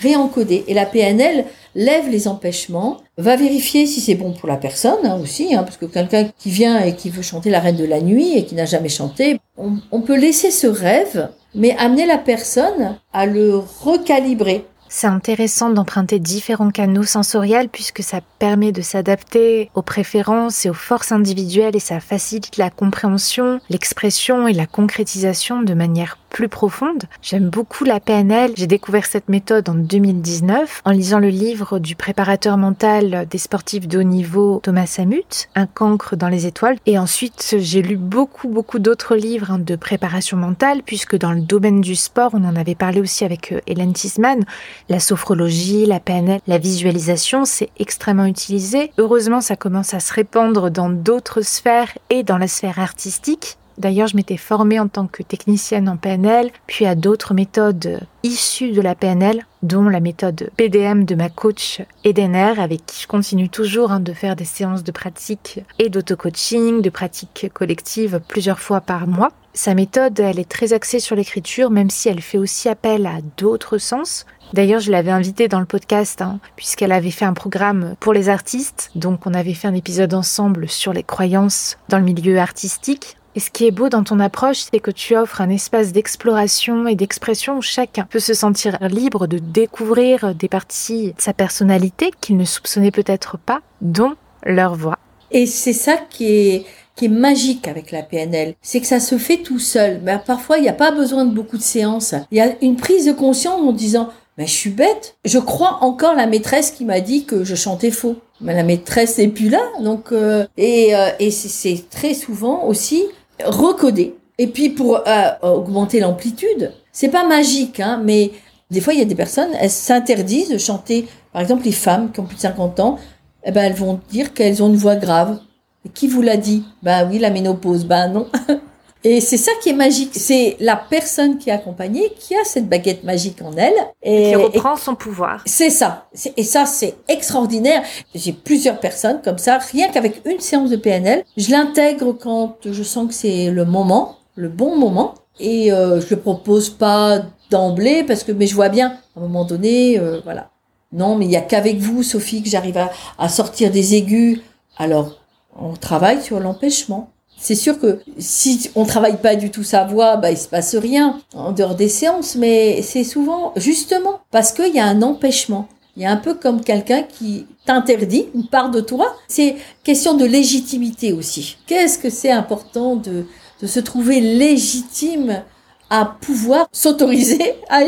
réencoder. 0.00 0.64
Et 0.68 0.74
la 0.74 0.86
PNL 0.86 1.44
lève 1.74 2.08
les 2.08 2.28
empêchements, 2.28 2.98
va 3.16 3.36
vérifier 3.36 3.86
si 3.86 4.00
c'est 4.00 4.14
bon 4.14 4.32
pour 4.32 4.48
la 4.48 4.56
personne 4.56 5.04
hein, 5.04 5.18
aussi, 5.20 5.54
hein, 5.54 5.64
parce 5.64 5.76
que 5.76 5.86
quelqu'un 5.86 6.30
qui 6.38 6.50
vient 6.50 6.80
et 6.80 6.94
qui 6.94 7.10
veut 7.10 7.22
chanter 7.22 7.50
la 7.50 7.58
Reine 7.60 7.76
de 7.76 7.84
la 7.84 8.00
Nuit 8.00 8.36
et 8.36 8.44
qui 8.44 8.54
n'a 8.54 8.64
jamais 8.64 8.88
chanté, 8.88 9.40
on, 9.56 9.74
on 9.90 10.00
peut 10.00 10.16
laisser 10.16 10.50
ce 10.50 10.68
rêve, 10.68 11.28
mais 11.54 11.76
amener 11.78 12.06
la 12.06 12.18
personne 12.18 12.96
à 13.12 13.26
le 13.26 13.56
recalibrer. 13.56 14.64
C'est 14.88 15.06
intéressant 15.06 15.70
d'emprunter 15.70 16.18
différents 16.18 16.70
canaux 16.70 17.02
sensoriels 17.02 17.68
puisque 17.68 18.02
ça 18.02 18.20
permet 18.38 18.72
de 18.72 18.82
s'adapter 18.82 19.70
aux 19.74 19.82
préférences 19.82 20.64
et 20.64 20.70
aux 20.70 20.74
forces 20.74 21.12
individuelles 21.12 21.76
et 21.76 21.80
ça 21.80 22.00
facilite 22.00 22.56
la 22.56 22.70
compréhension, 22.70 23.60
l'expression 23.68 24.48
et 24.48 24.52
la 24.52 24.66
concrétisation 24.66 25.62
de 25.62 25.74
manière 25.74 26.16
plus 26.38 26.48
profonde. 26.48 27.02
J'aime 27.20 27.48
beaucoup 27.48 27.82
la 27.82 27.98
PNL. 27.98 28.52
J'ai 28.56 28.68
découvert 28.68 29.06
cette 29.06 29.28
méthode 29.28 29.68
en 29.68 29.74
2019 29.74 30.82
en 30.84 30.92
lisant 30.92 31.18
le 31.18 31.30
livre 31.30 31.80
du 31.80 31.96
préparateur 31.96 32.56
mental 32.56 33.26
des 33.28 33.38
sportifs 33.38 33.88
de 33.88 33.98
haut 33.98 34.04
niveau 34.04 34.60
Thomas 34.62 34.86
Samut, 34.86 35.48
Un 35.56 35.66
cancre 35.66 36.14
dans 36.14 36.28
les 36.28 36.46
étoiles. 36.46 36.76
Et 36.86 36.96
ensuite, 36.96 37.56
j'ai 37.58 37.82
lu 37.82 37.96
beaucoup, 37.96 38.46
beaucoup 38.46 38.78
d'autres 38.78 39.16
livres 39.16 39.50
hein, 39.50 39.58
de 39.58 39.74
préparation 39.74 40.36
mentale 40.36 40.82
puisque 40.86 41.18
dans 41.18 41.32
le 41.32 41.40
domaine 41.40 41.80
du 41.80 41.96
sport, 41.96 42.30
on 42.34 42.44
en 42.44 42.54
avait 42.54 42.76
parlé 42.76 43.00
aussi 43.00 43.24
avec 43.24 43.50
euh, 43.50 43.58
Hélène 43.66 43.92
Tisman, 43.92 44.44
la 44.88 45.00
sophrologie, 45.00 45.86
la 45.86 45.98
PNL, 45.98 46.40
la 46.46 46.58
visualisation, 46.58 47.46
c'est 47.46 47.70
extrêmement 47.80 48.26
utilisé. 48.26 48.92
Heureusement, 48.96 49.40
ça 49.40 49.56
commence 49.56 49.92
à 49.92 49.98
se 49.98 50.12
répandre 50.12 50.70
dans 50.70 50.88
d'autres 50.88 51.40
sphères 51.40 51.98
et 52.10 52.22
dans 52.22 52.38
la 52.38 52.46
sphère 52.46 52.78
artistique. 52.78 53.57
D'ailleurs, 53.78 54.08
je 54.08 54.16
m'étais 54.16 54.36
formée 54.36 54.80
en 54.80 54.88
tant 54.88 55.06
que 55.06 55.22
technicienne 55.22 55.88
en 55.88 55.96
PNL, 55.96 56.50
puis 56.66 56.84
à 56.84 56.96
d'autres 56.96 57.32
méthodes 57.32 58.00
issues 58.24 58.72
de 58.72 58.80
la 58.80 58.96
PNL, 58.96 59.46
dont 59.62 59.88
la 59.88 60.00
méthode 60.00 60.50
PDM 60.56 61.04
de 61.04 61.14
ma 61.14 61.28
coach 61.28 61.82
Edener, 62.04 62.54
avec 62.58 62.84
qui 62.86 63.02
je 63.02 63.06
continue 63.06 63.48
toujours 63.48 63.92
hein, 63.92 64.00
de 64.00 64.12
faire 64.12 64.36
des 64.36 64.44
séances 64.44 64.82
de 64.82 64.92
pratique 64.92 65.60
et 65.78 65.88
d'auto-coaching, 65.90 66.82
de 66.82 66.90
pratique 66.90 67.46
collective 67.54 68.20
plusieurs 68.26 68.58
fois 68.58 68.80
par 68.80 69.06
mois. 69.06 69.30
Sa 69.54 69.74
méthode, 69.74 70.20
elle 70.20 70.38
est 70.38 70.48
très 70.48 70.72
axée 70.72 71.00
sur 71.00 71.16
l'écriture, 71.16 71.70
même 71.70 71.90
si 71.90 72.08
elle 72.08 72.20
fait 72.20 72.38
aussi 72.38 72.68
appel 72.68 73.06
à 73.06 73.18
d'autres 73.36 73.78
sens. 73.78 74.26
D'ailleurs, 74.52 74.80
je 74.80 74.90
l'avais 74.90 75.10
invitée 75.10 75.48
dans 75.48 75.60
le 75.60 75.66
podcast, 75.66 76.22
hein, 76.22 76.38
puisqu'elle 76.56 76.92
avait 76.92 77.10
fait 77.10 77.24
un 77.24 77.34
programme 77.34 77.94
pour 78.00 78.12
les 78.12 78.28
artistes. 78.28 78.90
Donc, 78.94 79.26
on 79.26 79.34
avait 79.34 79.54
fait 79.54 79.68
un 79.68 79.74
épisode 79.74 80.14
ensemble 80.14 80.68
sur 80.68 80.92
les 80.92 81.02
croyances 81.02 81.76
dans 81.88 81.98
le 81.98 82.04
milieu 82.04 82.38
artistique. 82.38 83.17
Et 83.34 83.40
ce 83.40 83.50
qui 83.50 83.66
est 83.66 83.70
beau 83.70 83.88
dans 83.88 84.02
ton 84.02 84.20
approche, 84.20 84.64
c'est 84.70 84.80
que 84.80 84.90
tu 84.90 85.16
offres 85.16 85.40
un 85.40 85.50
espace 85.50 85.92
d'exploration 85.92 86.86
et 86.86 86.94
d'expression 86.94 87.58
où 87.58 87.62
chacun 87.62 88.06
peut 88.08 88.20
se 88.20 88.34
sentir 88.34 88.78
libre 88.80 89.26
de 89.26 89.38
découvrir 89.38 90.34
des 90.34 90.48
parties 90.48 91.12
de 91.12 91.20
sa 91.20 91.32
personnalité 91.32 92.10
qu'il 92.20 92.36
ne 92.36 92.44
soupçonnait 92.44 92.90
peut-être 92.90 93.38
pas, 93.38 93.60
dont 93.80 94.14
leur 94.44 94.74
voix. 94.74 94.98
Et 95.30 95.46
c'est 95.46 95.72
ça 95.72 95.96
qui 95.96 96.24
est, 96.32 96.66
qui 96.96 97.04
est 97.04 97.08
magique 97.08 97.68
avec 97.68 97.92
la 97.92 98.02
PNL, 98.02 98.54
c'est 98.62 98.80
que 98.80 98.86
ça 98.86 99.00
se 99.00 99.18
fait 99.18 99.38
tout 99.38 99.58
seul. 99.58 100.00
Mais 100.02 100.18
parfois, 100.24 100.58
il 100.58 100.62
n'y 100.62 100.68
a 100.68 100.74
pas 100.74 100.90
besoin 100.90 101.24
de 101.24 101.34
beaucoup 101.34 101.58
de 101.58 101.62
séances. 101.62 102.14
Il 102.30 102.38
y 102.38 102.40
a 102.40 102.54
une 102.62 102.76
prise 102.76 103.06
de 103.06 103.12
conscience 103.12 103.60
en 103.60 103.72
disant, 103.72 104.08
mais 104.38 104.46
je 104.46 104.52
suis 104.52 104.70
bête. 104.70 105.16
Je 105.24 105.38
crois 105.38 105.78
encore 105.82 106.14
la 106.14 106.26
maîtresse 106.26 106.70
qui 106.70 106.84
m'a 106.84 107.00
dit 107.00 107.24
que 107.24 107.44
je 107.44 107.54
chantais 107.54 107.90
faux. 107.90 108.16
Mais 108.40 108.54
la 108.54 108.62
maîtresse 108.62 109.18
n'est 109.18 109.28
plus 109.28 109.48
là, 109.48 109.60
donc 109.80 110.12
euh, 110.12 110.46
et, 110.56 110.94
euh, 110.94 111.08
et 111.18 111.32
c'est 111.32 111.90
très 111.90 112.14
souvent 112.14 112.64
aussi 112.66 113.04
recoder. 113.44 114.16
Et 114.38 114.46
puis 114.46 114.70
pour 114.70 115.02
euh, 115.06 115.30
augmenter 115.42 116.00
l'amplitude, 116.00 116.72
c'est 116.92 117.08
pas 117.08 117.26
magique, 117.26 117.80
hein, 117.80 118.00
mais 118.04 118.30
des 118.70 118.80
fois 118.80 118.94
il 118.94 118.98
y 118.98 119.02
a 119.02 119.06
des 119.06 119.14
personnes, 119.14 119.50
elles 119.60 119.70
s'interdisent 119.70 120.50
de 120.50 120.58
chanter. 120.58 121.08
Par 121.32 121.42
exemple, 121.42 121.64
les 121.64 121.72
femmes 121.72 122.12
qui 122.12 122.20
ont 122.20 122.24
plus 122.24 122.36
de 122.36 122.40
50 122.40 122.80
ans, 122.80 122.98
eh 123.44 123.50
ben 123.50 123.64
elles 123.64 123.76
vont 123.76 124.00
dire 124.10 124.34
qu'elles 124.34 124.62
ont 124.62 124.68
une 124.68 124.76
voix 124.76 124.96
grave. 124.96 125.40
Et 125.84 125.88
qui 125.90 126.08
vous 126.08 126.22
l'a 126.22 126.36
dit? 126.36 126.64
Ben 126.82 127.08
oui, 127.08 127.18
la 127.18 127.30
ménopause. 127.30 127.84
Ben 127.84 128.08
non. 128.08 128.26
Et 129.04 129.20
c'est 129.20 129.36
ça 129.36 129.52
qui 129.62 129.70
est 129.70 129.74
magique. 129.74 130.10
C'est 130.12 130.56
la 130.60 130.76
personne 130.76 131.38
qui 131.38 131.50
est 131.50 131.52
accompagnée 131.52 132.12
qui 132.18 132.34
a 132.34 132.44
cette 132.44 132.68
baguette 132.68 133.04
magique 133.04 133.40
en 133.42 133.52
elle. 133.56 133.74
Et 134.02 134.30
qui 134.30 134.34
reprend 134.34 134.76
son 134.76 134.94
pouvoir. 134.94 135.42
C'est 135.46 135.70
ça. 135.70 136.08
Et 136.36 136.42
ça, 136.42 136.66
c'est 136.66 136.96
extraordinaire. 137.08 137.82
J'ai 138.14 138.32
plusieurs 138.32 138.80
personnes 138.80 139.20
comme 139.22 139.38
ça, 139.38 139.58
rien 139.58 139.88
qu'avec 139.88 140.22
une 140.24 140.40
séance 140.40 140.70
de 140.70 140.76
PNL. 140.76 141.24
Je 141.36 141.50
l'intègre 141.50 142.12
quand 142.12 142.56
je 142.64 142.82
sens 142.82 143.08
que 143.08 143.14
c'est 143.14 143.50
le 143.50 143.64
moment, 143.64 144.16
le 144.34 144.48
bon 144.48 144.76
moment. 144.76 145.14
Et 145.40 145.72
euh, 145.72 146.00
je 146.00 146.10
le 146.10 146.20
propose 146.20 146.68
pas 146.68 147.20
d'emblée 147.50 148.02
parce 148.02 148.24
que, 148.24 148.32
mais 148.32 148.46
je 148.46 148.54
vois 148.54 148.68
bien, 148.68 148.98
à 149.16 149.20
un 149.20 149.22
moment 149.22 149.44
donné, 149.44 149.98
euh, 149.98 150.20
voilà. 150.24 150.50
Non, 150.92 151.16
mais 151.16 151.26
il 151.26 151.30
y 151.30 151.36
a 151.36 151.40
qu'avec 151.40 151.78
vous, 151.78 152.02
Sophie, 152.02 152.42
que 152.42 152.48
j'arrive 152.48 152.78
à, 152.78 152.90
à 153.18 153.28
sortir 153.28 153.70
des 153.70 153.94
aigus. 153.94 154.40
Alors, 154.78 155.18
on 155.56 155.74
travaille 155.74 156.22
sur 156.22 156.40
l'empêchement. 156.40 157.10
C'est 157.40 157.54
sûr 157.54 157.78
que 157.78 158.00
si 158.18 158.70
on 158.74 158.84
travaille 158.84 159.20
pas 159.20 159.36
du 159.36 159.50
tout 159.50 159.62
sa 159.62 159.84
voix, 159.84 160.16
bah, 160.16 160.30
il 160.30 160.36
se 160.36 160.48
passe 160.48 160.74
rien 160.74 161.20
en 161.34 161.52
dehors 161.52 161.74
des 161.74 161.88
séances, 161.88 162.34
mais 162.34 162.82
c'est 162.82 163.04
souvent 163.04 163.52
justement 163.56 164.20
parce 164.30 164.52
qu'il 164.52 164.74
y 164.74 164.80
a 164.80 164.86
un 164.86 165.02
empêchement. 165.02 165.68
Il 165.96 166.02
y 166.02 166.06
a 166.06 166.10
un 166.10 166.16
peu 166.16 166.34
comme 166.34 166.60
quelqu'un 166.60 167.02
qui 167.02 167.46
t'interdit 167.64 168.26
une 168.34 168.46
part 168.46 168.70
de 168.70 168.80
toi. 168.80 169.16
C'est 169.26 169.56
question 169.82 170.14
de 170.14 170.24
légitimité 170.24 171.12
aussi. 171.12 171.56
Qu'est-ce 171.66 171.98
que 171.98 172.10
c'est 172.10 172.30
important 172.30 172.96
de, 172.96 173.26
de 173.60 173.66
se 173.66 173.80
trouver 173.80 174.20
légitime 174.20 175.42
à 175.90 176.04
pouvoir 176.20 176.68
s'autoriser 176.72 177.54
à, 177.68 177.80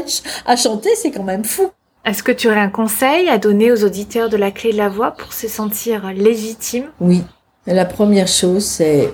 à 0.47 0.57
chanter, 0.57 0.91
c'est 0.97 1.11
quand 1.11 1.23
même 1.23 1.45
fou. 1.45 1.71
Est-ce 2.05 2.23
que 2.23 2.33
tu 2.33 2.49
aurais 2.49 2.61
un 2.61 2.71
conseil 2.71 3.29
à 3.29 3.39
donner 3.39 3.71
aux 3.71 3.85
auditeurs 3.85 4.29
de 4.31 4.37
la 4.37 4.51
clé 4.51 4.73
de 4.73 4.79
la 4.79 4.89
voix 4.89 5.13
pour 5.13 5.33
se 5.33 5.49
sentir 5.49 6.13
légitime? 6.13 6.87
Oui. 7.01 7.23
La 7.67 7.85
première 7.85 8.27
chose, 8.27 8.65
c'est, 8.65 9.11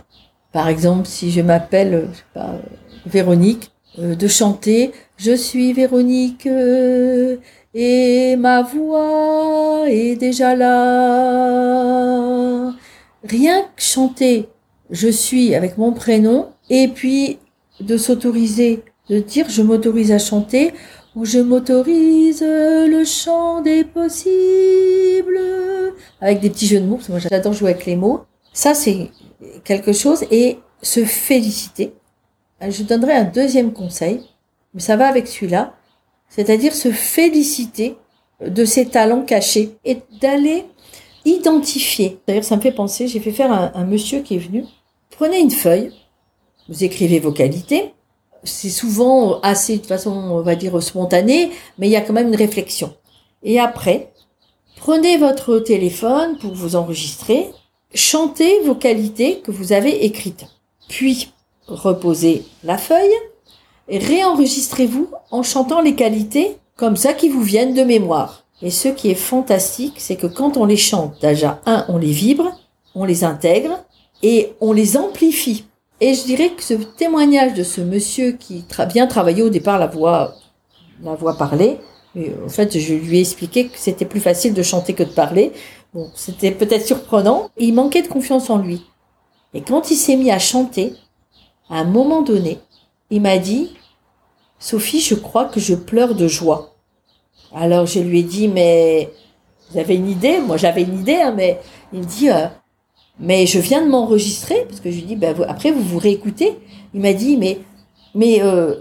par 0.57 0.68
exemple, 0.68 1.07
si 1.07 1.30
je 1.30 1.42
m'appelle, 1.42 2.09
sais 2.14 2.22
pas, 2.32 2.54
Véronique, 3.04 3.72
euh, 3.98 4.14
de 4.14 4.26
chanter 4.26 4.92
Je 5.18 5.32
suis 5.32 5.74
Véronique 5.74 6.46
euh, 6.46 7.36
et 7.74 8.36
ma 8.36 8.62
voix 8.62 9.84
est 9.86 10.16
déjà 10.16 10.57
là. 10.57 11.92
Rien 13.22 13.64
que 13.64 13.82
chanter 13.82 14.48
Je 14.88 15.09
suis 15.09 15.54
avec 15.54 15.76
mon 15.76 15.92
prénom 15.92 16.46
et 16.70 16.88
puis 16.88 17.38
de 17.80 17.98
s'autoriser, 17.98 18.82
de 19.11 19.18
dire 19.18 19.50
je 19.50 19.61
m'autorise 19.61 20.11
à 20.11 20.18
chanter 20.18 20.72
ou 21.14 21.26
je 21.26 21.38
m'autorise 21.38 22.40
le 22.40 23.04
chant 23.04 23.61
des 23.61 23.84
possibles 23.84 25.38
avec 26.22 26.40
des 26.40 26.48
petits 26.48 26.66
jeux 26.66 26.80
de 26.80 26.86
mots 26.86 26.96
parce 26.96 27.09
que 27.09 27.12
moi 27.12 27.20
j'adore 27.20 27.52
jouer 27.52 27.72
avec 27.72 27.84
les 27.84 27.96
mots. 27.96 28.22
Ça 28.54 28.72
c'est 28.72 29.11
quelque 29.64 29.93
chose 29.93 30.24
et 30.30 30.59
se 30.82 31.05
féliciter 31.05 31.95
euh, 32.62 32.70
je 32.70 32.82
donnerai 32.82 33.12
un 33.12 33.24
deuxième 33.24 33.72
conseil, 33.72 34.20
mais 34.74 34.80
ça 34.80 34.97
va 34.97 35.09
avec 35.09 35.26
celui-là, 35.26 35.74
c'est-à-dire 36.28 36.74
se 36.74 36.91
féliciter 36.91 37.97
de 38.41 38.64
ses 38.64 38.87
talents 38.87 39.24
cachés 39.24 39.76
et 39.84 39.99
d'aller 40.20 40.64
identifier. 41.24 42.18
D'ailleurs, 42.26 42.45
ça 42.45 42.57
me 42.57 42.61
fait 42.61 42.72
penser, 42.72 43.09
j'ai 43.09 43.20
fait 43.20 43.32
faire 43.32 43.53
un, 43.53 43.72
un 43.74 43.84
monsieur 43.84 44.20
qui 44.20 44.37
est 44.37 44.39
venu. 44.39 44.64
Prenez 45.11 45.39
une 45.39 45.51
feuille, 45.51 45.93
vous 46.68 46.84
écrivez 46.84 47.20
vos 47.20 47.32
qualités. 47.32 47.93
C'est 48.45 48.70
souvent 48.70 49.41
assez, 49.41 49.78
de 49.78 49.87
façon, 49.87 50.12
on 50.12 50.41
va 50.43 50.55
dire, 50.55 50.80
spontanée, 50.82 51.51
mais 51.78 51.89
il 51.89 51.91
y 51.91 51.97
a 51.97 52.01
quand 52.01 52.12
même 52.12 52.28
une 52.28 52.37
réflexion. 52.37 52.95
Et 53.43 53.59
après, 53.59 54.12
prenez 54.76 55.16
votre 55.16 55.59
téléphone 55.59 56.39
pour 56.39 56.55
vous 56.55 56.76
enregistrer, 56.76 57.51
chantez 57.95 58.61
vos 58.61 58.74
qualités 58.74 59.41
que 59.41 59.51
vous 59.51 59.72
avez 59.72 60.05
écrites. 60.05 60.47
Puis, 60.89 61.32
reposez 61.66 62.45
la 62.62 62.78
feuille 62.78 63.14
et 63.89 63.99
réenregistrez-vous 63.99 65.09
en 65.30 65.43
chantant 65.43 65.80
les 65.80 65.95
qualités 65.95 66.57
comme 66.76 66.97
ça 66.97 67.12
qui 67.12 67.28
vous 67.28 67.43
viennent 67.43 67.74
de 67.74 67.82
mémoire. 67.82 68.45
Et 68.62 68.70
ce 68.70 68.89
qui 68.89 69.11
est 69.11 69.14
fantastique, 69.14 69.95
c'est 69.99 70.16
que 70.16 70.26
quand 70.26 70.57
on 70.57 70.64
les 70.64 70.76
chante, 70.76 71.20
déjà, 71.20 71.61
un, 71.66 71.84
on 71.89 71.99
les 71.99 72.12
vibre, 72.12 72.53
on 72.95 73.05
les 73.05 73.24
intègre 73.24 73.84
et 74.22 74.53
on 74.61 74.72
les 74.72 74.97
amplifie. 74.97 75.64
Et 76.01 76.14
je 76.14 76.24
dirais 76.24 76.51
que 76.51 76.62
ce 76.62 76.74
témoignage 76.74 77.55
de 77.55 77.62
ce 77.62 77.80
monsieur 77.80 78.32
qui 78.32 78.62
tra 78.62 78.87
bien 78.87 79.07
travaillé 79.07 79.43
au 79.43 79.49
départ 79.49 79.78
la 79.78 79.87
voix, 79.87 80.34
la 81.03 81.14
voix 81.14 81.37
parlée, 81.37 81.78
et 82.16 82.32
en 82.45 82.49
fait, 82.49 82.78
je 82.78 82.95
lui 82.95 83.18
ai 83.18 83.20
expliqué 83.20 83.66
que 83.66 83.76
c'était 83.76 84.07
plus 84.07 84.20
facile 84.20 84.55
de 84.55 84.62
chanter 84.62 84.95
que 84.95 85.03
de 85.03 85.11
parler. 85.11 85.53
C'était 86.14 86.51
peut-être 86.51 86.87
surprenant. 86.87 87.51
il 87.57 87.74
manquait 87.74 88.03
de 88.03 88.09
confiance 88.09 88.51
en 88.51 88.59
lui. 88.59 88.82
Et 89.55 89.62
quand 89.62 89.91
il 89.91 89.97
s'est 89.97 90.16
mis 90.16 90.30
à 90.30 90.39
chanter, 90.39 90.95
à 91.70 91.80
un 91.80 91.84
moment 91.84 92.22
donné, 92.22 92.59
il 93.11 93.22
m'a 93.22 93.39
dit, 93.39 93.74
Sophie, 94.59 95.01
je 95.01 95.14
crois 95.14 95.47
que 95.47 95.61
je 95.61 95.74
pleure 95.74 96.14
de 96.14 96.28
joie. 96.28 96.74
Alors 97.55 97.87
je 97.87 98.01
lui 98.01 98.20
ai 98.20 98.22
dit, 98.22 98.49
mais 98.49 99.11
vous 99.70 99.78
avez 99.78 99.95
une 99.95 100.09
idée? 100.09 100.41
Moi 100.41 100.57
j'avais 100.57 100.82
une 100.82 101.01
idée, 101.01 101.16
hein, 101.16 101.32
mais 101.34 101.61
il 101.93 102.01
me 102.01 102.05
dit, 102.05 102.30
euh, 102.30 102.47
mais 103.18 103.47
je 103.47 103.59
viens 103.59 103.82
de 103.82 103.89
m'enregistrer, 103.89 104.66
parce 104.68 104.80
que 104.80 104.91
je 104.91 104.97
lui 104.97 105.05
dis, 105.05 105.16
ben, 105.16 105.34
après 105.49 105.70
vous 105.70 105.82
vous 105.82 105.99
réécoutez. 105.99 106.59
Il 106.93 107.01
m'a 107.01 107.12
dit, 107.12 107.37
mais, 107.37 107.59
mais 108.14 108.43
euh, 108.43 108.74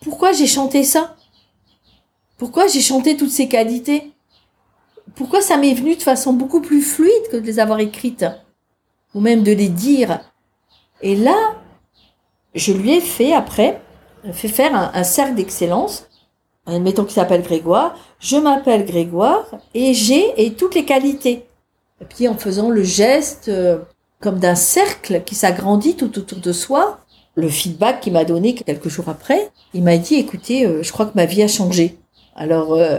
pourquoi 0.00 0.32
j'ai 0.32 0.46
chanté 0.46 0.84
ça? 0.84 1.16
Pourquoi 2.36 2.66
j'ai 2.66 2.80
chanté 2.80 3.16
toutes 3.16 3.30
ces 3.30 3.48
qualités? 3.48 4.12
Pourquoi 5.14 5.40
ça 5.40 5.56
m'est 5.56 5.74
venu 5.74 5.96
de 5.96 6.02
façon 6.02 6.32
beaucoup 6.32 6.60
plus 6.60 6.82
fluide 6.82 7.28
que 7.30 7.36
de 7.36 7.46
les 7.46 7.58
avoir 7.58 7.80
écrites 7.80 8.24
Ou 9.14 9.20
même 9.20 9.42
de 9.42 9.52
les 9.52 9.68
dire? 9.68 10.20
Et 11.00 11.16
là, 11.16 11.36
je 12.54 12.72
lui 12.72 12.92
ai 12.92 13.00
fait 13.00 13.32
après, 13.32 13.80
fait 14.32 14.48
faire 14.48 14.74
un, 14.74 15.04
cercle 15.04 15.34
d'excellence, 15.34 16.08
admettons 16.66 17.04
qu'il 17.04 17.14
s'appelle 17.14 17.42
Grégoire, 17.42 17.96
je 18.18 18.36
m'appelle 18.36 18.84
Grégoire 18.84 19.46
et 19.74 19.94
j'ai 19.94 20.44
et 20.44 20.54
toutes 20.54 20.74
les 20.74 20.84
qualités. 20.84 21.46
Et 22.00 22.04
puis 22.04 22.28
en 22.28 22.34
faisant 22.34 22.70
le 22.70 22.82
geste 22.82 23.48
euh, 23.48 23.78
comme 24.20 24.38
d'un 24.38 24.54
cercle 24.54 25.22
qui 25.24 25.34
s'agrandit 25.34 25.96
tout 25.96 26.18
autour 26.18 26.38
de 26.38 26.52
soi, 26.52 26.98
le 27.34 27.48
feedback 27.48 28.00
qu'il 28.00 28.12
m'a 28.12 28.24
donné 28.24 28.54
quelques 28.54 28.88
jours 28.88 29.08
après, 29.08 29.50
il 29.72 29.84
m'a 29.84 29.96
dit 29.96 30.16
écoutez, 30.16 30.66
euh, 30.66 30.82
je 30.82 30.92
crois 30.92 31.06
que 31.06 31.14
ma 31.14 31.26
vie 31.26 31.42
a 31.42 31.48
changé. 31.48 31.98
Alors 32.34 32.74
euh, 32.74 32.98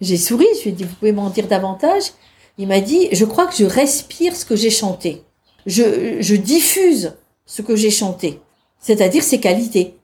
j'ai 0.00 0.16
souri, 0.16 0.46
je 0.58 0.64
lui 0.64 0.70
ai 0.70 0.72
dit 0.72 0.84
vous 0.84 0.94
pouvez 0.94 1.12
m'en 1.12 1.30
dire 1.30 1.46
davantage. 1.46 2.12
Il 2.58 2.68
m'a 2.68 2.80
dit 2.80 3.08
je 3.12 3.24
crois 3.24 3.46
que 3.46 3.54
je 3.56 3.64
respire 3.64 4.36
ce 4.36 4.44
que 4.44 4.56
j'ai 4.56 4.70
chanté. 4.70 5.22
Je, 5.66 6.18
je 6.20 6.34
diffuse 6.34 7.14
ce 7.46 7.62
que 7.62 7.76
j'ai 7.76 7.90
chanté 7.90 8.40
c'est-à-dire 8.84 9.22
ses 9.22 9.40
qualités. 9.40 9.96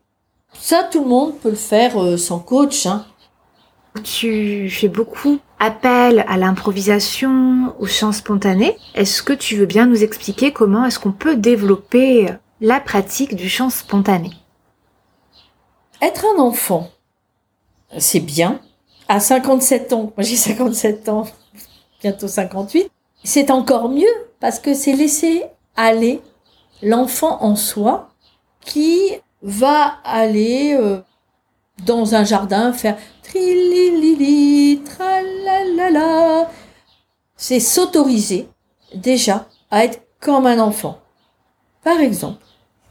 Ça, 0.55 0.89
tout 0.91 1.03
le 1.03 1.09
monde 1.09 1.39
peut 1.39 1.51
le 1.51 1.55
faire 1.55 2.03
euh, 2.03 2.17
sans 2.17 2.39
coach. 2.39 2.87
Hein. 2.87 3.05
Tu 4.03 4.71
fais 4.71 4.89
beaucoup 4.89 5.39
appel 5.59 6.25
à 6.27 6.39
l'improvisation, 6.39 7.75
au 7.79 7.87
chant 7.87 8.13
spontané. 8.13 8.79
Est-ce 8.95 9.23
que 9.23 9.35
tu 9.35 9.57
veux 9.57 9.67
bien 9.67 9.85
nous 9.85 10.03
expliquer 10.03 10.51
comment 10.51 10.87
est-ce 10.87 10.99
qu'on 10.99 11.13
peut 11.13 11.37
développer 11.37 12.29
la 12.63 12.81
pratique 12.81 13.37
du 13.37 13.51
chant 13.51 13.69
spontané? 13.69 14.31
Être 16.01 16.25
un 16.35 16.41
enfant, 16.41 16.91
c'est 17.99 18.21
bien. 18.21 18.63
À 19.13 19.19
57 19.19 19.93
ans, 19.93 20.13
moi 20.17 20.21
j'ai 20.21 20.37
57 20.37 21.09
ans, 21.09 21.27
bientôt 22.01 22.29
58, 22.29 22.89
c'est 23.25 23.51
encore 23.51 23.89
mieux 23.89 24.07
parce 24.39 24.61
que 24.61 24.73
c'est 24.73 24.93
laisser 24.93 25.43
aller 25.75 26.21
l'enfant 26.81 27.43
en 27.43 27.57
soi 27.57 28.11
qui 28.61 29.11
va 29.43 29.99
aller 30.05 30.77
euh, 30.81 31.01
dans 31.85 32.15
un 32.15 32.23
jardin 32.23 32.73
faire 32.73 32.97
trililili, 33.25 34.81
tralalala. 34.85 36.49
C'est 37.35 37.59
s'autoriser 37.59 38.47
déjà 38.95 39.49
à 39.73 39.87
être 39.87 40.03
comme 40.21 40.47
un 40.47 40.61
enfant. 40.61 41.01
Par 41.83 41.99
exemple, 41.99 42.45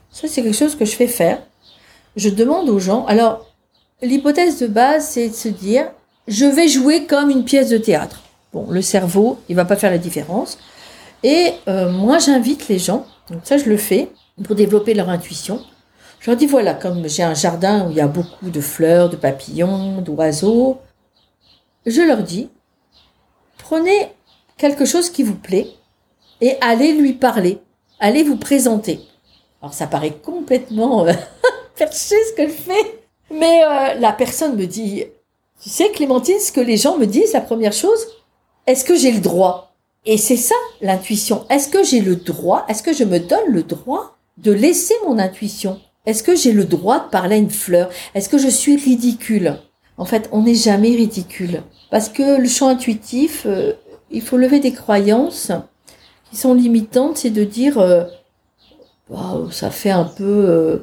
ça 0.09 0.27
c'est 0.27 0.43
quelque 0.43 0.53
chose 0.53 0.75
que 0.75 0.83
je 0.83 0.97
fais 0.97 1.07
faire. 1.07 1.41
Je 2.17 2.27
demande 2.27 2.67
aux 2.67 2.79
gens, 2.79 3.05
alors 3.05 3.45
l'hypothèse 4.01 4.59
de 4.59 4.67
base 4.67 5.07
c'est 5.11 5.29
de 5.29 5.33
se 5.33 5.47
dire, 5.47 5.93
je 6.29 6.45
vais 6.45 6.67
jouer 6.67 7.05
comme 7.05 7.31
une 7.31 7.43
pièce 7.43 7.69
de 7.69 7.77
théâtre. 7.77 8.21
Bon, 8.53 8.67
le 8.69 8.81
cerveau, 8.81 9.39
il 9.49 9.55
va 9.55 9.65
pas 9.65 9.75
faire 9.75 9.91
la 9.91 9.97
différence. 9.97 10.59
Et 11.23 11.51
euh, 11.67 11.91
moi 11.91 12.19
j'invite 12.19 12.69
les 12.69 12.79
gens, 12.79 13.05
donc 13.29 13.41
ça 13.43 13.57
je 13.57 13.65
le 13.65 13.75
fais, 13.75 14.09
pour 14.43 14.55
développer 14.55 14.93
leur 14.93 15.09
intuition. 15.09 15.61
Je 16.19 16.29
leur 16.29 16.37
dis 16.37 16.45
voilà, 16.45 16.73
comme 16.73 17.09
j'ai 17.09 17.23
un 17.23 17.33
jardin 17.33 17.87
où 17.87 17.91
il 17.91 17.97
y 17.97 18.01
a 18.01 18.07
beaucoup 18.07 18.49
de 18.49 18.61
fleurs, 18.61 19.09
de 19.09 19.17
papillons, 19.17 20.01
d'oiseaux, 20.01 20.77
je 21.85 22.01
leur 22.01 22.23
dis 22.23 22.49
prenez 23.57 24.11
quelque 24.57 24.85
chose 24.85 25.09
qui 25.09 25.23
vous 25.23 25.35
plaît 25.35 25.67
et 26.41 26.55
allez 26.61 26.93
lui 26.93 27.13
parler, 27.13 27.59
allez 27.99 28.23
vous 28.23 28.37
présenter. 28.37 29.01
Alors 29.61 29.73
ça 29.73 29.87
paraît 29.87 30.13
complètement 30.23 31.05
euh, 31.05 31.13
perché 31.75 32.15
ce 32.29 32.33
que 32.33 32.47
je 32.47 32.53
fais, 32.53 32.99
mais 33.31 33.61
euh, 33.63 33.95
la 33.95 34.13
personne 34.13 34.55
me 34.55 34.65
dit 34.65 35.03
tu 35.61 35.69
sais 35.69 35.89
Clémentine, 35.89 36.39
ce 36.39 36.51
que 36.51 36.61
les 36.61 36.77
gens 36.77 36.97
me 36.97 37.05
disent, 37.05 37.33
la 37.33 37.41
première 37.41 37.73
chose, 37.73 37.99
est-ce 38.65 38.85
que 38.85 38.95
j'ai 38.95 39.11
le 39.11 39.19
droit? 39.19 39.75
Et 40.05 40.17
c'est 40.17 40.37
ça 40.37 40.55
l'intuition. 40.81 41.45
Est-ce 41.49 41.67
que 41.69 41.83
j'ai 41.83 42.01
le 42.01 42.15
droit 42.15 42.65
Est-ce 42.69 42.83
que 42.83 42.93
je 42.93 43.03
me 43.03 43.19
donne 43.19 43.49
le 43.49 43.63
droit 43.63 44.17
de 44.37 44.51
laisser 44.51 44.93
mon 45.05 45.19
intuition? 45.19 45.79
Est-ce 46.05 46.23
que 46.23 46.35
j'ai 46.35 46.53
le 46.53 46.65
droit 46.65 46.99
de 46.99 47.09
parler 47.09 47.35
à 47.35 47.39
une 47.39 47.49
fleur? 47.49 47.89
Est-ce 48.15 48.29
que 48.29 48.37
je 48.37 48.47
suis 48.47 48.77
ridicule? 48.77 49.59
En 49.97 50.05
fait, 50.05 50.29
on 50.31 50.43
n'est 50.43 50.55
jamais 50.55 50.95
ridicule. 50.95 51.61
Parce 51.91 52.07
que 52.07 52.39
le 52.39 52.47
champ 52.47 52.69
intuitif, 52.69 53.43
euh, 53.45 53.73
il 54.09 54.21
faut 54.21 54.37
lever 54.37 54.59
des 54.59 54.71
croyances 54.71 55.51
qui 56.29 56.37
sont 56.37 56.53
limitantes, 56.53 57.17
c'est 57.17 57.29
de 57.29 57.43
dire, 57.43 57.77
euh, 57.77 58.05
ça 59.51 59.69
fait 59.71 59.91
un 59.91 60.05
peu... 60.05 60.23
Euh, 60.23 60.77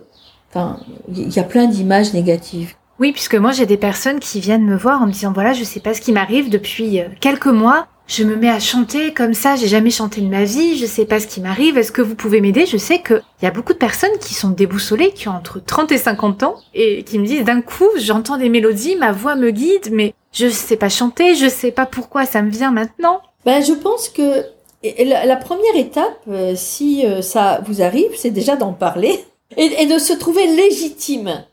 enfin, 0.50 0.80
il 1.08 1.34
y 1.34 1.38
a 1.38 1.44
plein 1.44 1.66
d'images 1.66 2.12
négatives. 2.12 2.74
Oui, 2.98 3.12
puisque 3.12 3.34
moi 3.34 3.52
j'ai 3.52 3.66
des 3.66 3.76
personnes 3.76 4.20
qui 4.20 4.40
viennent 4.40 4.64
me 4.64 4.76
voir 4.76 5.02
en 5.02 5.06
me 5.06 5.12
disant 5.12 5.32
voilà, 5.32 5.52
je 5.52 5.64
sais 5.64 5.80
pas 5.80 5.94
ce 5.94 6.00
qui 6.00 6.12
m'arrive 6.12 6.48
depuis 6.50 7.00
quelques 7.20 7.46
mois, 7.46 7.86
je 8.06 8.22
me 8.22 8.36
mets 8.36 8.48
à 8.48 8.60
chanter 8.60 9.12
comme 9.12 9.34
ça, 9.34 9.56
j'ai 9.56 9.66
jamais 9.66 9.90
chanté 9.90 10.20
de 10.20 10.28
ma 10.28 10.44
vie, 10.44 10.78
je 10.78 10.86
sais 10.86 11.06
pas 11.06 11.18
ce 11.18 11.26
qui 11.26 11.40
m'arrive, 11.40 11.76
est-ce 11.76 11.90
que 11.90 12.02
vous 12.02 12.14
pouvez 12.14 12.40
m'aider? 12.40 12.64
Je 12.64 12.76
sais 12.76 13.02
qu'il 13.02 13.20
y 13.42 13.46
a 13.46 13.50
beaucoup 13.50 13.72
de 13.72 13.78
personnes 13.78 14.16
qui 14.20 14.32
sont 14.34 14.50
déboussolées, 14.50 15.10
qui 15.10 15.28
ont 15.28 15.32
entre 15.32 15.60
30 15.62 15.90
et 15.90 15.98
50 15.98 16.44
ans, 16.44 16.54
et 16.72 17.02
qui 17.02 17.18
me 17.18 17.26
disent 17.26 17.44
d'un 17.44 17.60
coup, 17.60 17.88
j'entends 17.96 18.36
des 18.36 18.48
mélodies, 18.48 18.94
ma 18.94 19.10
voix 19.10 19.34
me 19.34 19.50
guide, 19.50 19.90
mais 19.90 20.14
je 20.32 20.48
sais 20.48 20.76
pas 20.76 20.88
chanter, 20.88 21.34
je 21.34 21.48
sais 21.48 21.72
pas 21.72 21.86
pourquoi 21.86 22.26
ça 22.26 22.42
me 22.42 22.50
vient 22.50 22.70
maintenant. 22.70 23.22
Ben, 23.44 23.62
je 23.62 23.72
pense 23.72 24.08
que 24.08 24.44
la, 24.84 25.36
première 25.36 25.76
étape, 25.76 26.20
euh, 26.28 26.52
si 26.54 27.04
euh, 27.04 27.22
ça 27.22 27.60
vous 27.66 27.82
arrive, 27.82 28.10
c'est 28.16 28.30
déjà 28.30 28.54
d'en 28.54 28.72
parler 28.72 29.18
et, 29.56 29.86
de 29.86 29.98
se 29.98 30.12
trouver 30.12 30.46
légitime. 30.46 31.44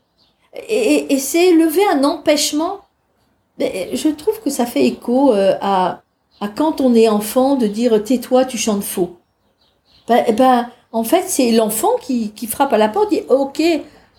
Et, 0.68 1.18
c'est 1.18 1.52
lever 1.52 1.84
un 1.92 2.04
empêchement. 2.04 2.80
Je 3.58 4.08
trouve 4.10 4.40
que 4.40 4.50
ça 4.50 4.66
fait 4.66 4.84
écho 4.84 5.32
euh, 5.32 5.56
à, 5.60 6.02
à 6.40 6.48
quand 6.48 6.80
on 6.80 6.94
est 6.94 7.08
enfant 7.08 7.56
de 7.56 7.66
dire 7.66 8.02
tais-toi, 8.02 8.44
tu 8.44 8.58
chantes 8.58 8.84
faux. 8.84 9.16
Ben, 10.08 10.24
ben 10.34 10.68
en 10.92 11.04
fait, 11.04 11.24
c'est 11.26 11.50
l'enfant 11.50 11.96
qui, 12.00 12.30
qui 12.32 12.46
frappe 12.46 12.72
à 12.72 12.78
la 12.78 12.88
porte, 12.88 13.10
dit 13.10 13.22
ok, 13.28 13.62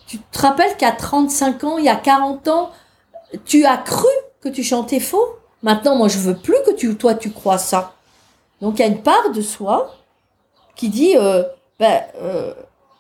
tu 0.08 0.20
te 0.20 0.40
rappelles 0.40 0.76
qu'à 0.78 0.92
35 0.92 1.64
ans, 1.64 1.78
il 1.78 1.86
y 1.86 1.90
a 1.90 1.96
40 1.96 2.48
ans, 2.48 2.72
tu 3.46 3.66
as 3.66 3.78
cru 3.78 4.08
que 4.42 4.50
tu 4.50 4.64
chantais 4.64 5.00
faux? 5.00 5.26
Maintenant, 5.64 5.96
moi, 5.96 6.08
je 6.08 6.20
veux 6.20 6.36
plus 6.36 6.58
que 6.66 6.72
tu, 6.72 6.96
toi, 6.96 7.16
tu 7.16 7.32
crois 7.32 7.58
ça. 7.58 7.94
Donc, 8.62 8.78
il 8.78 8.82
y 8.82 8.86
a 8.86 8.88
une 8.88 9.02
part 9.02 9.32
de 9.32 9.42
soi 9.42 9.96
qui 10.76 10.90
dit, 10.90 11.16
euh, 11.18 11.44
ben, 11.80 12.04
euh, 12.22 12.54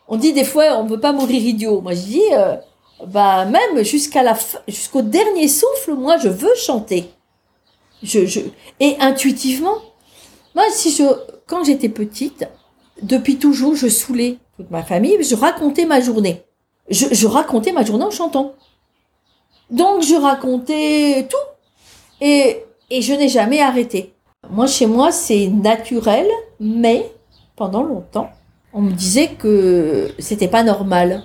on 0.07 0.17
dit 0.17 0.33
des 0.33 0.43
fois, 0.43 0.77
on 0.77 0.85
veut 0.85 0.99
pas 0.99 1.11
mourir 1.11 1.41
idiot. 1.41 1.81
Moi, 1.81 1.93
je 1.93 2.01
dis, 2.01 2.23
euh, 2.33 2.55
bah, 3.05 3.45
même 3.45 3.83
jusqu'à 3.83 4.23
la 4.23 4.37
jusqu'au 4.67 5.01
dernier 5.01 5.47
souffle, 5.47 5.93
moi, 5.93 6.17
je 6.17 6.29
veux 6.29 6.55
chanter. 6.55 7.09
Je, 8.03 8.25
je, 8.25 8.41
et 8.79 8.95
intuitivement, 8.99 9.77
moi, 10.53 10.63
si 10.71 10.91
je, 10.91 11.03
quand 11.47 11.63
j'étais 11.63 11.89
petite, 11.89 12.47
depuis 13.01 13.37
toujours, 13.37 13.75
je 13.75 13.87
saoulais 13.87 14.37
toute 14.57 14.71
ma 14.71 14.83
famille, 14.83 15.21
je 15.23 15.35
racontais 15.35 15.85
ma 15.85 15.99
journée. 15.99 16.43
Je, 16.89 17.07
je 17.11 17.27
racontais 17.27 17.71
ma 17.71 17.83
journée 17.83 18.05
en 18.05 18.11
chantant. 18.11 18.53
Donc 19.69 20.03
je 20.03 20.15
racontais 20.15 21.27
tout 21.29 22.21
et, 22.21 22.63
et 22.89 23.01
je 23.01 23.13
n'ai 23.13 23.29
jamais 23.29 23.61
arrêté. 23.61 24.13
Moi, 24.49 24.67
chez 24.67 24.85
moi, 24.85 25.11
c'est 25.11 25.47
naturel, 25.47 26.27
mais 26.59 27.11
pendant 27.55 27.81
longtemps, 27.81 28.29
on 28.73 28.81
me 28.81 28.91
disait 28.91 29.29
que 29.29 30.11
c'était 30.19 30.47
pas 30.47 30.63
normal. 30.63 31.23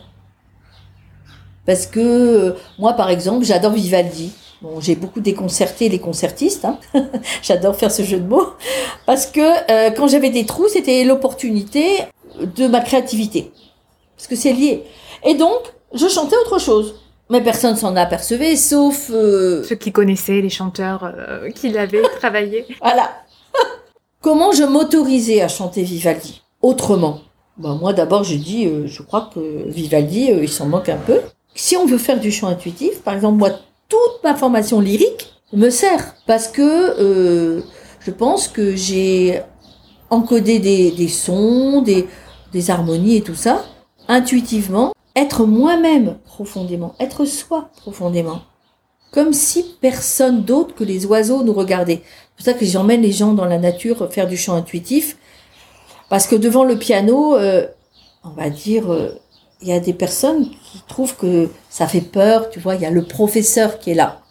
Parce 1.71 1.87
que 1.87 2.57
moi, 2.81 2.95
par 2.95 3.11
exemple, 3.11 3.45
j'adore 3.45 3.71
Vivaldi. 3.71 4.33
Bon, 4.61 4.81
j'ai 4.81 4.97
beaucoup 4.97 5.21
déconcerté 5.21 5.89
les 5.89 6.01
concertistes. 6.01 6.65
Hein. 6.65 6.81
j'adore 7.43 7.77
faire 7.77 7.93
ce 7.93 8.03
jeu 8.03 8.19
de 8.19 8.27
mots. 8.27 8.49
Parce 9.07 9.27
que 9.27 9.41
euh, 9.41 9.93
quand 9.93 10.09
j'avais 10.09 10.31
des 10.31 10.47
trous, 10.47 10.67
c'était 10.67 11.05
l'opportunité 11.05 11.85
de 12.41 12.67
ma 12.67 12.81
créativité. 12.81 13.53
Parce 14.17 14.27
que 14.27 14.35
c'est 14.35 14.53
lié. 14.53 14.83
Et 15.25 15.35
donc, 15.35 15.61
je 15.95 16.09
chantais 16.09 16.35
autre 16.45 16.59
chose. 16.59 16.97
Mais 17.31 17.41
personne 17.41 17.77
s'en 17.77 17.95
apercevait, 17.95 18.57
sauf... 18.57 19.09
Euh, 19.15 19.63
Ceux 19.63 19.77
qui 19.77 19.93
connaissaient 19.93 20.41
les 20.41 20.51
chanteurs 20.51 21.05
euh, 21.05 21.51
qui 21.51 21.69
l'avaient 21.69 22.03
travaillé. 22.19 22.67
Voilà. 22.83 23.13
Comment 24.21 24.51
je 24.51 24.65
m'autorisais 24.65 25.41
à 25.41 25.47
chanter 25.47 25.85
Vivaldi 25.85 26.43
Autrement? 26.63 27.21
Ben, 27.59 27.77
moi 27.77 27.93
d'abord 27.93 28.25
je 28.25 28.35
dis, 28.35 28.67
euh, 28.67 28.89
je 28.89 29.03
crois 29.03 29.31
que 29.33 29.69
Vivaldi, 29.69 30.31
il 30.31 30.49
s'en 30.49 30.67
manque 30.67 30.89
un 30.89 30.97
peu. 30.97 31.21
Si 31.55 31.77
on 31.77 31.87
veut 31.87 31.99
faire 31.99 32.21
du 32.21 32.31
chant 32.31 32.49
intuitif, 32.49 33.03
par 33.03 33.15
exemple 33.15 33.39
moi, 33.39 33.51
toute 33.89 34.23
ma 34.25 34.35
formation 34.35 34.81
lyrique 34.81 35.33
me 35.53 35.71
sert. 35.71 36.15
Parce 36.27 36.49
que 36.49 37.63
je 38.01 38.11
pense 38.11 38.49
que 38.49 38.77
j'ai 38.77 39.43
encodé 40.11 40.59
des, 40.59 41.09
sons, 41.09 41.83
des, 41.83 42.09
des 42.53 42.71
harmonies 42.71 43.17
et 43.17 43.23
tout 43.23 43.35
ça, 43.35 43.65
intuitivement, 44.09 44.93
être 45.17 45.45
moi-même 45.45 46.19
profondément, 46.25 46.95
être 46.99 47.25
soi 47.25 47.71
profondément. 47.77 48.43
Comme 49.13 49.33
si 49.33 49.77
personne 49.81 50.45
d'autre 50.45 50.75
que 50.75 50.85
les 50.85 51.05
oiseaux 51.07 51.43
nous 51.43 51.53
regardait. 51.53 52.03
C'est 52.05 52.37
pour 52.37 52.45
ça 52.45 52.53
que 52.55 52.65
j'emmène 52.65 53.03
les 53.03 53.13
gens 53.13 53.33
dans 53.33 53.45
la 53.45 53.59
nature 53.59 54.11
faire 54.13 54.29
du 54.29 54.37
chant 54.37 54.55
intuitif. 54.55 55.17
Parce 56.09 56.27
que 56.27 56.37
devant 56.37 56.65
le 56.65 56.79
piano, 56.79 57.37
euh, 57.37 57.67
on 58.25 58.31
va 58.31 58.51
dire, 58.51 58.93
euh, 58.93 59.11
il 59.63 59.69
y 59.69 59.73
a 59.73 59.81
des 59.81 59.93
personnes 59.93 60.49
qui 60.49 60.83
trouvent 60.89 61.17
que 61.17 61.51
ça 61.69 61.87
fait 61.87 62.01
peur, 62.01 62.51
tu 62.51 62.61
vois, 62.61 62.75
il 62.77 62.83
y 62.83 62.87
a 62.87 62.91
le 62.91 63.05
professeur 63.05 63.79
qui 63.79 63.91
est 63.91 63.95
là. 63.95 64.23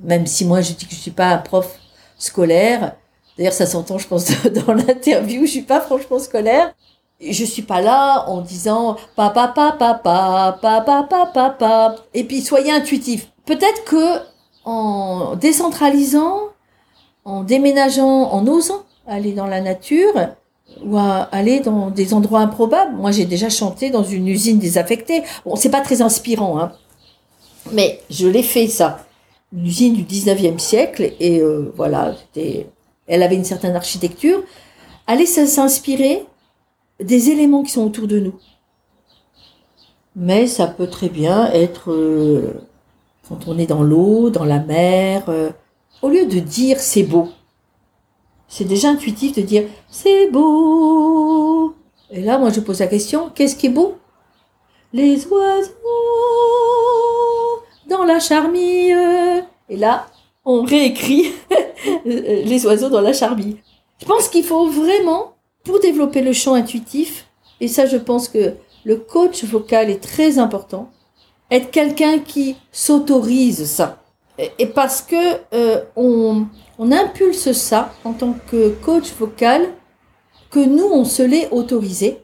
Même 0.00 0.26
si 0.26 0.44
moi 0.44 0.60
je 0.60 0.72
dis 0.72 0.86
que 0.86 0.94
je 0.94 1.00
suis 1.00 1.10
pas 1.10 1.28
un 1.28 1.38
prof 1.38 1.78
scolaire, 2.16 2.94
d'ailleurs 3.36 3.52
ça 3.52 3.66
s'entend 3.66 3.98
je 3.98 4.06
pense 4.06 4.30
dans 4.66 4.72
l'interview, 4.72 5.44
je 5.46 5.50
suis 5.50 5.62
pas 5.62 5.80
franchement 5.80 6.18
scolaire, 6.18 6.72
je 7.20 7.44
suis 7.44 7.62
pas 7.62 7.80
là 7.80 8.28
en 8.28 8.40
disant 8.40 8.96
papa 9.16 9.48
papa 9.48 9.98
papa 10.02 10.58
papa 10.60 11.06
papa 11.08 11.26
papa 11.32 11.96
et 12.14 12.24
puis 12.24 12.42
soyez 12.42 12.70
intuitif. 12.70 13.30
Peut-être 13.44 13.84
que 13.84 14.20
en 14.64 15.34
décentralisant, 15.34 16.38
en 17.24 17.42
déménageant, 17.42 18.30
en 18.30 18.46
osant 18.46 18.84
aller 19.06 19.32
dans 19.32 19.46
la 19.46 19.60
nature 19.60 20.14
ou 20.84 20.98
aller 20.98 21.60
dans 21.60 21.90
des 21.90 22.14
endroits 22.14 22.40
improbables. 22.40 22.96
Moi, 22.96 23.10
j'ai 23.10 23.24
déjà 23.24 23.48
chanté 23.48 23.90
dans 23.90 24.04
une 24.04 24.28
usine 24.28 24.58
désaffectée. 24.58 25.22
Bon, 25.44 25.56
c'est 25.56 25.70
pas 25.70 25.80
très 25.80 26.02
inspirant, 26.02 26.58
hein. 26.58 26.72
Mais 27.72 28.00
je 28.10 28.26
l'ai 28.26 28.42
fait 28.42 28.66
ça. 28.66 29.06
Une 29.52 29.66
usine 29.66 29.94
du 29.94 30.02
19e 30.02 30.58
siècle 30.58 31.12
et 31.20 31.40
euh, 31.40 31.72
voilà, 31.76 32.14
elle 33.06 33.22
avait 33.22 33.36
une 33.36 33.44
certaine 33.44 33.76
architecture. 33.76 34.42
Aller 35.06 35.26
s'inspirer 35.26 36.24
des 37.00 37.30
éléments 37.30 37.62
qui 37.62 37.72
sont 37.72 37.84
autour 37.84 38.08
de 38.08 38.18
nous. 38.18 38.34
Mais 40.16 40.46
ça 40.46 40.66
peut 40.66 40.88
très 40.88 41.08
bien 41.08 41.50
être 41.52 41.90
euh, 41.90 42.54
quand 43.28 43.48
on 43.48 43.58
est 43.58 43.66
dans 43.66 43.82
l'eau, 43.82 44.30
dans 44.30 44.44
la 44.44 44.58
mer, 44.58 45.24
euh, 45.28 45.50
au 46.02 46.08
lieu 46.08 46.26
de 46.26 46.38
dire 46.38 46.80
c'est 46.80 47.02
beau, 47.02 47.28
c'est 48.52 48.64
déjà 48.64 48.90
intuitif 48.90 49.34
de 49.34 49.40
dire 49.40 49.64
c'est 49.88 50.30
beau. 50.30 51.74
Et 52.10 52.20
là, 52.20 52.36
moi, 52.36 52.50
je 52.50 52.60
pose 52.60 52.80
la 52.80 52.86
question, 52.86 53.30
qu'est-ce 53.34 53.56
qui 53.56 53.66
est 53.66 53.70
beau? 53.70 53.94
Les 54.92 55.26
oiseaux 55.26 55.72
dans 57.88 58.04
la 58.04 58.20
charmille. 58.20 58.94
Et 59.70 59.76
là, 59.78 60.06
on 60.44 60.64
réécrit 60.64 61.32
les 62.04 62.66
oiseaux 62.66 62.90
dans 62.90 63.00
la 63.00 63.14
charmille. 63.14 63.56
Je 63.98 64.04
pense 64.04 64.28
qu'il 64.28 64.44
faut 64.44 64.68
vraiment 64.68 65.32
pour 65.64 65.80
développer 65.80 66.20
le 66.20 66.34
chant 66.34 66.52
intuitif, 66.52 67.28
et 67.60 67.68
ça 67.68 67.86
je 67.86 67.96
pense 67.96 68.28
que 68.28 68.52
le 68.84 68.96
coach 68.96 69.44
vocal 69.44 69.88
est 69.88 70.02
très 70.02 70.38
important, 70.38 70.90
être 71.50 71.70
quelqu'un 71.70 72.18
qui 72.18 72.56
s'autorise 72.70 73.64
ça. 73.64 74.02
Et, 74.58 74.66
parce 74.66 75.02
que 75.02 75.38
euh, 75.54 75.82
on, 75.94 76.46
on 76.82 76.90
impulse 76.90 77.52
ça 77.52 77.92
en 78.02 78.12
tant 78.12 78.34
que 78.50 78.70
coach 78.70 79.12
vocal, 79.16 79.68
que 80.50 80.58
nous 80.58 80.84
on 80.84 81.04
se 81.04 81.22
l'est 81.22 81.48
autorisé 81.52 82.18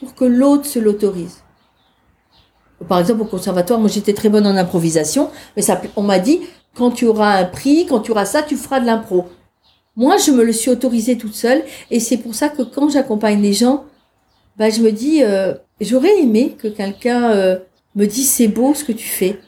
pour 0.00 0.14
que 0.14 0.24
l'autre 0.24 0.64
se 0.64 0.78
l'autorise. 0.78 1.42
Par 2.88 3.00
exemple, 3.00 3.20
au 3.20 3.26
conservatoire, 3.26 3.78
moi 3.78 3.90
j'étais 3.90 4.14
très 4.14 4.30
bonne 4.30 4.46
en 4.46 4.56
improvisation, 4.56 5.28
mais 5.56 5.62
ça, 5.62 5.78
on 5.94 6.02
m'a 6.02 6.18
dit, 6.18 6.40
quand 6.74 6.90
tu 6.90 7.04
auras 7.04 7.36
un 7.36 7.44
prix, 7.44 7.84
quand 7.84 8.00
tu 8.00 8.12
auras 8.12 8.24
ça, 8.24 8.42
tu 8.42 8.56
feras 8.56 8.80
de 8.80 8.86
l'impro. 8.86 9.26
Moi, 9.94 10.16
je 10.16 10.30
me 10.30 10.42
le 10.42 10.52
suis 10.52 10.70
autorisée 10.70 11.18
toute 11.18 11.34
seule 11.34 11.62
et 11.90 12.00
c'est 12.00 12.16
pour 12.16 12.34
ça 12.34 12.48
que 12.48 12.62
quand 12.62 12.88
j'accompagne 12.88 13.42
les 13.42 13.52
gens, 13.52 13.84
bah, 14.56 14.70
je 14.70 14.80
me 14.80 14.90
dis, 14.90 15.22
euh, 15.22 15.52
j'aurais 15.82 16.18
aimé 16.18 16.56
que 16.58 16.68
quelqu'un 16.68 17.30
euh, 17.30 17.58
me 17.94 18.06
dise 18.06 18.30
c'est 18.30 18.48
beau 18.48 18.72
ce 18.72 18.84
que 18.84 18.92
tu 18.92 19.06
fais. 19.06 19.38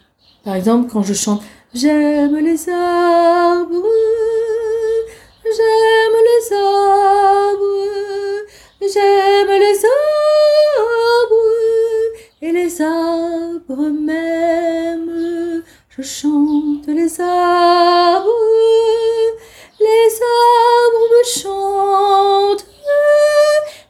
Par 0.44 0.54
exemple, 0.54 0.90
quand 0.90 1.02
je 1.02 1.14
chante 1.14 1.42
J'aime 1.74 2.36
les 2.38 2.68
arbres, 2.68 3.86
j'aime 5.44 6.18
les 6.28 6.52
arbres, 6.56 7.88
j'aime 8.80 9.52
les 9.64 9.78
arbres 9.84 11.36
et 12.42 12.52
les 12.52 12.80
arbres 12.80 13.90
même. 13.90 15.62
Je 15.90 16.02
chante 16.02 16.86
les 16.86 17.20
arbres 17.20 18.28
les 19.80 20.20
arbres 20.22 21.06
me 21.14 21.24
chantent 21.24 22.66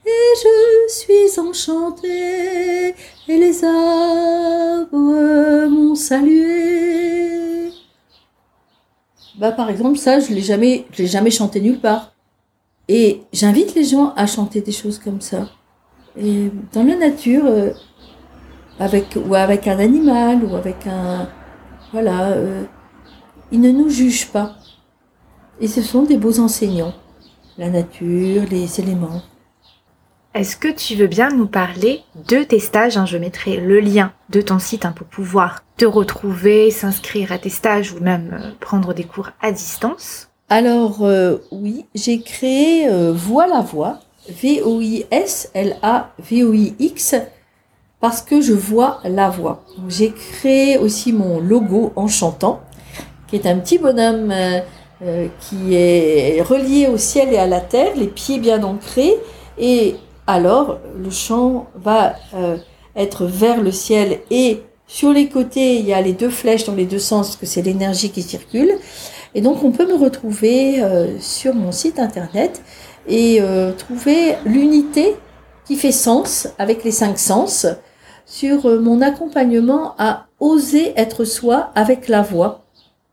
et 0.05 0.35
je 0.43 0.93
suis 0.93 1.41
enchantée 1.41 2.95
et 3.29 3.39
les 3.39 3.65
arbres 3.65 5.69
m'ont 5.69 5.95
salué. 5.95 7.18
Bah 9.39 9.53
par 9.53 9.71
exemple 9.71 9.99
ça 9.99 10.19
je 10.21 10.33
l'ai 10.33 10.41
jamais 10.41 10.87
l'ai 10.99 11.07
jamais 11.07 11.31
chanté 11.31 11.61
nulle 11.61 11.81
part. 11.81 12.13
Et 12.89 13.21
j'invite 13.33 13.75
les 13.75 13.85
gens 13.85 14.15
à 14.17 14.27
chanter 14.27 14.61
des 14.63 14.73
choses 14.73 14.99
comme 14.99 15.21
ça. 15.21 15.49
Et 16.17 16.51
dans 16.73 16.83
la 16.83 16.97
nature 16.97 17.45
euh, 17.47 17.71
avec 18.81 19.17
ou 19.17 19.35
avec 19.35 19.69
un 19.69 19.79
animal 19.79 20.43
ou 20.45 20.57
avec 20.57 20.87
un 20.87 21.29
voilà, 21.93 22.31
euh, 22.31 22.65
ils 23.53 23.61
ne 23.61 23.71
nous 23.71 23.89
jugent 23.89 24.29
pas. 24.29 24.57
Et 25.61 25.69
ce 25.69 25.83
sont 25.83 26.03
des 26.03 26.17
beaux 26.17 26.39
enseignants, 26.39 26.95
la 27.57 27.71
nature, 27.71 28.43
les 28.51 28.81
éléments. 28.81 29.23
Est-ce 30.35 30.57
que 30.57 30.69
tu 30.69 30.95
veux 30.95 31.07
bien 31.07 31.31
nous 31.31 31.47
parler 31.47 32.03
de 32.29 32.43
tes 32.45 32.61
stages? 32.61 32.97
Hein, 32.97 33.07
Je 33.07 33.17
mettrai 33.17 33.57
le 33.57 33.81
lien 33.81 34.13
de 34.29 34.41
ton 34.41 34.59
site 34.59 34.85
hein, 34.85 34.93
pour 34.93 35.07
pouvoir 35.07 35.65
te 35.79 35.87
retrouver, 35.87 36.71
s'inscrire 36.73 37.33
à 37.33 37.39
tes 37.39 37.49
stages 37.49 37.93
ou 37.93 38.01
même 38.01 38.39
euh, 38.39 38.51
prendre 38.61 38.93
des 38.93 39.05
cours 39.05 39.31
à 39.41 39.53
distance. 39.53 40.29
Alors 40.51 41.05
euh, 41.05 41.37
oui, 41.53 41.87
j'ai 41.95 42.21
créé 42.21 42.89
euh, 42.89 43.13
Voix 43.15 43.47
la 43.47 43.61
Voix, 43.61 44.01
V-O-I-S-L-A-V-O-I-X, 44.29 45.15
parce 48.01 48.23
que 48.23 48.41
je 48.41 48.53
vois 48.53 48.99
la 49.05 49.31
voix. 49.31 49.63
J'ai 49.89 50.11
créé 50.13 50.79
aussi 50.79 51.13
mon 51.13 51.41
logo 51.41 51.93
en 51.97 52.09
chantant, 52.09 52.61
qui 53.27 53.37
est 53.37 53.47
un 53.47 53.59
petit 53.59 53.79
bonhomme 53.79 54.35
qui 55.41 55.75
est 55.75 56.43
relié 56.43 56.89
au 56.89 56.99
ciel 56.99 57.33
et 57.33 57.39
à 57.39 57.47
la 57.47 57.61
terre, 57.61 57.97
les 57.97 58.09
pieds 58.09 58.39
bien 58.39 58.63
ancrés, 58.63 59.15
et 59.59 59.97
alors 60.27 60.79
le 60.97 61.11
chant 61.11 61.69
va 61.75 62.17
être 62.95 63.25
vers 63.25 63.63
le 63.63 63.73
ciel 63.73 64.21
et 64.31 64.63
sur 64.91 65.13
les 65.13 65.29
côtés, 65.29 65.77
il 65.77 65.87
y 65.87 65.93
a 65.93 66.01
les 66.01 66.15
deux 66.15 66.31
flèches 66.31 66.65
dans 66.65 66.75
les 66.75 66.87
deux 66.87 66.99
sens, 66.99 67.37
que 67.37 67.45
c'est 67.45 67.61
l'énergie 67.61 68.11
qui 68.11 68.23
circule. 68.23 68.73
Et 69.35 69.43
donc, 69.43 69.63
on 69.63 69.71
peut 69.71 69.87
me 69.87 69.95
retrouver 69.95 70.83
euh, 70.83 71.19
sur 71.21 71.55
mon 71.55 71.73
site 71.73 71.99
internet 71.99 72.63
et 73.07 73.39
euh, 73.43 73.73
trouver 73.73 74.37
l'unité 74.47 75.15
qui 75.67 75.77
fait 75.77 75.93
sens 75.93 76.49
avec 76.59 76.85
les 76.85 76.91
cinq 76.91 77.19
sens 77.19 77.67
sur 78.25 78.65
euh, 78.65 78.81
mon 78.81 79.03
accompagnement 79.03 79.95
à 79.99 80.27
oser 80.41 80.95
être 80.97 81.27
soi 81.27 81.71
avec 81.75 82.09
la 82.09 82.23
voix. 82.23 82.65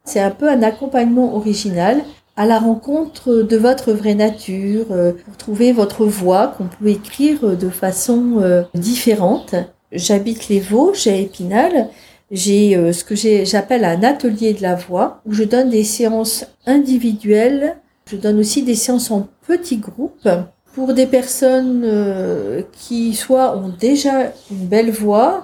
C'est 0.05 0.21
un 0.21 0.31
peu 0.31 0.49
un 0.49 0.63
accompagnement 0.63 1.35
original 1.35 2.01
à 2.37 2.45
la 2.45 2.57
rencontre 2.57 3.33
de 3.33 3.57
votre 3.57 3.91
vraie 3.91 4.15
nature, 4.15 4.87
pour 5.25 5.37
trouver 5.37 5.71
votre 5.71 6.05
voix 6.05 6.47
qu'on 6.47 6.65
peut 6.67 6.89
écrire 6.89 7.55
de 7.55 7.69
façon 7.69 8.65
différente 8.73 9.55
J'habite 9.91 10.49
les 10.49 10.59
Vosges 10.59 11.07
à 11.07 11.15
Épinal. 11.15 11.89
J'ai 12.31 12.75
euh, 12.75 12.91
ce 12.91 13.03
que 13.03 13.15
j'appelle 13.15 13.85
un 13.85 14.03
atelier 14.03 14.53
de 14.53 14.61
la 14.61 14.75
voix 14.75 15.21
où 15.25 15.33
je 15.33 15.43
donne 15.43 15.69
des 15.69 15.83
séances 15.83 16.45
individuelles. 16.65 17.77
Je 18.09 18.15
donne 18.15 18.39
aussi 18.39 18.63
des 18.63 18.75
séances 18.75 19.11
en 19.11 19.27
petits 19.47 19.77
groupes 19.77 20.27
pour 20.73 20.93
des 20.93 21.05
personnes 21.05 21.83
euh, 21.85 22.61
qui 22.73 23.13
soit 23.13 23.55
ont 23.57 23.69
déjà 23.69 24.33
une 24.51 24.65
belle 24.67 24.91
voix 24.91 25.43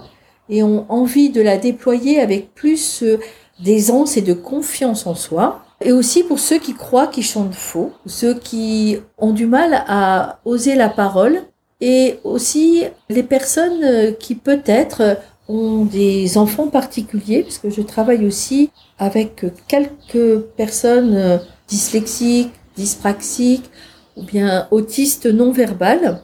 et 0.50 0.64
ont 0.64 0.86
envie 0.90 1.30
de 1.30 1.42
la 1.42 1.58
déployer 1.58 2.20
avec 2.20 2.54
plus 2.54 3.04
euh, 3.04 3.20
d'aisance 3.64 4.18
et 4.18 4.22
de 4.22 4.34
confiance 4.34 5.06
en 5.06 5.16
soi. 5.16 5.62
Et 5.84 5.92
aussi 5.92 6.24
pour 6.24 6.40
ceux 6.40 6.60
qui 6.60 6.74
croient 6.74 7.08
qu'ils 7.08 7.24
chantent 7.24 7.56
faux, 7.56 7.92
ceux 8.06 8.34
qui 8.36 8.98
ont 9.18 9.32
du 9.32 9.48
mal 9.48 9.84
à 9.88 10.40
oser 10.46 10.76
la 10.76 10.90
parole 10.90 11.42
et 11.82 12.20
aussi 12.24 12.84
les 13.10 13.24
personnes 13.24 13.84
euh, 13.84 14.12
qui 14.12 14.36
peut-être 14.36 15.18
ont 15.50 15.84
des 15.84 16.38
enfants 16.38 16.68
particuliers, 16.68 17.42
parce 17.42 17.58
que 17.58 17.70
je 17.70 17.82
travaille 17.82 18.26
aussi 18.26 18.70
avec 19.00 19.44
quelques 19.68 20.40
personnes 20.56 21.16
euh, 21.16 21.38
dyslexiques, 21.68 22.54
dyspraxiques 22.78 23.70
ou 24.16 24.24
bien 24.24 24.68
autistes 24.72 25.26
non 25.26 25.52
verbales. 25.52 26.22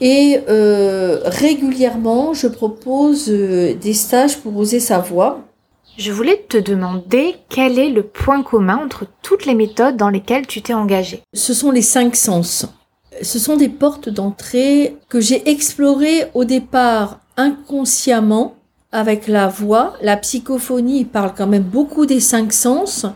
Et 0.00 0.40
euh, 0.48 1.20
régulièrement, 1.24 2.32
je 2.32 2.46
propose 2.46 3.28
des 3.28 3.92
stages 3.92 4.38
pour 4.38 4.56
oser 4.56 4.80
sa 4.80 4.98
voix. 4.98 5.42
Je 5.98 6.10
voulais 6.10 6.42
te 6.48 6.56
demander 6.56 7.34
quel 7.50 7.78
est 7.78 7.90
le 7.90 8.04
point 8.04 8.42
commun 8.42 8.80
entre 8.82 9.04
toutes 9.22 9.44
les 9.44 9.54
méthodes 9.54 9.98
dans 9.98 10.08
lesquelles 10.08 10.46
tu 10.46 10.62
t'es 10.62 10.72
engagé. 10.72 11.20
Ce 11.34 11.52
sont 11.52 11.70
les 11.70 11.82
cinq 11.82 12.16
sens 12.16 12.66
ce 13.22 13.38
sont 13.38 13.56
des 13.56 13.68
portes 13.68 14.08
d'entrée 14.08 14.96
que 15.08 15.20
j'ai 15.20 15.48
explorées 15.50 16.26
au 16.34 16.44
départ 16.44 17.20
inconsciemment 17.36 18.54
avec 18.92 19.28
la 19.28 19.48
voix. 19.48 19.94
La 20.02 20.16
psychophonie 20.16 21.04
parle 21.04 21.32
quand 21.36 21.46
même 21.46 21.62
beaucoup 21.62 22.06
des 22.06 22.20
cinq 22.20 22.52
sens, 22.52 23.06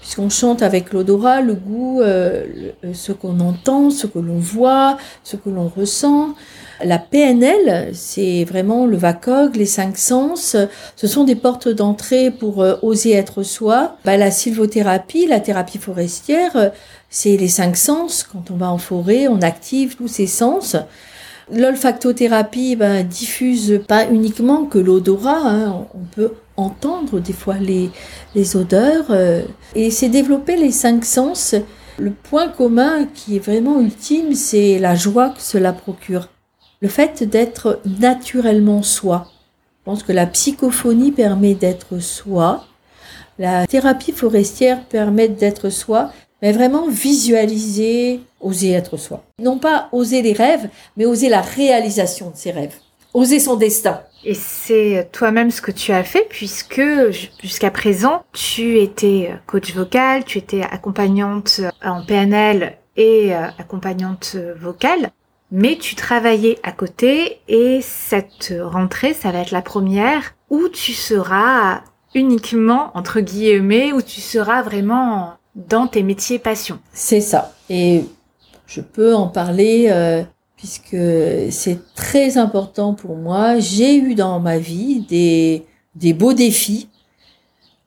puisqu'on 0.00 0.30
chante 0.30 0.62
avec 0.62 0.92
l'odorat, 0.92 1.40
le 1.40 1.54
goût, 1.54 2.00
euh, 2.00 2.44
ce 2.92 3.12
qu'on 3.12 3.38
entend, 3.40 3.90
ce 3.90 4.06
que 4.06 4.18
l'on 4.18 4.38
voit, 4.38 4.96
ce 5.22 5.36
que 5.36 5.48
l'on 5.48 5.68
ressent. 5.68 6.34
La 6.84 6.98
PNL, 6.98 7.90
c'est 7.94 8.42
vraiment 8.42 8.86
le 8.86 8.96
VACOG, 8.96 9.54
les 9.54 9.66
cinq 9.66 9.96
sens. 9.96 10.56
Ce 10.96 11.06
sont 11.06 11.22
des 11.22 11.36
portes 11.36 11.68
d'entrée 11.68 12.32
pour 12.32 12.62
euh, 12.62 12.74
oser 12.82 13.12
être 13.12 13.44
soi. 13.44 13.96
Bah, 14.04 14.16
la 14.16 14.32
sylvothérapie, 14.32 15.26
la 15.28 15.38
thérapie 15.38 15.78
forestière, 15.78 16.72
c'est 17.12 17.36
les 17.36 17.48
cinq 17.48 17.76
sens. 17.76 18.24
Quand 18.24 18.50
on 18.50 18.56
va 18.56 18.72
en 18.72 18.78
forêt, 18.78 19.28
on 19.28 19.42
active 19.42 19.94
tous 19.96 20.08
ces 20.08 20.26
sens. 20.26 20.76
L'olfactothérapie 21.52 22.74
ben, 22.74 23.06
diffuse 23.06 23.80
pas 23.86 24.08
uniquement 24.08 24.64
que 24.64 24.78
l'odorat, 24.78 25.42
hein. 25.44 25.86
on 25.94 26.04
peut 26.16 26.32
entendre 26.56 27.20
des 27.20 27.34
fois 27.34 27.58
les, 27.58 27.90
les 28.34 28.56
odeurs, 28.56 29.06
euh, 29.10 29.42
et 29.74 29.90
c'est 29.90 30.08
développer 30.08 30.56
les 30.56 30.72
cinq 30.72 31.04
sens. 31.04 31.54
Le 31.98 32.10
point 32.10 32.48
commun 32.48 33.06
qui 33.14 33.36
est 33.36 33.44
vraiment 33.44 33.80
ultime, 33.80 34.34
c'est 34.34 34.78
la 34.78 34.94
joie 34.94 35.30
que 35.30 35.42
cela 35.42 35.74
procure. 35.74 36.28
Le 36.80 36.88
fait 36.88 37.22
d'être 37.22 37.80
naturellement 38.00 38.82
soi. 38.82 39.26
Je 39.80 39.90
pense 39.90 40.02
que 40.02 40.12
la 40.12 40.26
psychophonie 40.26 41.12
permet 41.12 41.54
d'être 41.54 41.98
soi. 41.98 42.64
La 43.38 43.66
thérapie 43.66 44.12
forestière 44.12 44.84
permet 44.84 45.28
d'être 45.28 45.68
soi 45.68 46.12
mais 46.42 46.52
vraiment 46.52 46.88
visualiser, 46.88 48.20
oser 48.40 48.72
être 48.72 48.96
soi. 48.96 49.22
Non 49.40 49.58
pas 49.58 49.88
oser 49.92 50.22
les 50.22 50.32
rêves, 50.32 50.68
mais 50.96 51.06
oser 51.06 51.28
la 51.28 51.40
réalisation 51.40 52.30
de 52.30 52.36
ses 52.36 52.50
rêves. 52.50 52.74
Oser 53.14 53.38
son 53.38 53.56
destin. 53.56 54.00
Et 54.24 54.34
c'est 54.34 55.08
toi-même 55.12 55.50
ce 55.50 55.62
que 55.62 55.70
tu 55.70 55.92
as 55.92 56.04
fait 56.04 56.26
puisque 56.28 56.82
jusqu'à 57.40 57.70
présent, 57.70 58.24
tu 58.32 58.78
étais 58.80 59.32
coach 59.46 59.72
vocal, 59.74 60.24
tu 60.24 60.38
étais 60.38 60.62
accompagnante 60.62 61.60
en 61.84 62.04
PNL 62.04 62.76
et 62.96 63.34
euh, 63.34 63.46
accompagnante 63.58 64.36
vocale, 64.60 65.10
mais 65.50 65.76
tu 65.76 65.94
travaillais 65.94 66.58
à 66.62 66.72
côté 66.72 67.40
et 67.48 67.80
cette 67.82 68.54
rentrée, 68.60 69.14
ça 69.14 69.30
va 69.30 69.40
être 69.40 69.50
la 69.50 69.62
première 69.62 70.34
où 70.50 70.68
tu 70.68 70.92
seras 70.92 71.82
uniquement, 72.14 72.90
entre 72.94 73.20
guillemets, 73.20 73.92
où 73.92 74.02
tu 74.02 74.20
seras 74.20 74.62
vraiment 74.62 75.34
dans 75.54 75.86
tes 75.86 76.02
métiers 76.02 76.38
passion. 76.38 76.78
C'est 76.92 77.20
ça. 77.20 77.52
Et 77.68 78.04
je 78.66 78.80
peux 78.80 79.14
en 79.14 79.28
parler 79.28 79.88
euh, 79.90 80.22
puisque 80.56 80.96
c'est 81.50 81.78
très 81.94 82.38
important 82.38 82.94
pour 82.94 83.16
moi. 83.16 83.58
J'ai 83.58 83.96
eu 83.96 84.14
dans 84.14 84.40
ma 84.40 84.58
vie 84.58 85.00
des, 85.08 85.64
des 85.94 86.12
beaux 86.12 86.32
défis. 86.32 86.88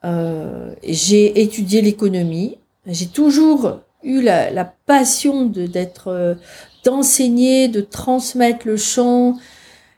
Euh, 0.03 0.74
j'ai 0.84 1.41
étudié 1.41 1.82
l'économie. 1.82 2.57
J'ai 2.86 3.07
toujours 3.07 3.80
eu 4.03 4.22
la, 4.22 4.51
la 4.51 4.66
passion 4.66 5.45
de 5.45 5.66
d'être 5.66 6.09
euh, 6.09 6.36
d'enseigner, 6.84 7.68
de 7.68 7.82
transmettre 7.82 8.68
le 8.68 8.78
chant 8.78 9.38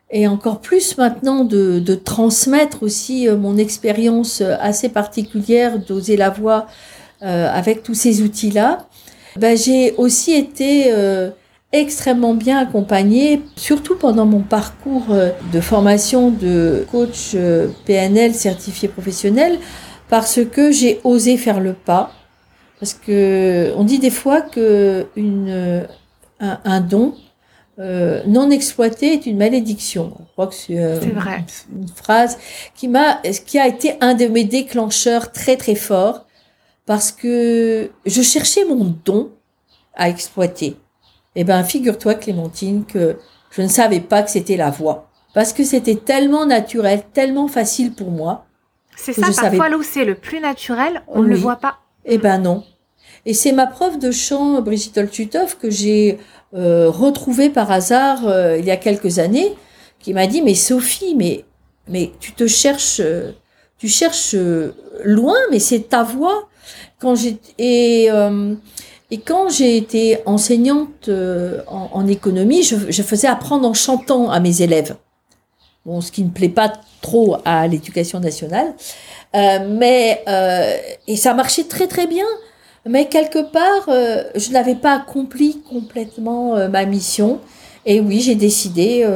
et 0.10 0.26
encore 0.26 0.62
plus 0.62 0.98
maintenant 0.98 1.44
de, 1.44 1.80
de 1.80 1.96
transmettre 1.96 2.84
aussi 2.84 3.28
euh, 3.28 3.36
mon 3.36 3.58
expérience 3.58 4.40
assez 4.40 4.88
particulière 4.88 5.80
d'oser 5.80 6.16
la 6.16 6.30
voix 6.30 6.68
euh, 6.68 6.97
avec 7.22 7.84
tous 7.84 7.96
ces 7.96 8.22
outils-là, 8.22 8.88
ben, 9.38 9.56
j'ai 9.56 9.94
aussi 9.98 10.34
été 10.34 10.86
euh, 10.88 11.30
extrêmement 11.72 12.34
bien 12.34 12.58
accompagnée, 12.58 13.42
surtout 13.56 13.96
pendant 13.96 14.26
mon 14.26 14.42
parcours 14.42 15.08
euh, 15.12 15.30
de 15.54 15.62
formation 15.62 16.32
de 16.32 16.86
coach 16.92 17.36
PNL 17.86 18.34
certifié 18.34 18.88
professionnel, 18.88 19.60
parce 20.10 20.40
que 20.44 20.72
j'ai 20.72 21.00
osé 21.04 21.38
faire 21.38 21.60
le 21.60 21.74
pas. 21.74 22.12
Parce 22.80 22.94
que 22.94 23.74
on 23.76 23.84
dit 23.84 24.00
des 24.00 24.12
fois 24.12 24.42
que 24.42 25.08
une, 25.16 25.88
un, 26.40 26.82
don 26.82 27.16
non 27.80 28.52
exploité 28.52 29.14
est 29.14 29.26
une 29.26 29.38
malédiction. 29.38 30.14
Je 30.20 30.32
crois 30.34 30.48
que 30.48 30.54
c'est 30.54 31.10
vrai. 31.10 31.44
une 31.76 31.88
phrase 31.88 32.38
qui 32.76 32.88
m'a, 32.88 33.20
qui 33.48 33.58
a 33.58 33.68
été 33.68 33.96
un 34.00 34.14
de 34.14 34.26
mes 34.28 34.44
déclencheurs 34.44 35.32
très 35.32 35.58
très 35.58 35.74
forts 35.74 36.27
parce 36.88 37.12
que 37.12 37.92
je 38.08 38.22
cherchais 38.24 38.66
mon 38.66 38.96
don 39.06 39.32
à 39.94 40.10
exploiter. 40.10 40.78
Eh 41.36 41.44
ben, 41.44 41.64
figure-toi, 41.64 42.16
Clémentine, 42.16 42.86
que 42.86 43.18
je 43.52 43.62
ne 43.62 43.68
savais 43.68 44.00
pas 44.00 44.24
que 44.24 44.32
c'était 44.32 44.58
la 44.58 44.72
voix. 44.72 45.10
Parce 45.36 45.54
que 45.54 45.64
c'était 45.64 45.98
tellement 45.98 46.48
naturel, 46.48 47.04
tellement 47.14 47.48
facile 47.48 47.94
pour 47.94 48.10
moi. 48.10 48.46
C'est 48.96 49.14
ça, 49.14 49.30
parfois 49.40 49.70
là 49.70 49.78
où 49.78 49.84
c'est 49.84 50.06
le 50.06 50.16
plus 50.16 50.40
naturel, 50.40 51.04
on 51.08 51.22
ne 51.22 51.28
le 51.28 51.36
voit 51.36 51.58
pas. 51.58 51.78
Eh 52.06 52.18
ben 52.18 52.40
non. 52.40 52.64
Et 53.26 53.34
c'est 53.34 53.52
ma 53.52 53.68
prof 53.68 54.00
de 54.00 54.10
chant, 54.10 54.62
Brigitte 54.62 54.98
Oltutov, 54.98 55.58
que 55.58 55.70
j'ai 55.70 56.18
euh, 56.56 56.90
retrouvée 56.90 57.50
par 57.50 57.70
hasard 57.70 58.26
euh, 58.28 58.58
il 58.58 58.66
y 58.66 58.72
a 58.72 58.78
quelques 58.78 59.20
années, 59.20 59.54
qui 60.00 60.14
m'a 60.14 60.26
dit, 60.26 60.42
mais 60.42 60.56
Sophie, 60.56 61.14
mais, 61.16 61.44
mais 61.88 62.14
tu 62.20 62.32
te 62.32 62.48
cherches, 62.48 63.02
euh, 63.02 63.34
tu 63.78 63.90
cherches 63.90 64.36
loin, 65.04 65.36
mais 65.52 65.60
c'est 65.60 65.90
ta 65.90 66.04
voix. 66.04 66.48
Quand 67.00 67.16
j'ai 67.16 67.38
et 67.58 68.08
euh, 68.12 68.56
Et 69.10 69.20
quand 69.20 69.50
j'ai 69.50 69.78
été 69.78 70.20
enseignante 70.26 71.08
euh, 71.08 71.62
en, 71.68 71.90
en, 71.94 72.08
économie, 72.08 72.64
je, 72.64 72.76
je, 72.90 73.04
faisais 73.04 73.28
apprendre 73.28 73.66
en 73.68 73.74
chantant 73.74 74.30
à 74.30 74.42
mes 74.42 74.62
élèves. 74.62 74.98
Bon, 75.86 76.02
ce 76.02 76.12
qui 76.12 76.24
ne 76.24 76.30
plaît 76.30 76.50
pas 76.50 76.74
trop 77.02 77.38
à 77.46 77.66
l'éducation 77.68 78.20
nationale, 78.20 78.74
euh, 79.36 79.60
mais 79.70 80.22
euh, 80.28 80.76
et 81.08 81.16
ça 81.16 81.34
marchait 81.34 81.64
très 81.64 81.88
très 81.88 82.08
bien. 82.08 82.26
Mais 82.86 83.08
quelque 83.08 83.40
part, 83.40 83.88
euh, 83.88 84.24
je 84.36 84.52
n'avais 84.52 84.76
pas 84.76 84.94
accompli 84.96 85.62
complètement 85.70 86.68
ma 86.70 86.86
mission. 86.86 87.40
Et 87.86 88.02
oui, 88.02 88.20
j'ai 88.20 88.36
décidé 88.36 89.08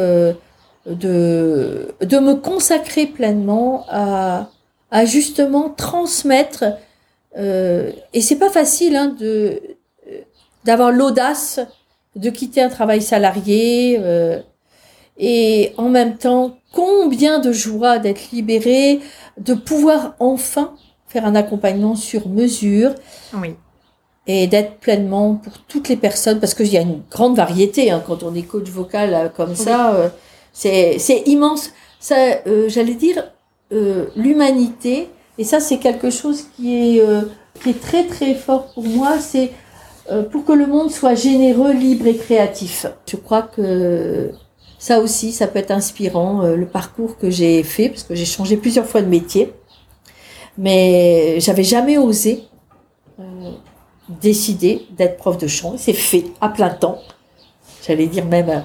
de 0.85 1.93
de 2.01 2.19
me 2.19 2.35
consacrer 2.35 3.07
pleinement 3.07 3.85
à 3.89 4.49
à 4.91 5.03
justement 5.05 5.69
transmettre. 5.69 6.63
Et 7.35 8.21
c'est 8.21 8.35
pas 8.35 8.49
facile 8.49 8.95
hein, 8.95 9.15
de 9.17 9.61
d'avoir 10.63 10.91
l'audace 10.91 11.59
de 12.15 12.29
quitter 12.29 12.61
un 12.61 12.69
travail 12.69 13.01
salarié 13.01 13.97
euh, 13.99 14.39
et 15.17 15.73
en 15.77 15.89
même 15.89 16.17
temps 16.17 16.57
combien 16.73 17.39
de 17.39 17.51
joie 17.51 17.99
d'être 17.99 18.31
libéré, 18.31 18.99
de 19.37 19.53
pouvoir 19.53 20.15
enfin 20.19 20.73
faire 21.07 21.25
un 21.25 21.35
accompagnement 21.35 21.95
sur 21.95 22.29
mesure. 22.29 22.95
Oui. 23.33 23.55
Et 24.27 24.47
d'être 24.47 24.77
pleinement 24.77 25.35
pour 25.35 25.57
toutes 25.67 25.89
les 25.89 25.97
personnes, 25.97 26.39
parce 26.39 26.53
qu'il 26.53 26.67
y 26.67 26.77
a 26.77 26.81
une 26.81 27.01
grande 27.09 27.35
variété 27.35 27.91
hein, 27.91 28.01
quand 28.05 28.23
on 28.23 28.35
est 28.35 28.43
coach 28.43 28.69
vocal 28.69 29.13
euh, 29.13 29.29
comme 29.29 29.55
ça, 29.55 29.95
euh, 29.95 30.09
c'est 30.53 30.99
c'est 30.99 31.23
immense. 31.25 31.71
Ça, 31.99 32.15
euh, 32.47 32.69
j'allais 32.69 32.93
dire 32.93 33.31
euh, 33.73 34.07
l'humanité, 34.15 35.09
et 35.41 35.43
ça 35.43 35.59
c'est 35.59 35.79
quelque 35.79 36.11
chose 36.11 36.43
qui 36.55 36.67
est 36.77 37.01
euh, 37.01 37.23
qui 37.63 37.71
est 37.71 37.81
très 37.81 38.05
très 38.05 38.35
fort 38.35 38.71
pour 38.75 38.83
moi, 38.83 39.17
c'est 39.17 39.49
euh, 40.11 40.21
pour 40.21 40.45
que 40.45 40.51
le 40.51 40.67
monde 40.67 40.91
soit 40.91 41.15
généreux, 41.15 41.73
libre 41.73 42.05
et 42.05 42.15
créatif. 42.15 42.85
Je 43.07 43.15
crois 43.15 43.41
que 43.41 44.31
ça 44.77 44.99
aussi, 44.99 45.31
ça 45.31 45.47
peut 45.47 45.57
être 45.57 45.71
inspirant, 45.71 46.43
euh, 46.43 46.55
le 46.55 46.67
parcours 46.67 47.17
que 47.17 47.31
j'ai 47.31 47.63
fait, 47.63 47.89
parce 47.89 48.03
que 48.03 48.13
j'ai 48.13 48.25
changé 48.25 48.55
plusieurs 48.55 48.85
fois 48.85 49.01
de 49.01 49.07
métier. 49.07 49.51
Mais 50.59 51.39
j'avais 51.39 51.63
jamais 51.63 51.97
osé 51.97 52.43
décider 54.09 54.85
d'être 54.91 55.17
prof 55.17 55.39
de 55.39 55.47
chant. 55.47 55.73
C'est 55.77 55.93
fait 55.93 56.25
à 56.39 56.49
plein 56.49 56.69
temps. 56.69 56.99
J'allais 57.83 58.05
dire 58.05 58.25
même. 58.25 58.63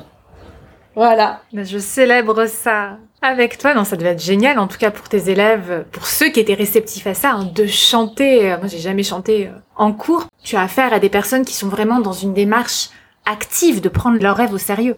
Voilà. 0.95 1.41
Je 1.55 1.79
célèbre 1.79 2.47
ça 2.47 2.99
avec 3.27 3.59
toi. 3.59 3.75
Non, 3.75 3.85
ça 3.85 3.97
devait 3.97 4.11
être 4.11 4.23
génial, 4.23 4.59
en 4.59 4.67
tout 4.67 4.79
cas 4.79 4.91
pour 4.91 5.09
tes 5.09 5.31
élèves, 5.31 5.85
pour 5.93 6.07
ceux 6.07 6.29
qui 6.29 6.41
étaient 6.41 6.55
réceptifs 6.55 7.07
à 7.07 7.15
ça, 7.15 7.33
hein, 7.33 7.51
de 7.55 7.67
chanter. 7.67 8.57
Moi, 8.59 8.69
j'ai 8.69 8.79
jamais 8.79 9.03
chanté 9.03 9.51
en 9.77 9.93
cours. 9.93 10.27
Tu 10.43 10.57
as 10.57 10.63
affaire 10.63 10.93
à 10.93 10.99
des 10.99 11.09
personnes 11.09 11.45
qui 11.45 11.55
sont 11.55 11.69
vraiment 11.69 12.01
dans 12.01 12.13
une 12.13 12.35
démarche 12.35 12.91
active 13.27 13.81
de 13.81 13.89
prendre 13.89 14.21
leur 14.23 14.37
rêve 14.37 14.53
au 14.53 14.59
sérieux. 14.59 14.97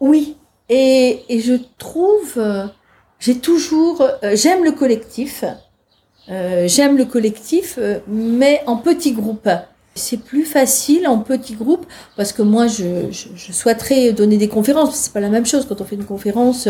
Oui, 0.00 0.36
et, 0.68 1.22
et 1.28 1.40
je 1.40 1.54
trouve, 1.78 2.34
euh, 2.36 2.66
j'ai 3.20 3.38
toujours, 3.38 4.02
euh, 4.02 4.34
j'aime 4.34 4.64
le 4.64 4.72
collectif, 4.72 5.44
euh, 6.30 6.66
j'aime 6.66 6.96
le 6.96 7.04
collectif, 7.04 7.78
mais 8.06 8.62
en 8.66 8.76
petits 8.76 9.12
groupes. 9.12 9.48
C'est 9.98 10.16
plus 10.16 10.44
facile 10.44 11.06
en 11.06 11.18
petits 11.18 11.54
groupes 11.54 11.86
parce 12.16 12.32
que 12.32 12.42
moi, 12.42 12.66
je, 12.66 13.10
je, 13.10 13.28
je 13.34 13.52
souhaiterais 13.52 14.12
donner 14.12 14.38
des 14.38 14.48
conférences. 14.48 14.96
C'est 14.96 15.12
pas 15.12 15.20
la 15.20 15.28
même 15.28 15.44
chose 15.44 15.66
quand 15.68 15.80
on 15.80 15.84
fait 15.84 15.96
une 15.96 16.04
conférence. 16.04 16.68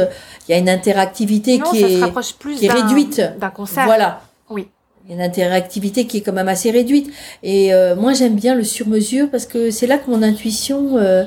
Il 0.49 0.53
y 0.53 0.55
a 0.55 0.59
une 0.59 0.69
interactivité 0.69 1.59
non, 1.59 1.71
qui 1.71 1.83
est, 1.83 2.03
plus 2.39 2.57
qui 2.57 2.67
est 2.67 2.73
réduite. 2.73 3.23
D'un 3.39 3.51
concert. 3.51 3.85
Voilà. 3.85 4.23
Oui. 4.51 4.69
Il 5.05 5.11
y 5.11 5.13
a 5.13 5.17
une 5.17 5.23
interactivité 5.23 6.07
qui 6.07 6.19
est 6.19 6.21
quand 6.21 6.33
même 6.33 6.49
assez 6.49 6.71
réduite. 6.71 7.11
Et 7.43 7.73
euh, 7.73 7.95
moi, 7.97 8.13
j'aime 8.13 8.35
bien 8.35 8.55
le 8.55 8.65
sur-mesure 8.65 9.31
parce 9.31 9.47
que 9.47 9.71
c'est 9.71 9.87
là 9.87 9.99
que 9.99 10.11
mon 10.11 10.23
intuition, 10.23 10.99
euh, 10.99 11.25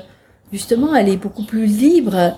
justement, 0.51 0.93
elle 0.95 1.09
est 1.09 1.17
beaucoup 1.17 1.43
plus 1.43 1.65
libre. 1.65 2.35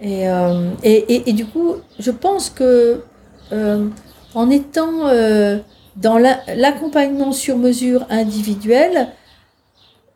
Et, 0.00 0.28
euh, 0.28 0.70
et, 0.82 1.14
et, 1.14 1.30
et, 1.30 1.32
du 1.32 1.46
coup, 1.46 1.74
je 1.98 2.10
pense 2.10 2.50
que 2.50 3.02
euh, 3.52 3.88
en 4.34 4.50
étant 4.50 5.08
euh, 5.08 5.58
dans 6.00 6.18
l'accompagnement 6.18 7.32
sur 7.32 7.56
mesure 7.56 8.06
individuel, 8.08 9.08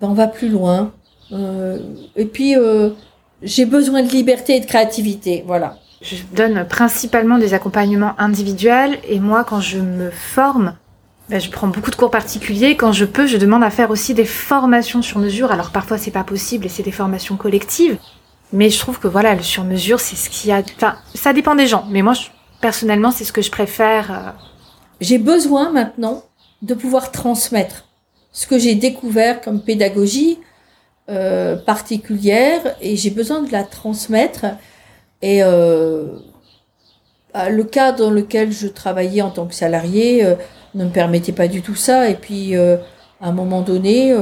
ben 0.00 0.08
on 0.08 0.14
va 0.14 0.28
plus 0.28 0.48
loin. 0.48 0.92
Euh, 1.32 1.78
et 2.16 2.24
puis, 2.24 2.56
euh, 2.56 2.90
j'ai 3.42 3.64
besoin 3.64 4.02
de 4.02 4.08
liberté 4.08 4.56
et 4.56 4.60
de 4.60 4.66
créativité. 4.66 5.42
Voilà. 5.46 5.78
Je 6.00 6.16
donne 6.34 6.66
principalement 6.68 7.38
des 7.38 7.54
accompagnements 7.54 8.14
individuels 8.18 8.98
et 9.08 9.20
moi, 9.20 9.44
quand 9.44 9.60
je 9.60 9.78
me 9.78 10.10
forme, 10.10 10.74
ben, 11.28 11.40
je 11.40 11.50
prends 11.50 11.68
beaucoup 11.68 11.90
de 11.90 11.96
cours 11.96 12.10
particuliers. 12.10 12.76
Quand 12.76 12.92
je 12.92 13.04
peux, 13.04 13.26
je 13.26 13.36
demande 13.36 13.62
à 13.62 13.70
faire 13.70 13.90
aussi 13.90 14.14
des 14.14 14.24
formations 14.24 15.02
sur 15.02 15.18
mesure. 15.18 15.50
Alors 15.52 15.70
parfois, 15.70 15.98
c'est 15.98 16.10
pas 16.10 16.24
possible 16.24 16.66
et 16.66 16.68
c'est 16.68 16.82
des 16.82 16.92
formations 16.92 17.36
collectives. 17.36 17.98
Mais 18.52 18.68
je 18.68 18.78
trouve 18.78 18.98
que 18.98 19.08
voilà, 19.08 19.34
le 19.34 19.42
sur 19.42 19.64
mesure, 19.64 19.98
c'est 19.98 20.16
ce 20.16 20.28
qui 20.28 20.52
a. 20.52 20.62
Enfin, 20.76 20.96
ça 21.14 21.32
dépend 21.32 21.54
des 21.54 21.66
gens. 21.66 21.86
Mais 21.90 22.02
moi, 22.02 22.12
personnellement, 22.60 23.10
c'est 23.10 23.24
ce 23.24 23.32
que 23.32 23.42
je 23.42 23.50
préfère. 23.50 24.10
Euh... 24.10 24.30
J'ai 25.02 25.18
besoin 25.18 25.70
maintenant 25.70 26.22
de 26.62 26.74
pouvoir 26.74 27.10
transmettre 27.10 27.88
ce 28.30 28.46
que 28.46 28.56
j'ai 28.56 28.76
découvert 28.76 29.40
comme 29.40 29.60
pédagogie 29.60 30.38
euh, 31.10 31.56
particulière 31.56 32.76
et 32.80 32.94
j'ai 32.94 33.10
besoin 33.10 33.42
de 33.42 33.50
la 33.50 33.64
transmettre. 33.64 34.46
Et 35.20 35.42
euh, 35.42 36.06
le 37.34 37.64
cas 37.64 37.90
dans 37.90 38.10
lequel 38.10 38.52
je 38.52 38.68
travaillais 38.68 39.22
en 39.22 39.30
tant 39.30 39.46
que 39.46 39.54
salarié 39.56 40.24
euh, 40.24 40.36
ne 40.76 40.84
me 40.84 40.90
permettait 40.90 41.32
pas 41.32 41.48
du 41.48 41.62
tout 41.62 41.74
ça. 41.74 42.08
Et 42.08 42.14
puis, 42.14 42.54
à 42.54 42.78
un 43.22 43.32
moment 43.32 43.62
donné, 43.62 44.14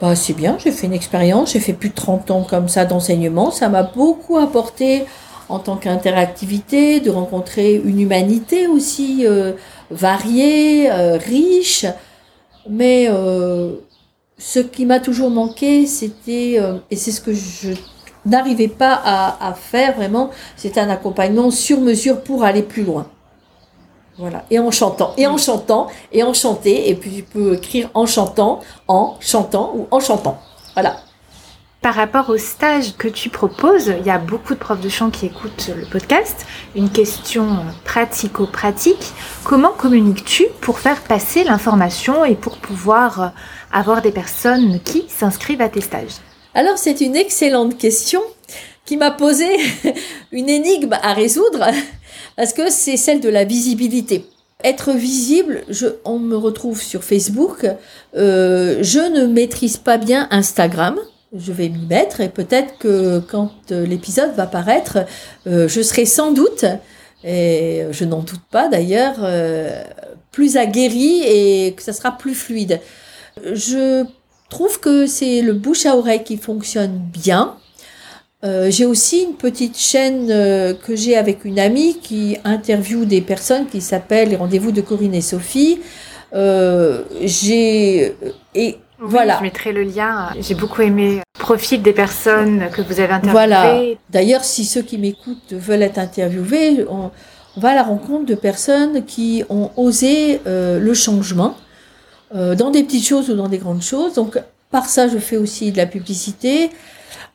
bah, 0.00 0.16
c'est 0.16 0.32
bien, 0.32 0.56
j'ai 0.58 0.72
fait 0.72 0.86
une 0.86 0.94
expérience, 0.94 1.52
j'ai 1.52 1.60
fait 1.60 1.74
plus 1.74 1.90
de 1.90 1.94
30 1.94 2.30
ans 2.30 2.46
comme 2.48 2.68
ça 2.68 2.86
d'enseignement. 2.86 3.50
Ça 3.50 3.68
m'a 3.68 3.82
beaucoup 3.82 4.38
apporté 4.38 5.04
en 5.50 5.58
tant 5.58 5.76
qu'interactivité, 5.76 7.00
de 7.00 7.10
rencontrer 7.10 7.74
une 7.74 8.00
humanité 8.00 8.66
aussi 8.66 9.26
euh, 9.26 9.52
variée, 9.90 10.90
euh, 10.90 11.18
riche. 11.18 11.86
Mais 12.68 13.08
euh, 13.10 13.72
ce 14.38 14.60
qui 14.60 14.86
m'a 14.86 15.00
toujours 15.00 15.30
manqué, 15.30 15.86
c'était, 15.86 16.60
et 16.90 16.96
c'est 16.96 17.10
ce 17.10 17.20
que 17.20 17.32
je 17.32 17.72
n'arrivais 18.24 18.68
pas 18.68 19.00
à, 19.04 19.48
à 19.48 19.54
faire 19.54 19.96
vraiment, 19.96 20.30
c'était 20.56 20.80
un 20.80 20.88
accompagnement 20.88 21.50
sur 21.50 21.80
mesure 21.80 22.22
pour 22.22 22.44
aller 22.44 22.62
plus 22.62 22.84
loin. 22.84 23.06
Voilà. 24.18 24.44
Et 24.50 24.58
en 24.58 24.70
chantant, 24.70 25.14
et 25.16 25.26
en 25.26 25.38
chantant, 25.38 25.88
et 26.12 26.22
en 26.22 26.34
chanter, 26.34 26.90
et 26.90 26.94
puis 26.94 27.10
tu 27.10 27.22
peux 27.22 27.54
écrire 27.54 27.90
en 27.94 28.06
chantant, 28.06 28.60
en 28.86 29.16
chantant 29.20 29.72
ou 29.74 29.86
en 29.90 30.00
chantant. 30.00 30.38
Voilà. 30.74 30.96
Par 31.82 31.94
rapport 31.94 32.28
au 32.28 32.36
stage 32.36 32.94
que 32.98 33.08
tu 33.08 33.30
proposes, 33.30 33.90
il 33.98 34.06
y 34.06 34.10
a 34.10 34.18
beaucoup 34.18 34.52
de 34.52 34.58
profs 34.58 34.82
de 34.82 34.90
chant 34.90 35.08
qui 35.08 35.24
écoutent 35.24 35.70
le 35.74 35.86
podcast. 35.86 36.44
Une 36.76 36.90
question 36.90 37.56
pratico-pratique. 37.86 39.12
Comment 39.44 39.72
communiques-tu 39.72 40.44
pour 40.60 40.78
faire 40.78 41.00
passer 41.00 41.42
l'information 41.42 42.26
et 42.26 42.34
pour 42.34 42.58
pouvoir 42.58 43.32
avoir 43.72 44.02
des 44.02 44.12
personnes 44.12 44.78
qui 44.84 45.06
s'inscrivent 45.08 45.62
à 45.62 45.70
tes 45.70 45.80
stages? 45.80 46.18
Alors 46.52 46.76
c'est 46.76 47.00
une 47.00 47.16
excellente 47.16 47.78
question 47.78 48.20
qui 48.84 48.98
m'a 48.98 49.10
posé 49.10 49.46
une 50.32 50.50
énigme 50.50 50.98
à 51.02 51.14
résoudre 51.14 51.64
parce 52.36 52.52
que 52.52 52.68
c'est 52.68 52.98
celle 52.98 53.20
de 53.20 53.30
la 53.30 53.44
visibilité. 53.44 54.26
Être 54.62 54.92
visible, 54.92 55.64
on 56.04 56.18
me 56.18 56.36
retrouve 56.36 56.82
sur 56.82 57.02
Facebook. 57.02 57.66
Euh, 58.14 58.80
je 58.82 58.98
ne 58.98 59.24
maîtrise 59.26 59.78
pas 59.78 59.96
bien 59.96 60.28
Instagram. 60.30 60.98
Je 61.36 61.52
vais 61.52 61.68
m'y 61.68 61.86
mettre 61.86 62.20
et 62.20 62.28
peut-être 62.28 62.78
que 62.78 63.20
quand 63.20 63.52
l'épisode 63.70 64.34
va 64.34 64.46
paraître, 64.46 64.98
euh, 65.46 65.68
je 65.68 65.80
serai 65.80 66.04
sans 66.04 66.32
doute, 66.32 66.64
et 67.22 67.84
je 67.90 68.04
n'en 68.04 68.20
doute 68.20 68.42
pas 68.50 68.68
d'ailleurs, 68.68 69.16
euh, 69.20 69.84
plus 70.32 70.56
aguerrie 70.56 71.22
et 71.24 71.74
que 71.74 71.82
ça 71.82 71.92
sera 71.92 72.16
plus 72.16 72.34
fluide. 72.34 72.80
Je 73.52 74.04
trouve 74.48 74.80
que 74.80 75.06
c'est 75.06 75.40
le 75.40 75.52
bouche 75.52 75.86
à 75.86 75.96
oreille 75.96 76.24
qui 76.24 76.36
fonctionne 76.36 76.98
bien. 76.98 77.56
Euh, 78.42 78.70
j'ai 78.70 78.86
aussi 78.86 79.22
une 79.22 79.34
petite 79.34 79.78
chaîne 79.78 80.28
euh, 80.30 80.72
que 80.72 80.96
j'ai 80.96 81.16
avec 81.16 81.44
une 81.44 81.58
amie 81.58 81.98
qui 81.98 82.38
interviewe 82.44 83.04
des 83.04 83.20
personnes 83.20 83.66
qui 83.66 83.82
s'appellent 83.82 84.30
les 84.30 84.36
rendez-vous 84.36 84.72
de 84.72 84.80
Corinne 84.80 85.14
et 85.14 85.20
Sophie. 85.20 85.80
Euh, 86.32 87.02
j'ai 87.22 88.14
et 88.54 88.78
oui, 89.00 89.06
voilà. 89.08 89.38
Je 89.38 89.42
mettrai 89.42 89.72
le 89.72 89.82
lien. 89.82 90.30
J'ai 90.40 90.54
beaucoup 90.54 90.82
aimé 90.82 91.16
le 91.16 91.40
profil 91.40 91.82
des 91.82 91.92
personnes 91.92 92.68
que 92.72 92.82
vous 92.82 93.00
avez 93.00 93.12
interviewées. 93.12 93.32
Voilà. 93.32 93.80
D'ailleurs, 94.10 94.44
si 94.44 94.64
ceux 94.64 94.82
qui 94.82 94.98
m'écoutent 94.98 95.52
veulent 95.52 95.82
être 95.82 95.98
interviewés, 95.98 96.84
on, 96.88 97.10
on, 97.56 97.60
va 97.60 97.70
à 97.70 97.74
la 97.74 97.82
rencontre 97.82 98.26
de 98.26 98.34
personnes 98.34 99.04
qui 99.04 99.44
ont 99.48 99.70
osé 99.76 100.40
euh, 100.46 100.78
le 100.78 100.94
changement 100.94 101.56
euh, 102.34 102.54
dans 102.54 102.70
des 102.70 102.82
petites 102.82 103.06
choses 103.06 103.30
ou 103.30 103.34
dans 103.34 103.48
des 103.48 103.58
grandes 103.58 103.82
choses. 103.82 104.14
Donc, 104.14 104.38
par 104.70 104.86
ça, 104.86 105.08
je 105.08 105.18
fais 105.18 105.36
aussi 105.36 105.72
de 105.72 105.78
la 105.78 105.86
publicité. 105.86 106.70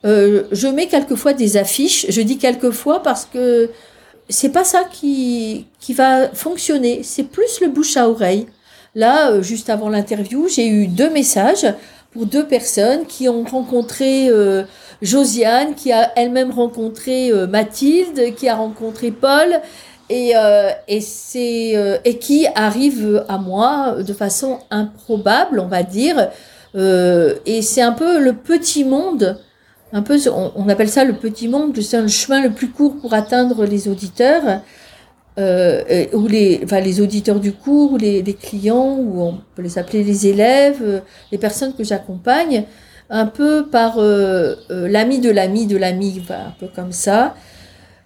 Euh, 0.06 0.44
je 0.52 0.68
mets 0.68 0.88
quelquefois 0.88 1.34
des 1.34 1.58
affiches. 1.58 2.06
Je 2.10 2.22
dis 2.22 2.38
quelquefois 2.38 3.02
parce 3.02 3.26
que 3.26 3.72
c'est 4.30 4.52
pas 4.52 4.64
ça 4.64 4.84
qui, 4.84 5.66
qui 5.80 5.94
va 5.94 6.30
fonctionner. 6.30 7.02
C'est 7.04 7.24
plus 7.24 7.60
le 7.62 7.68
bouche 7.70 7.98
à 7.98 8.08
oreille. 8.08 8.46
Là, 8.96 9.32
euh, 9.32 9.42
juste 9.42 9.70
avant 9.70 9.90
l'interview, 9.90 10.48
j'ai 10.48 10.68
eu 10.68 10.88
deux 10.88 11.10
messages 11.10 11.68
pour 12.12 12.26
deux 12.26 12.48
personnes 12.48 13.06
qui 13.06 13.28
ont 13.28 13.44
rencontré 13.44 14.30
euh, 14.30 14.64
Josiane, 15.02 15.76
qui 15.76 15.92
a 15.92 16.14
elle-même 16.16 16.52
rencontré 16.52 17.30
euh, 17.30 17.46
Mathilde, 17.46 18.34
qui 18.36 18.48
a 18.48 18.56
rencontré 18.56 19.12
Paul, 19.12 19.60
et, 20.10 20.34
et, 20.88 22.20
qui 22.20 22.48
arrive 22.54 23.26
à 23.28 23.40
moi 23.40 23.96
de 24.08 24.14
façon 24.14 24.60
improbable, 24.70 25.60
on 25.60 25.66
va 25.66 25.82
dire. 25.82 26.30
Et 26.76 27.62
c'est 27.64 27.82
un 27.82 27.92
peu 27.92 28.20
le 28.20 28.34
petit 28.34 28.84
monde, 28.84 29.40
un 29.94 30.04
peu, 30.04 30.20
on, 30.30 30.52
on 30.56 30.70
appelle 30.70 30.90
ça 30.90 31.06
le 31.06 31.14
petit 31.14 31.48
monde, 31.48 31.82
c'est 31.82 31.98
un 31.98 32.08
chemin 32.08 32.40
le 32.44 32.52
plus 32.52 32.70
court 32.70 32.98
pour 32.98 33.16
atteindre 33.16 33.66
les 33.66 33.88
auditeurs. 33.88 34.62
Euh, 35.38 35.84
euh, 35.92 36.06
ou 36.14 36.28
les, 36.28 36.62
enfin, 36.64 36.80
les 36.80 37.02
auditeurs 37.02 37.42
du 37.42 37.52
cours, 37.52 37.94
ou 37.94 37.98
les, 37.98 38.22
les 38.22 38.34
clients, 38.34 38.96
ou 38.98 39.22
on 39.22 39.38
peut 39.54 39.62
les 39.62 39.78
appeler 39.78 40.02
les 40.02 40.28
élèves, 40.28 40.80
euh, 40.82 41.00
les 41.32 41.38
personnes 41.38 41.74
que 41.74 41.84
j'accompagne, 41.84 42.64
un 43.10 43.26
peu 43.26 43.68
par 43.68 44.00
euh, 44.00 44.56
euh, 44.72 44.88
l'ami 44.88 45.20
de 45.20 45.30
l'ami 45.30 45.68
de 45.68 45.76
l'ami, 45.76 46.24
un 46.30 46.54
peu 46.58 46.68
comme 46.74 46.94
ça. 46.94 47.36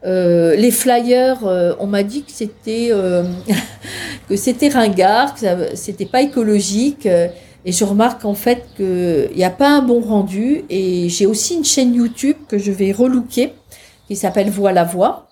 Euh, 0.05 0.55
les 0.55 0.71
flyers, 0.71 1.45
euh, 1.45 1.73
on 1.79 1.85
m'a 1.85 2.03
dit 2.03 2.23
que 2.23 2.31
c'était 2.31 2.89
euh, 2.91 3.23
que 4.29 4.35
c'était 4.35 4.69
ringard, 4.69 5.35
que 5.35 5.75
c'était 5.75 6.05
pas 6.05 6.21
écologique. 6.21 7.05
et 7.05 7.71
je 7.71 7.83
remarque 7.83 8.25
en 8.25 8.33
fait 8.33 8.63
qu'il 8.75 9.29
n'y 9.35 9.43
a 9.43 9.49
pas 9.51 9.69
un 9.69 9.81
bon 9.81 10.01
rendu. 10.01 10.63
Et 10.69 11.09
j'ai 11.09 11.27
aussi 11.27 11.55
une 11.55 11.65
chaîne 11.65 11.93
YouTube 11.93 12.37
que 12.47 12.57
je 12.57 12.71
vais 12.71 12.91
relooker 12.91 13.53
qui 14.07 14.15
s'appelle 14.15 14.49
Voix 14.49 14.71
la 14.71 14.83
voix. 14.83 15.28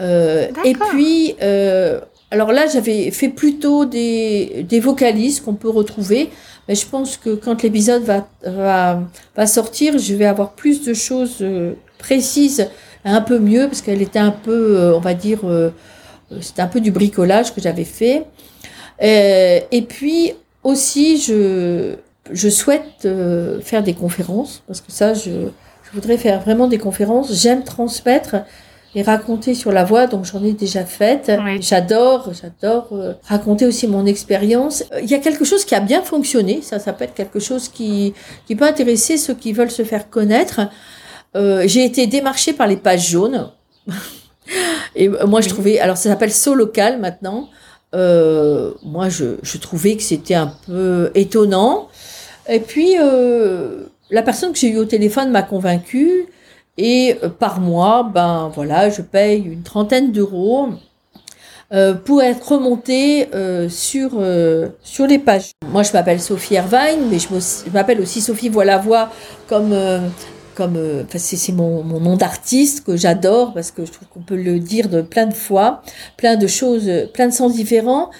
Euh, 0.00 0.48
et 0.64 0.72
puis, 0.74 1.36
euh, 1.42 2.00
alors 2.30 2.52
là, 2.52 2.66
j'avais 2.66 3.10
fait 3.10 3.28
plutôt 3.28 3.84
des, 3.84 4.66
des 4.68 4.80
vocalises 4.80 5.40
qu'on 5.40 5.54
peut 5.54 5.70
retrouver. 5.70 6.30
Mais 6.68 6.74
je 6.74 6.86
pense 6.86 7.16
que 7.16 7.34
quand 7.34 7.62
l'épisode 7.62 8.02
va, 8.02 8.26
va, 8.44 9.00
va 9.36 9.46
sortir, 9.46 9.98
je 9.98 10.14
vais 10.14 10.24
avoir 10.24 10.52
plus 10.52 10.82
de 10.82 10.94
choses 10.94 11.38
euh, 11.42 11.74
précises, 11.98 12.68
un 13.04 13.20
peu 13.20 13.38
mieux, 13.38 13.66
parce 13.66 13.82
qu'elle 13.82 14.00
était 14.00 14.18
un 14.18 14.30
peu, 14.30 14.94
on 14.94 15.00
va 15.00 15.12
dire, 15.12 15.40
c'était 16.40 16.62
un 16.62 16.66
peu 16.68 16.80
du 16.80 16.90
bricolage 16.90 17.54
que 17.54 17.60
j'avais 17.60 17.84
fait. 17.84 18.24
Et 18.98 19.82
puis 19.86 20.32
aussi, 20.62 21.18
je, 21.20 21.96
je 22.32 22.48
souhaite 22.48 23.06
faire 23.62 23.82
des 23.82 23.92
conférences, 23.92 24.62
parce 24.66 24.80
que 24.80 24.90
ça, 24.90 25.12
je, 25.12 25.30
je 25.30 25.90
voudrais 25.92 26.16
faire 26.16 26.40
vraiment 26.40 26.66
des 26.66 26.78
conférences. 26.78 27.30
J'aime 27.30 27.62
transmettre 27.62 28.36
et 28.96 29.02
raconter 29.02 29.54
sur 29.54 29.72
la 29.72 29.84
voix, 29.84 30.06
donc 30.06 30.24
j'en 30.24 30.42
ai 30.44 30.52
déjà 30.52 30.84
fait. 30.84 31.32
Oui. 31.44 31.60
J'adore, 31.60 32.30
j'adore 32.32 32.88
euh, 32.92 33.12
raconter 33.24 33.66
aussi 33.66 33.88
mon 33.88 34.06
expérience. 34.06 34.84
Euh, 34.92 35.00
Il 35.02 35.10
y 35.10 35.14
a 35.14 35.18
quelque 35.18 35.44
chose 35.44 35.64
qui 35.64 35.74
a 35.74 35.80
bien 35.80 36.02
fonctionné, 36.02 36.60
ça, 36.62 36.78
ça 36.78 36.92
peut 36.92 37.04
être 37.04 37.14
quelque 37.14 37.40
chose 37.40 37.68
qui, 37.68 38.14
qui 38.46 38.54
peut 38.54 38.64
intéresser 38.66 39.16
ceux 39.16 39.34
qui 39.34 39.52
veulent 39.52 39.70
se 39.70 39.82
faire 39.84 40.08
connaître. 40.10 40.60
Euh, 41.36 41.64
J'ai 41.66 41.84
été 41.84 42.06
démarchée 42.06 42.52
par 42.52 42.66
les 42.68 42.76
pages 42.76 43.08
jaunes. 43.10 43.50
Et 44.94 45.08
moi, 45.08 45.40
je 45.40 45.46
Oui. 45.46 45.52
trouvais, 45.52 45.78
alors 45.80 45.96
ça 45.96 46.08
s'appelle 46.10 46.32
So 46.32 46.54
Local 46.54 47.00
maintenant. 47.00 47.48
Moi, 47.92 49.08
je, 49.08 49.36
je 49.42 49.58
trouvais 49.58 49.96
que 49.96 50.02
c'était 50.02 50.34
un 50.34 50.52
peu 50.66 51.10
étonnant. 51.14 51.88
Et 52.48 52.60
puis, 52.60 52.94
la 54.10 54.22
personne 54.22 54.52
que 54.52 54.58
j'ai 54.58 54.68
eue 54.68 54.78
au 54.78 54.84
téléphone 54.84 55.30
m'a 55.30 55.42
convaincue. 55.42 56.26
Et 56.76 57.16
euh, 57.22 57.28
par 57.28 57.60
mois, 57.60 58.02
ben 58.02 58.50
voilà, 58.54 58.90
je 58.90 59.02
paye 59.02 59.42
une 59.42 59.62
trentaine 59.62 60.10
d'euros 60.12 60.70
euh, 61.72 61.94
pour 61.94 62.22
être 62.22 62.52
remontée 62.52 63.28
euh, 63.34 63.68
sur, 63.68 64.12
euh, 64.18 64.68
sur 64.82 65.06
les 65.06 65.18
pages. 65.18 65.52
Moi, 65.66 65.82
je 65.82 65.92
m'appelle 65.92 66.20
Sophie 66.20 66.56
Ervine, 66.56 67.08
mais 67.10 67.18
je 67.18 67.70
m'appelle 67.72 68.00
aussi 68.00 68.20
Sophie 68.20 68.48
Voilà 68.48 68.78
Voix 68.78 69.10
comme, 69.46 69.72
euh, 69.72 70.00
comme 70.54 70.76
euh, 70.76 71.04
c'est 71.14 71.52
mon, 71.52 71.82
mon 71.84 72.00
nom 72.00 72.16
d'artiste 72.16 72.84
que 72.84 72.96
j'adore 72.96 73.54
parce 73.54 73.70
que 73.70 73.84
je 73.84 73.92
trouve 73.92 74.08
qu'on 74.08 74.22
peut 74.22 74.36
le 74.36 74.58
dire 74.58 74.88
de 74.88 75.00
plein 75.00 75.26
de 75.26 75.34
fois, 75.34 75.82
plein 76.16 76.36
de 76.36 76.46
choses, 76.46 76.90
plein 77.12 77.28
de 77.28 77.32
sens 77.32 77.54
différents. 77.54 78.10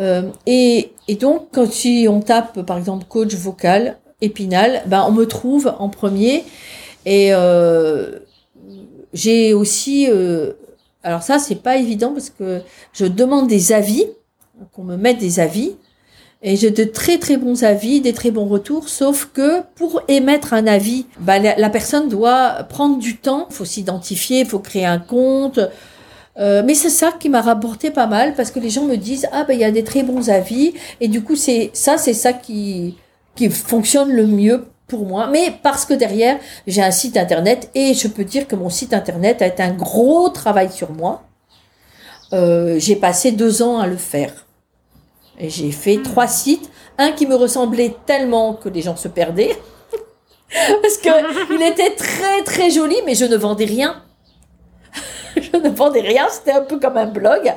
Euh, 0.00 0.22
et, 0.46 0.92
et 1.06 1.14
donc, 1.14 1.46
quand 1.52 1.70
si 1.70 2.06
on 2.10 2.20
tape, 2.20 2.62
par 2.62 2.78
exemple, 2.78 3.04
coach 3.08 3.34
vocal, 3.34 3.96
épinal, 4.20 4.82
ben, 4.86 5.04
on 5.06 5.12
me 5.12 5.26
trouve 5.26 5.72
en 5.78 5.88
premier. 5.88 6.44
Et 7.06 7.28
euh, 7.32 8.18
j'ai 9.12 9.54
aussi, 9.54 10.08
euh, 10.10 10.52
alors 11.02 11.22
ça, 11.22 11.38
c'est 11.38 11.62
pas 11.62 11.76
évident 11.76 12.12
parce 12.12 12.30
que 12.30 12.60
je 12.92 13.06
demande 13.06 13.48
des 13.48 13.72
avis, 13.72 14.04
qu'on 14.72 14.84
me 14.84 14.96
mette 14.96 15.18
des 15.18 15.40
avis. 15.40 15.76
Et 16.46 16.56
j'ai 16.56 16.70
de 16.70 16.84
très 16.84 17.16
très 17.18 17.38
bons 17.38 17.64
avis, 17.64 18.02
des 18.02 18.12
très 18.12 18.30
bons 18.30 18.44
retours, 18.44 18.90
sauf 18.90 19.30
que 19.32 19.62
pour 19.76 20.02
émettre 20.08 20.52
un 20.52 20.66
avis, 20.66 21.06
bah, 21.20 21.38
la, 21.38 21.70
personne 21.70 22.10
doit 22.10 22.64
prendre 22.68 22.98
du 22.98 23.16
temps, 23.16 23.46
faut 23.48 23.64
s'identifier, 23.64 24.44
faut 24.44 24.58
créer 24.58 24.84
un 24.84 24.98
compte. 24.98 25.58
Euh, 26.36 26.62
mais 26.66 26.74
c'est 26.74 26.90
ça 26.90 27.12
qui 27.18 27.30
m'a 27.30 27.40
rapporté 27.40 27.90
pas 27.90 28.06
mal 28.06 28.34
parce 28.34 28.50
que 28.50 28.58
les 28.58 28.68
gens 28.68 28.84
me 28.84 28.96
disent 28.96 29.26
ah 29.32 29.44
ben 29.44 29.54
il 29.54 29.60
y 29.60 29.64
a 29.64 29.70
des 29.70 29.84
très 29.84 30.02
bons 30.02 30.30
avis 30.30 30.74
et 31.00 31.06
du 31.06 31.22
coup 31.22 31.36
c'est 31.36 31.70
ça 31.74 31.96
c'est 31.96 32.12
ça 32.12 32.32
qui 32.32 32.96
qui 33.36 33.48
fonctionne 33.48 34.10
le 34.10 34.26
mieux 34.26 34.64
pour 34.86 35.06
moi 35.06 35.28
mais 35.28 35.52
parce 35.62 35.84
que 35.84 35.94
derrière 35.94 36.38
j'ai 36.66 36.82
un 36.82 36.90
site 36.90 37.16
internet 37.16 37.70
et 37.74 37.94
je 37.94 38.08
peux 38.08 38.24
dire 38.24 38.46
que 38.46 38.56
mon 38.56 38.70
site 38.70 38.92
internet 38.92 39.42
a 39.42 39.46
été 39.46 39.62
un 39.62 39.72
gros 39.72 40.28
travail 40.28 40.70
sur 40.70 40.92
moi. 40.92 41.22
Euh, 42.32 42.78
j'ai 42.78 42.96
passé 42.96 43.32
deux 43.32 43.62
ans 43.62 43.78
à 43.78 43.86
le 43.86 43.96
faire. 43.96 44.46
Et 45.38 45.50
j'ai 45.50 45.70
fait 45.70 46.00
trois 46.02 46.26
sites. 46.26 46.70
Un 46.98 47.12
qui 47.12 47.26
me 47.26 47.34
ressemblait 47.34 47.94
tellement 48.06 48.54
que 48.54 48.68
les 48.68 48.82
gens 48.82 48.96
se 48.96 49.08
perdaient. 49.08 49.56
Parce 50.82 50.98
que 50.98 51.54
il 51.54 51.62
était 51.62 51.94
très 51.94 52.42
très 52.44 52.70
joli 52.70 52.96
mais 53.04 53.14
je 53.14 53.24
ne 53.24 53.36
vendais 53.36 53.64
rien. 53.64 54.02
Je 55.36 55.56
ne 55.56 55.68
vendais 55.68 56.00
rien, 56.00 56.28
c'était 56.30 56.52
un 56.52 56.60
peu 56.60 56.78
comme 56.78 56.96
un 56.96 57.06
blog. 57.06 57.52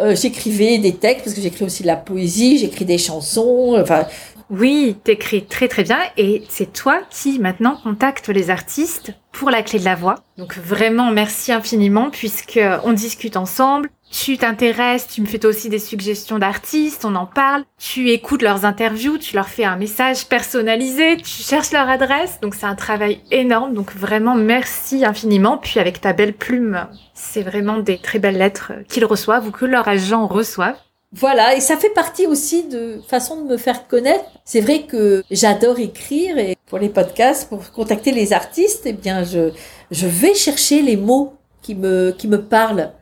Euh, 0.00 0.14
j'écrivais 0.14 0.78
des 0.78 0.94
textes 0.94 1.24
parce 1.24 1.34
que 1.34 1.42
j'écris 1.42 1.64
aussi 1.64 1.82
de 1.82 1.88
la 1.88 1.96
poésie, 1.96 2.56
j'écris 2.56 2.84
des 2.84 2.98
chansons, 2.98 3.76
enfin 3.78 4.06
Oui, 4.50 4.96
t'écris 5.04 5.44
très 5.44 5.68
très 5.68 5.82
bien 5.82 5.98
et 6.16 6.42
c'est 6.48 6.72
toi 6.72 7.02
qui 7.10 7.38
maintenant 7.38 7.76
contacte 7.82 8.28
les 8.28 8.48
artistes 8.48 9.12
pour 9.30 9.50
la 9.50 9.62
clé 9.62 9.78
de 9.78 9.84
la 9.84 9.94
voix. 9.94 10.16
Donc 10.38 10.56
vraiment 10.56 11.10
merci 11.10 11.52
infiniment 11.52 12.08
puisque 12.10 12.60
on 12.84 12.94
discute 12.94 13.36
ensemble. 13.36 13.90
Tu 14.10 14.38
t'intéresses, 14.38 15.06
tu 15.06 15.20
me 15.20 15.26
fais 15.26 15.44
aussi 15.44 15.68
des 15.68 15.78
suggestions 15.78 16.38
d'artistes, 16.38 17.04
on 17.04 17.14
en 17.14 17.26
parle. 17.26 17.64
Tu 17.78 18.08
écoutes 18.08 18.40
leurs 18.40 18.64
interviews, 18.64 19.18
tu 19.18 19.34
leur 19.34 19.48
fais 19.48 19.64
un 19.64 19.76
message 19.76 20.26
personnalisé, 20.28 21.18
tu 21.18 21.42
cherches 21.42 21.72
leur 21.72 21.90
adresse. 21.90 22.40
Donc 22.40 22.54
c'est 22.54 22.64
un 22.64 22.74
travail 22.74 23.20
énorme. 23.30 23.74
Donc 23.74 23.94
vraiment 23.94 24.34
merci 24.34 25.04
infiniment. 25.04 25.58
Puis 25.58 25.78
avec 25.78 26.00
ta 26.00 26.14
belle 26.14 26.32
plume, 26.32 26.86
c'est 27.12 27.42
vraiment 27.42 27.78
des 27.78 27.98
très 27.98 28.18
belles 28.18 28.38
lettres 28.38 28.72
qu'ils 28.88 29.04
reçoivent 29.04 29.46
ou 29.46 29.50
que 29.50 29.66
leur 29.66 29.86
agent 29.88 30.26
reçoivent. 30.26 30.78
Voilà. 31.12 31.56
Et 31.56 31.60
ça 31.60 31.76
fait 31.76 31.90
partie 31.90 32.26
aussi 32.26 32.64
de 32.64 33.00
façon 33.08 33.36
de 33.36 33.42
me 33.48 33.56
faire 33.56 33.86
connaître. 33.88 34.24
C'est 34.44 34.60
vrai 34.60 34.82
que 34.82 35.24
j'adore 35.30 35.78
écrire 35.78 36.38
et 36.38 36.56
pour 36.66 36.78
les 36.78 36.88
podcasts, 36.90 37.48
pour 37.48 37.70
contacter 37.72 38.12
les 38.12 38.32
artistes, 38.32 38.82
eh 38.84 38.92
bien 38.92 39.24
je 39.24 39.50
je 39.90 40.06
vais 40.06 40.34
chercher 40.34 40.82
les 40.82 40.96
mots 40.96 41.34
qui 41.62 41.74
me 41.74 42.12
qui 42.12 42.28
me 42.28 42.42
parlent. 42.42 42.92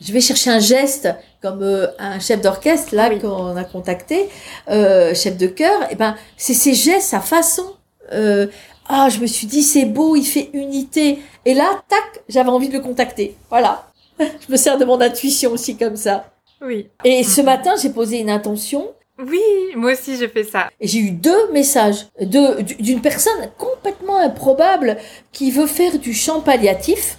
Je 0.00 0.12
vais 0.12 0.20
chercher 0.20 0.50
un 0.50 0.58
geste 0.60 1.08
comme 1.40 1.62
euh, 1.62 1.86
un 1.98 2.18
chef 2.20 2.40
d'orchestre 2.40 2.94
là 2.94 3.08
Oui. 3.10 3.18
qu'on 3.20 3.56
a 3.56 3.64
contacté, 3.64 4.28
euh, 4.70 5.14
chef 5.14 5.36
de 5.36 5.46
chœur. 5.48 5.90
Et 5.90 5.96
ben 5.96 6.16
c'est 6.36 6.54
ces 6.54 6.74
gestes, 6.74 7.08
sa 7.10 7.20
façon. 7.20 7.64
Euh, 8.12 8.46
ah, 8.88 9.08
je 9.08 9.18
me 9.20 9.26
suis 9.26 9.46
dit 9.46 9.62
c'est 9.62 9.84
beau, 9.84 10.16
il 10.16 10.24
fait 10.24 10.50
unité. 10.54 11.18
Et 11.44 11.54
là, 11.54 11.82
tac, 11.88 12.22
j'avais 12.28 12.50
envie 12.50 12.68
de 12.68 12.74
le 12.74 12.80
contacter. 12.80 13.36
Voilà. 13.50 13.88
Je 14.20 14.52
me 14.52 14.56
sers 14.56 14.76
de 14.78 14.84
mon 14.84 15.00
intuition 15.00 15.50
aussi 15.52 15.76
comme 15.76 15.96
ça. 15.96 16.26
Oui. 16.64 16.88
Et 17.04 17.22
ce 17.24 17.40
matin, 17.40 17.72
j'ai 17.80 17.90
posé 17.90 18.20
une 18.20 18.30
intention 18.30 18.90
Oui, 19.18 19.40
moi 19.76 19.92
aussi 19.92 20.16
je 20.16 20.26
fais 20.26 20.44
ça. 20.44 20.70
j'ai 20.80 20.98
eu 20.98 21.10
deux 21.10 21.50
messages 21.52 22.06
de 22.20 22.62
d'une 22.82 23.00
personne 23.00 23.50
complètement 23.58 24.16
improbable 24.18 24.96
qui 25.32 25.50
veut 25.50 25.66
faire 25.66 25.98
du 25.98 26.12
chant 26.14 26.40
palliatif 26.40 27.18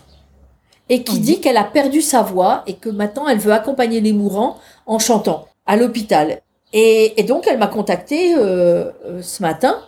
et 0.89 1.03
qui 1.03 1.17
Mhm. 1.17 1.21
dit 1.21 1.39
qu'elle 1.41 1.57
a 1.57 1.63
perdu 1.63 2.01
sa 2.01 2.21
voix 2.23 2.63
et 2.67 2.73
que 2.73 2.89
maintenant 2.89 3.27
elle 3.27 3.37
veut 3.39 3.53
accompagner 3.53 4.01
les 4.01 4.11
mourants 4.13 4.57
en 4.85 4.99
chantant 4.99 5.47
à 5.65 5.75
l'hôpital. 5.77 6.41
Et, 6.73 7.19
et 7.19 7.23
donc 7.23 7.45
elle 7.47 7.59
m'a 7.59 7.67
contacté 7.67 8.35
euh, 8.35 8.91
euh, 9.05 9.21
ce 9.21 9.41
matin 9.43 9.79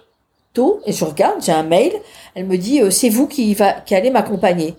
tôt 0.53 0.79
et 0.85 0.93
je 0.93 1.03
regarde, 1.03 1.41
j'ai 1.43 1.51
un 1.51 1.63
mail. 1.63 1.91
Elle 2.35 2.45
me 2.45 2.57
dit 2.57 2.81
euh, 2.81 2.91
c'est 2.91 3.09
vous 3.09 3.27
qui 3.27 3.53
va 3.55 3.73
qui 3.73 3.93
allez 3.95 4.11
m'accompagner 4.11 4.75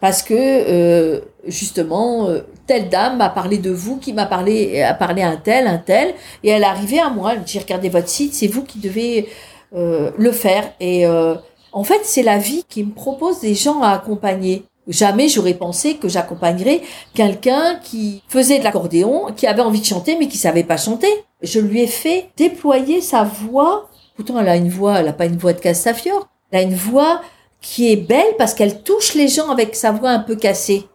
parce 0.00 0.22
que 0.22 0.34
euh, 0.34 1.20
justement 1.46 2.28
euh, 2.28 2.40
telle 2.66 2.88
dame 2.88 3.16
m'a 3.18 3.28
parlé 3.28 3.58
de 3.58 3.70
vous, 3.70 3.96
qui 3.96 4.12
m'a 4.12 4.26
parlé 4.26 4.82
a 4.82 4.94
parlé 4.94 5.22
à 5.22 5.30
un 5.30 5.36
tel, 5.36 5.66
un 5.66 5.78
tel, 5.78 6.14
et 6.44 6.50
elle 6.50 6.62
est 6.62 6.66
arrivée 6.66 7.00
à 7.00 7.10
moi. 7.10 7.32
Elle 7.32 7.40
me 7.40 7.44
dit 7.44 7.52
j'ai 7.52 7.58
regardé 7.60 7.88
votre 7.88 8.08
site, 8.08 8.34
c'est 8.34 8.46
vous 8.46 8.64
qui 8.64 8.78
devez 8.78 9.28
euh, 9.74 10.10
le 10.16 10.32
faire. 10.32 10.72
Et 10.80 11.06
euh, 11.06 11.34
en 11.72 11.84
fait 11.84 12.00
c'est 12.04 12.22
la 12.22 12.38
vie 12.38 12.64
qui 12.68 12.84
me 12.84 12.92
propose 12.92 13.40
des 13.40 13.54
gens 13.54 13.82
à 13.82 13.90
accompagner. 13.90 14.64
Jamais 14.86 15.28
j'aurais 15.28 15.54
pensé 15.54 15.96
que 15.96 16.08
j'accompagnerais 16.08 16.80
quelqu'un 17.12 17.78
qui 17.82 18.22
faisait 18.28 18.58
de 18.58 18.64
l'accordéon, 18.64 19.26
qui 19.36 19.46
avait 19.46 19.60
envie 19.60 19.80
de 19.80 19.86
chanter 19.86 20.16
mais 20.18 20.28
qui 20.28 20.38
savait 20.38 20.64
pas 20.64 20.78
chanter. 20.78 21.08
Je 21.42 21.60
lui 21.60 21.82
ai 21.82 21.86
fait 21.86 22.30
déployer 22.36 23.00
sa 23.00 23.22
voix. 23.22 23.90
Pourtant, 24.16 24.40
elle 24.40 24.48
a 24.48 24.56
une 24.56 24.70
voix, 24.70 24.98
elle 24.98 25.08
a 25.08 25.12
pas 25.12 25.26
une 25.26 25.36
voix 25.36 25.52
de 25.52 25.60
Castafiore. 25.60 26.28
Elle 26.50 26.58
a 26.58 26.62
une 26.62 26.74
voix 26.74 27.20
qui 27.60 27.92
est 27.92 27.96
belle 27.96 28.34
parce 28.38 28.54
qu'elle 28.54 28.82
touche 28.82 29.14
les 29.14 29.28
gens 29.28 29.50
avec 29.50 29.74
sa 29.74 29.92
voix 29.92 30.10
un 30.10 30.20
peu 30.20 30.36
cassée. 30.36 30.86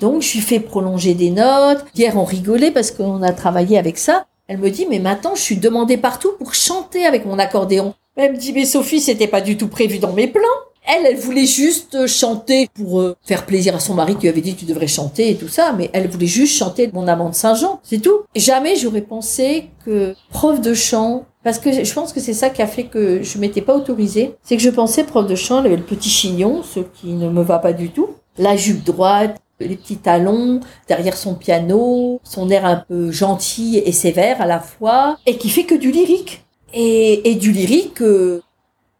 donc, 0.00 0.22
je 0.22 0.34
lui 0.34 0.40
fais 0.40 0.60
prolonger 0.60 1.14
des 1.14 1.30
notes. 1.30 1.84
Hier, 1.94 2.16
on 2.16 2.24
rigolait 2.24 2.70
parce 2.70 2.90
qu'on 2.90 3.22
a 3.22 3.32
travaillé 3.32 3.78
avec 3.78 3.98
ça. 3.98 4.26
Elle 4.48 4.58
me 4.58 4.70
dit, 4.70 4.86
mais 4.88 4.98
maintenant, 4.98 5.34
je 5.34 5.40
suis 5.40 5.56
demandée 5.56 5.96
partout 5.96 6.32
pour 6.38 6.54
chanter 6.54 7.06
avec 7.06 7.24
mon 7.24 7.38
accordéon. 7.38 7.94
Elle 8.16 8.32
me 8.32 8.36
dit, 8.36 8.52
mais 8.52 8.66
Sophie, 8.66 9.00
c'était 9.00 9.26
pas 9.26 9.40
du 9.40 9.56
tout 9.56 9.68
prévu 9.68 9.98
dans 9.98 10.12
mes 10.12 10.26
plans. 10.28 10.42
Elle, 10.84 11.06
elle 11.06 11.16
voulait 11.16 11.46
juste 11.46 12.06
chanter 12.06 12.68
pour 12.74 13.00
euh, 13.00 13.16
faire 13.22 13.46
plaisir 13.46 13.76
à 13.76 13.80
son 13.80 13.94
mari 13.94 14.16
qui 14.16 14.22
lui 14.22 14.28
avait 14.28 14.40
dit 14.40 14.56
tu 14.56 14.64
devrais 14.64 14.88
chanter 14.88 15.30
et 15.30 15.36
tout 15.36 15.48
ça, 15.48 15.72
mais 15.72 15.90
elle 15.92 16.08
voulait 16.08 16.26
juste 16.26 16.56
chanter 16.56 16.90
mon 16.92 17.06
amant 17.06 17.30
de 17.30 17.34
Saint-Jean, 17.34 17.80
c'est 17.84 18.02
tout. 18.02 18.22
Jamais 18.34 18.74
j'aurais 18.74 19.02
pensé 19.02 19.70
que 19.84 20.16
prof 20.30 20.60
de 20.60 20.74
chant, 20.74 21.24
parce 21.44 21.58
que 21.58 21.84
je 21.84 21.92
pense 21.92 22.12
que 22.12 22.20
c'est 22.20 22.34
ça 22.34 22.50
qui 22.50 22.62
a 22.62 22.66
fait 22.66 22.84
que 22.84 23.22
je 23.22 23.38
m'étais 23.38 23.62
pas 23.62 23.74
autorisée, 23.74 24.34
c'est 24.42 24.56
que 24.56 24.62
je 24.62 24.70
pensais 24.70 25.04
prof 25.04 25.26
de 25.26 25.34
chant, 25.34 25.58
avait 25.58 25.76
le 25.76 25.82
petit 25.82 26.08
chignon, 26.08 26.62
ce 26.62 26.80
qui 26.80 27.12
ne 27.12 27.28
me 27.28 27.42
va 27.42 27.58
pas 27.58 27.72
du 27.72 27.90
tout, 27.90 28.10
la 28.38 28.56
jupe 28.56 28.84
droite, 28.84 29.36
les 29.60 29.76
petits 29.76 29.96
talons, 29.96 30.60
derrière 30.88 31.16
son 31.16 31.34
piano, 31.34 32.20
son 32.24 32.48
air 32.50 32.64
un 32.64 32.76
peu 32.76 33.10
gentil 33.10 33.78
et 33.84 33.92
sévère 33.92 34.40
à 34.40 34.46
la 34.46 34.60
fois, 34.60 35.18
et 35.26 35.36
qui 35.36 35.48
fait 35.48 35.64
que 35.64 35.74
du 35.74 35.90
lyrique. 35.90 36.44
Et, 36.74 37.34
du 37.34 37.52
lyrique, 37.52 38.00
euh, 38.00 38.40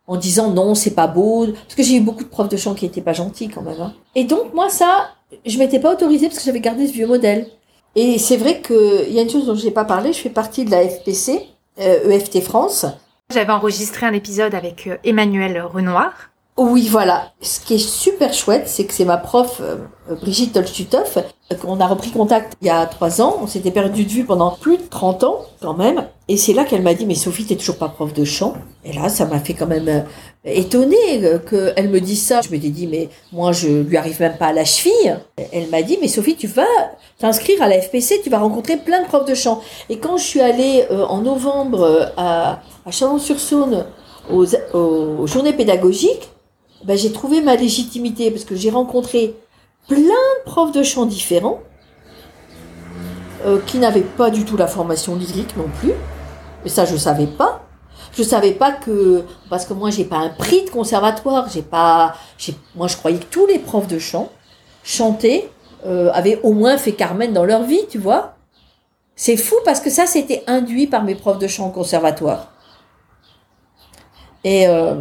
en 0.06 0.16
disant 0.16 0.50
non, 0.50 0.74
c'est 0.74 0.94
pas 0.94 1.06
beau, 1.06 1.46
parce 1.46 1.74
que 1.74 1.82
j'ai 1.82 1.96
eu 1.96 2.00
beaucoup 2.00 2.22
de 2.22 2.28
profs 2.28 2.50
de 2.50 2.56
chant 2.56 2.74
qui 2.74 2.84
étaient 2.84 3.00
pas 3.00 3.14
gentils 3.14 3.48
quand 3.48 3.62
même. 3.62 3.80
Hein. 3.80 3.94
Et 4.14 4.24
donc 4.24 4.52
moi 4.52 4.68
ça, 4.68 5.08
je 5.46 5.58
m'étais 5.58 5.78
pas 5.78 5.92
autorisée 5.92 6.26
parce 6.26 6.38
que 6.38 6.44
j'avais 6.44 6.60
gardé 6.60 6.86
ce 6.86 6.92
vieux 6.92 7.06
modèle. 7.06 7.46
Et 7.94 8.18
c'est 8.18 8.36
vrai 8.36 8.60
qu'il 8.60 9.12
y 9.12 9.18
a 9.18 9.22
une 9.22 9.30
chose 9.30 9.46
dont 9.46 9.54
je 9.54 9.64
n'ai 9.64 9.70
pas 9.70 9.84
parlé, 9.84 10.12
je 10.12 10.18
fais 10.18 10.30
partie 10.30 10.64
de 10.64 10.70
la 10.70 10.86
FPC, 10.86 11.46
EFT 11.78 12.40
France. 12.42 12.86
J'avais 13.32 13.52
enregistré 13.52 14.04
un 14.04 14.12
épisode 14.12 14.54
avec 14.54 14.86
euh, 14.86 14.98
Emmanuel 15.04 15.62
Renoir. 15.62 16.31
Oui, 16.58 16.86
voilà. 16.90 17.32
Ce 17.40 17.60
qui 17.60 17.74
est 17.74 17.78
super 17.78 18.34
chouette, 18.34 18.68
c'est 18.68 18.84
que 18.84 18.92
c'est 18.92 19.06
ma 19.06 19.16
prof, 19.16 19.62
euh, 19.62 19.76
Brigitte 20.20 20.52
Tolstutov, 20.52 21.24
qu'on 21.62 21.80
a 21.80 21.86
repris 21.86 22.10
contact 22.10 22.52
il 22.60 22.66
y 22.66 22.70
a 22.70 22.84
trois 22.84 23.22
ans. 23.22 23.38
On 23.40 23.46
s'était 23.46 23.70
perdu 23.70 24.04
de 24.04 24.10
vue 24.10 24.24
pendant 24.24 24.50
plus 24.50 24.76
de 24.76 24.82
30 24.82 25.24
ans, 25.24 25.46
quand 25.62 25.72
même. 25.72 26.06
Et 26.28 26.36
c'est 26.36 26.52
là 26.52 26.64
qu'elle 26.64 26.82
m'a 26.82 26.92
dit, 26.92 27.06
mais 27.06 27.14
Sophie, 27.14 27.46
t'es 27.46 27.56
toujours 27.56 27.78
pas 27.78 27.88
prof 27.88 28.12
de 28.12 28.24
chant. 28.24 28.52
Et 28.84 28.92
là, 28.92 29.08
ça 29.08 29.24
m'a 29.24 29.38
fait 29.40 29.54
quand 29.54 29.66
même 29.66 29.88
euh, 29.88 30.00
étonner 30.44 31.24
euh, 31.24 31.38
qu'elle 31.38 31.88
me 31.88 32.00
dise 32.00 32.22
ça. 32.22 32.42
Je 32.42 32.50
m'étais 32.50 32.68
dit, 32.68 32.86
mais 32.86 33.08
moi, 33.32 33.52
je 33.52 33.68
lui 33.68 33.96
arrive 33.96 34.20
même 34.20 34.36
pas 34.36 34.48
à 34.48 34.52
la 34.52 34.66
cheville. 34.66 35.18
Elle 35.52 35.70
m'a 35.70 35.80
dit, 35.80 35.96
mais 36.02 36.08
Sophie, 36.08 36.36
tu 36.36 36.48
vas 36.48 36.66
t'inscrire 37.18 37.62
à 37.62 37.68
la 37.68 37.80
FPC, 37.80 38.20
tu 38.22 38.28
vas 38.28 38.40
rencontrer 38.40 38.76
plein 38.76 39.00
de 39.00 39.06
profs 39.06 39.24
de 39.24 39.34
chant. 39.34 39.62
Et 39.88 39.96
quand 39.96 40.18
je 40.18 40.24
suis 40.24 40.40
allée 40.42 40.84
en 40.90 41.22
novembre 41.22 42.12
à, 42.18 42.60
à 42.84 42.90
Chalon-sur-Saône 42.90 43.86
aux, 44.30 44.44
aux 44.74 45.26
journées 45.26 45.54
pédagogiques, 45.54 46.28
ben, 46.84 46.96
j'ai 46.96 47.12
trouvé 47.12 47.40
ma 47.40 47.56
légitimité 47.56 48.30
parce 48.30 48.44
que 48.44 48.56
j'ai 48.56 48.70
rencontré 48.70 49.34
plein 49.88 49.98
de 49.98 50.44
profs 50.44 50.72
de 50.72 50.82
chant 50.82 51.06
différents 51.06 51.60
euh, 53.44 53.58
qui 53.66 53.78
n'avaient 53.78 54.00
pas 54.00 54.30
du 54.30 54.44
tout 54.44 54.56
la 54.56 54.66
formation 54.66 55.16
lyrique 55.16 55.56
non 55.56 55.68
plus. 55.80 55.92
Mais 56.62 56.70
ça, 56.70 56.84
je 56.84 56.96
savais 56.96 57.26
pas. 57.26 57.62
Je 58.12 58.22
savais 58.22 58.52
pas 58.52 58.72
que 58.72 59.24
parce 59.48 59.64
que 59.64 59.72
moi 59.72 59.90
j'ai 59.90 60.04
pas 60.04 60.18
un 60.18 60.28
prix 60.28 60.64
de 60.64 60.70
conservatoire, 60.70 61.48
j'ai 61.48 61.62
pas, 61.62 62.14
moi 62.74 62.86
je 62.86 62.96
croyais 62.96 63.18
que 63.18 63.24
tous 63.24 63.46
les 63.46 63.58
profs 63.58 63.86
de 63.86 63.98
chant 63.98 64.30
chantaient, 64.84 65.48
euh, 65.86 66.10
avaient 66.12 66.38
au 66.42 66.52
moins 66.52 66.76
fait 66.76 66.92
Carmen 66.92 67.32
dans 67.32 67.44
leur 67.44 67.62
vie, 67.62 67.80
tu 67.88 67.98
vois. 67.98 68.34
C'est 69.16 69.38
fou 69.38 69.54
parce 69.64 69.80
que 69.80 69.88
ça 69.88 70.06
c'était 70.06 70.44
induit 70.46 70.86
par 70.86 71.04
mes 71.04 71.14
profs 71.14 71.38
de 71.38 71.46
chant 71.46 71.68
au 71.68 71.70
conservatoire. 71.70 72.51
Et 74.44 74.66
euh, 74.66 74.94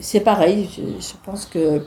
c'est 0.00 0.20
pareil, 0.20 0.68
je, 0.76 1.14
pense 1.24 1.46
que 1.46 1.82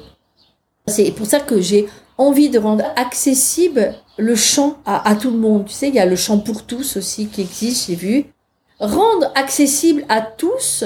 c'est 0.88 1.12
pour 1.12 1.28
ça 1.28 1.40
que 1.40 1.62
j'ai 1.62 1.88
envie 2.18 2.50
de 2.50 2.58
rendre 2.58 2.86
accessible 2.96 3.96
le 4.18 4.36
chant 4.36 4.78
à, 4.86 5.16
tout 5.16 5.32
le 5.32 5.38
monde. 5.38 5.66
Tu 5.66 5.74
sais, 5.74 5.90
il 5.90 5.96
y 5.96 6.00
a 6.00 6.06
le 6.06 6.16
chant 6.16 6.40
pour 6.40 6.64
tous 6.64 6.98
aussi 6.98 7.28
qui 7.28 7.42
existe, 7.42 7.88
j'ai 7.88 7.96
vu. 7.96 8.26
Rendre 8.80 9.32
accessible 9.36 10.04
à 10.10 10.22
tous, 10.22 10.84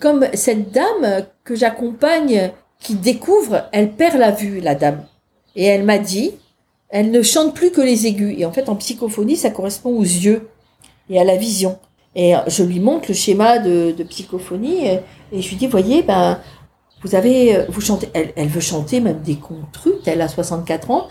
comme 0.00 0.26
cette 0.34 0.70
dame 0.70 1.26
que 1.44 1.54
j'accompagne 1.54 2.52
qui 2.78 2.94
découvre, 2.94 3.64
elle 3.72 3.92
perd 3.92 4.18
la 4.18 4.30
vue, 4.30 4.60
la 4.60 4.74
dame. 4.74 5.04
Et 5.56 5.64
elle 5.64 5.84
m'a 5.84 5.98
dit, 5.98 6.32
elle 6.88 7.10
ne 7.10 7.22
chante 7.22 7.54
plus 7.54 7.70
que 7.70 7.80
les 7.80 8.06
aigus. 8.06 8.34
Et 8.38 8.44
en 8.44 8.52
fait, 8.52 8.68
en 8.68 8.76
psychophonie, 8.76 9.36
ça 9.36 9.50
correspond 9.50 9.90
aux 9.90 10.02
yeux 10.02 10.48
et 11.08 11.20
à 11.20 11.24
la 11.24 11.36
vision. 11.36 11.78
Et 12.14 12.34
je 12.46 12.62
lui 12.62 12.80
montre 12.80 13.06
le 13.08 13.14
schéma 13.14 13.58
de, 13.58 13.94
psychophonie 14.08 14.98
et, 15.32 15.40
je 15.40 15.48
lui 15.48 15.56
dis, 15.56 15.66
voyez, 15.66 16.02
ben, 16.02 16.38
vous 17.02 17.14
avez, 17.14 17.64
vous 17.68 17.80
chantez, 17.80 18.08
elle, 18.14 18.48
veut 18.48 18.60
chanter 18.60 19.00
même 19.00 19.20
des 19.20 19.36
contrutes, 19.36 20.06
elle 20.06 20.20
a 20.20 20.28
64 20.28 20.90
ans. 20.90 21.08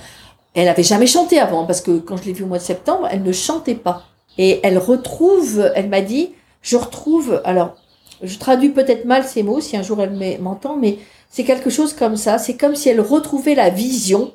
Elle 0.53 0.67
avait 0.67 0.83
jamais 0.83 1.07
chanté 1.07 1.39
avant 1.39 1.65
parce 1.65 1.81
que 1.81 1.99
quand 1.99 2.17
je 2.17 2.23
l'ai 2.25 2.33
vue 2.33 2.43
au 2.43 2.47
mois 2.47 2.57
de 2.57 2.63
septembre, 2.63 3.07
elle 3.09 3.23
ne 3.23 3.31
chantait 3.31 3.75
pas. 3.75 4.03
Et 4.37 4.59
elle 4.63 4.77
retrouve, 4.77 5.71
elle 5.75 5.89
m'a 5.89 6.01
dit, 6.01 6.31
je 6.61 6.77
retrouve, 6.77 7.41
alors, 7.43 7.75
je 8.21 8.37
traduis 8.37 8.69
peut-être 8.69 9.05
mal 9.05 9.23
ces 9.25 9.43
mots 9.43 9.59
si 9.59 9.75
un 9.75 9.81
jour 9.81 10.01
elle 10.01 10.39
m'entend, 10.39 10.77
mais 10.77 10.99
c'est 11.29 11.43
quelque 11.43 11.69
chose 11.69 11.93
comme 11.93 12.15
ça. 12.15 12.37
C'est 12.37 12.55
comme 12.55 12.75
si 12.75 12.89
elle 12.89 13.01
retrouvait 13.01 13.55
la 13.55 13.69
vision 13.69 14.33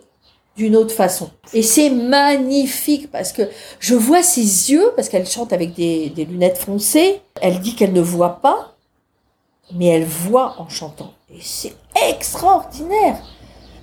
d'une 0.56 0.74
autre 0.76 0.94
façon. 0.94 1.30
Et 1.52 1.62
c'est 1.62 1.90
magnifique 1.90 3.10
parce 3.10 3.32
que 3.32 3.42
je 3.78 3.94
vois 3.94 4.22
ses 4.22 4.72
yeux, 4.72 4.90
parce 4.96 5.08
qu'elle 5.08 5.26
chante 5.26 5.52
avec 5.52 5.74
des 5.74 6.12
lunettes 6.16 6.58
foncées. 6.58 7.20
Elle 7.40 7.60
dit 7.60 7.74
qu'elle 7.74 7.92
ne 7.92 8.00
voit 8.00 8.40
pas, 8.40 8.75
mais 9.74 9.86
elle 9.86 10.04
voit 10.04 10.60
en 10.60 10.68
chantant. 10.68 11.12
Et 11.30 11.40
c'est 11.40 11.74
extraordinaire. 12.08 13.22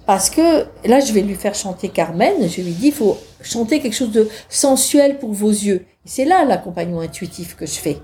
Parce 0.06 0.30
que 0.30 0.66
là, 0.86 1.00
je 1.00 1.14
vais 1.14 1.22
lui 1.22 1.36
faire 1.36 1.56
chanter 1.56 1.90
Carmen. 1.90 2.50
Je 2.50 2.62
lui 2.62 2.72
dis, 2.72 2.88
il 2.88 2.94
faut 2.94 3.18
chanter 3.42 3.80
quelque 3.80 3.96
chose 3.96 4.12
de 4.12 4.30
sensuel 4.50 5.20
pour 5.20 5.32
vos 5.32 5.50
yeux. 5.50 5.86
Et 6.06 6.10
c'est 6.10 6.26
là 6.26 6.44
l'accompagnement 6.46 7.02
intuitif 7.02 7.56
que 7.56 7.66
je 7.66 7.74
fais. 7.74 7.98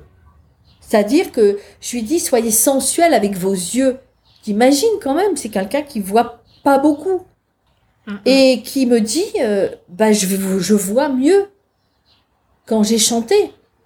C'est-à-dire 0.79 1.31
que 1.31 1.59
je 1.81 1.95
lui 1.95 2.03
dis, 2.03 2.19
soyez 2.19 2.51
sensuel 2.51 3.13
avec 3.13 3.35
vos 3.35 3.53
yeux. 3.53 3.99
T'imagines 4.43 4.87
quand 5.01 5.13
même, 5.13 5.35
c'est 5.35 5.49
quelqu'un 5.49 5.81
qui 5.81 5.99
voit 5.99 6.41
pas 6.63 6.79
beaucoup 6.79 7.21
et 8.25 8.61
qui 8.63 8.85
me 8.85 9.01
dit 9.01 9.25
euh, 9.41 9.69
bah 9.87 10.11
je 10.11 10.25
je 10.59 10.73
vois 10.73 11.09
mieux 11.09 11.47
quand 12.65 12.83
j'ai 12.83 12.97
chanté 12.97 13.35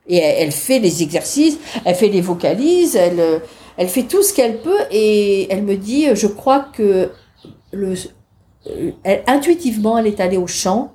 et 0.07 0.17
elle, 0.17 0.47
elle, 0.47 0.51
fait 0.51 0.79
les 0.79 1.03
exercices 1.03 1.57
elle 1.85 1.95
fait 1.95 2.09
les 2.09 2.21
vocalises 2.21 2.95
elle 2.95 3.19
euh, 3.19 3.39
elle 3.77 3.87
fait 3.87 4.03
tout 4.03 4.23
ce 4.23 4.33
qu'elle 4.33 4.61
peut 4.61 4.79
et 4.91 5.51
elle 5.51 5.63
me 5.63 5.75
dit 5.75 6.07
je 6.15 6.27
crois 6.27 6.59
que 6.59 7.11
le 7.71 7.95
elle, 9.03 9.23
intuitivement 9.27 9.97
elle 9.97 10.07
est 10.07 10.19
allée 10.19 10.37
au 10.37 10.47
chant 10.47 10.93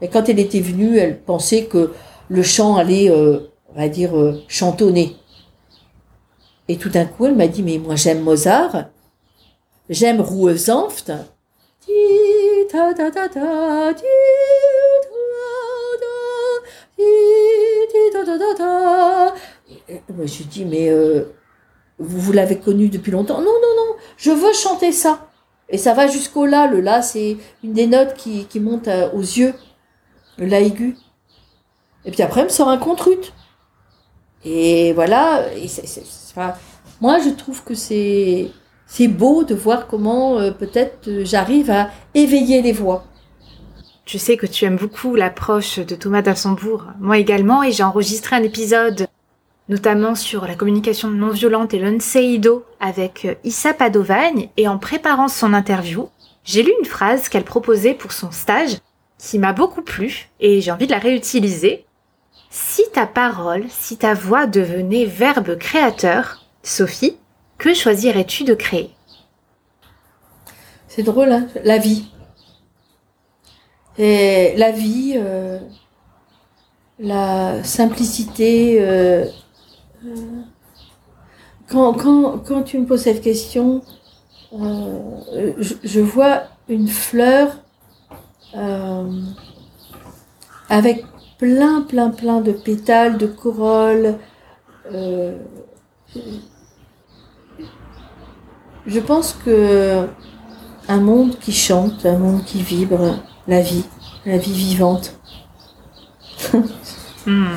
et 0.00 0.08
quand 0.08 0.28
elle 0.28 0.38
était 0.38 0.60
venue 0.60 0.98
elle 0.98 1.20
pensait 1.20 1.64
que 1.64 1.92
le 2.28 2.42
chant 2.42 2.76
allait 2.76 3.10
euh, 3.10 3.40
on 3.74 3.80
va 3.80 3.88
dire 3.88 4.16
euh, 4.16 4.42
chantonner 4.48 5.16
et 6.68 6.76
tout 6.76 6.90
d'un 6.90 7.06
coup 7.06 7.26
elle 7.26 7.36
m'a 7.36 7.48
dit 7.48 7.62
mais 7.62 7.78
moi 7.78 7.96
j'aime 7.96 8.20
Mozart 8.20 8.84
j'aime 9.88 10.22
ta 11.04 11.18
je 20.24 20.38
lui 20.38 20.44
dis 20.44 20.64
mais 20.64 20.88
euh, 20.88 21.24
vous, 21.98 22.32
l'avez 22.32 22.58
connu 22.58 22.88
depuis 22.88 23.12
longtemps. 23.12 23.38
Non 23.38 23.44
non 23.44 23.76
non. 23.76 23.96
Je 24.16 24.30
veux 24.30 24.52
chanter 24.52 24.92
ça. 24.92 25.28
Et 25.68 25.78
ça 25.78 25.94
va 25.94 26.06
jusqu'au 26.06 26.46
la 26.46 26.66
le 26.66 26.80
la 26.80 27.02
c'est 27.02 27.36
une 27.62 27.72
des 27.72 27.86
notes 27.86 28.14
qui, 28.14 28.44
qui 28.46 28.60
monte 28.60 28.88
aux 29.14 29.20
yeux. 29.20 29.54
Le 30.38 30.46
la 30.46 30.60
aigu. 30.60 30.96
Et 32.04 32.10
puis 32.10 32.22
après 32.22 32.40
elle 32.40 32.46
me 32.46 32.52
sort 32.52 32.68
un 32.68 32.78
contrut 32.78 33.32
et 34.44 34.92
voilà. 34.92 35.44
Et 35.56 35.66
enfin, 36.30 36.54
moi 37.00 37.18
je 37.18 37.30
trouve 37.30 37.62
que 37.64 37.74
c'est 37.74 38.50
c'est 38.86 39.08
beau 39.08 39.44
de 39.44 39.54
voir 39.54 39.86
comment 39.86 40.38
euh, 40.38 40.50
peut-être 40.50 41.08
euh, 41.08 41.24
j'arrive 41.24 41.70
à 41.70 41.90
éveiller 42.14 42.60
les 42.62 42.72
voix. 42.72 43.04
Tu 44.04 44.18
sais 44.18 44.36
que 44.36 44.46
tu 44.46 44.64
aimes 44.64 44.76
beaucoup 44.76 45.14
l'approche 45.14 45.78
de 45.78 45.94
Thomas 45.94 46.22
d'Assembourg, 46.22 46.86
moi 47.00 47.18
également, 47.18 47.62
et 47.62 47.72
j'ai 47.72 47.84
enregistré 47.84 48.36
un 48.36 48.42
épisode 48.42 49.06
notamment 49.72 50.14
sur 50.14 50.46
la 50.46 50.54
communication 50.54 51.08
non 51.08 51.30
violente 51.30 51.72
et 51.72 51.78
l'unseido 51.78 52.66
avec 52.78 53.24
euh, 53.24 53.34
Issa 53.42 53.72
Padovagne, 53.72 54.50
et 54.58 54.68
en 54.68 54.76
préparant 54.76 55.28
son 55.28 55.54
interview, 55.54 56.10
j'ai 56.44 56.62
lu 56.62 56.72
une 56.78 56.86
phrase 56.86 57.30
qu'elle 57.30 57.44
proposait 57.44 57.94
pour 57.94 58.12
son 58.12 58.30
stage 58.30 58.76
qui 59.16 59.38
m'a 59.38 59.54
beaucoup 59.54 59.80
plu, 59.80 60.28
et 60.40 60.60
j'ai 60.60 60.70
envie 60.70 60.86
de 60.86 60.92
la 60.92 60.98
réutiliser. 60.98 61.86
Si 62.50 62.82
ta 62.92 63.06
parole, 63.06 63.64
si 63.70 63.96
ta 63.96 64.12
voix 64.12 64.46
devenait 64.46 65.06
verbe 65.06 65.56
créateur, 65.56 66.44
Sophie, 66.62 67.16
que 67.56 67.72
choisirais-tu 67.72 68.44
de 68.44 68.54
créer? 68.54 68.90
C'est 70.86 71.02
drôle, 71.02 71.32
hein 71.32 71.46
La 71.64 71.78
vie. 71.78 72.10
La 73.96 74.70
vie, 74.70 75.14
euh, 75.16 75.58
la 76.98 77.64
simplicité. 77.64 78.78
euh, 78.82 79.24
quand, 81.68 81.94
quand, 81.94 82.38
quand 82.38 82.62
tu 82.62 82.78
me 82.78 82.86
poses 82.86 83.02
cette 83.02 83.22
question, 83.22 83.82
euh, 84.54 85.54
je, 85.58 85.74
je 85.82 86.00
vois 86.00 86.42
une 86.68 86.88
fleur 86.88 87.56
euh, 88.54 89.22
avec 90.68 91.04
plein, 91.38 91.82
plein, 91.82 92.10
plein 92.10 92.40
de 92.40 92.52
pétales, 92.52 93.18
de 93.18 93.26
corolles. 93.26 94.18
euh, 94.92 95.38
je 98.86 99.00
pense 99.00 99.32
que 99.44 100.06
un 100.88 101.00
monde 101.00 101.38
qui 101.38 101.52
chante, 101.52 102.04
un 102.04 102.18
monde 102.18 102.44
qui 102.44 102.62
vibre, 102.62 103.16
la 103.46 103.60
vie, 103.60 103.84
la 104.26 104.36
vie 104.36 104.52
vivante. 104.52 105.16
Hmm. 107.24 107.54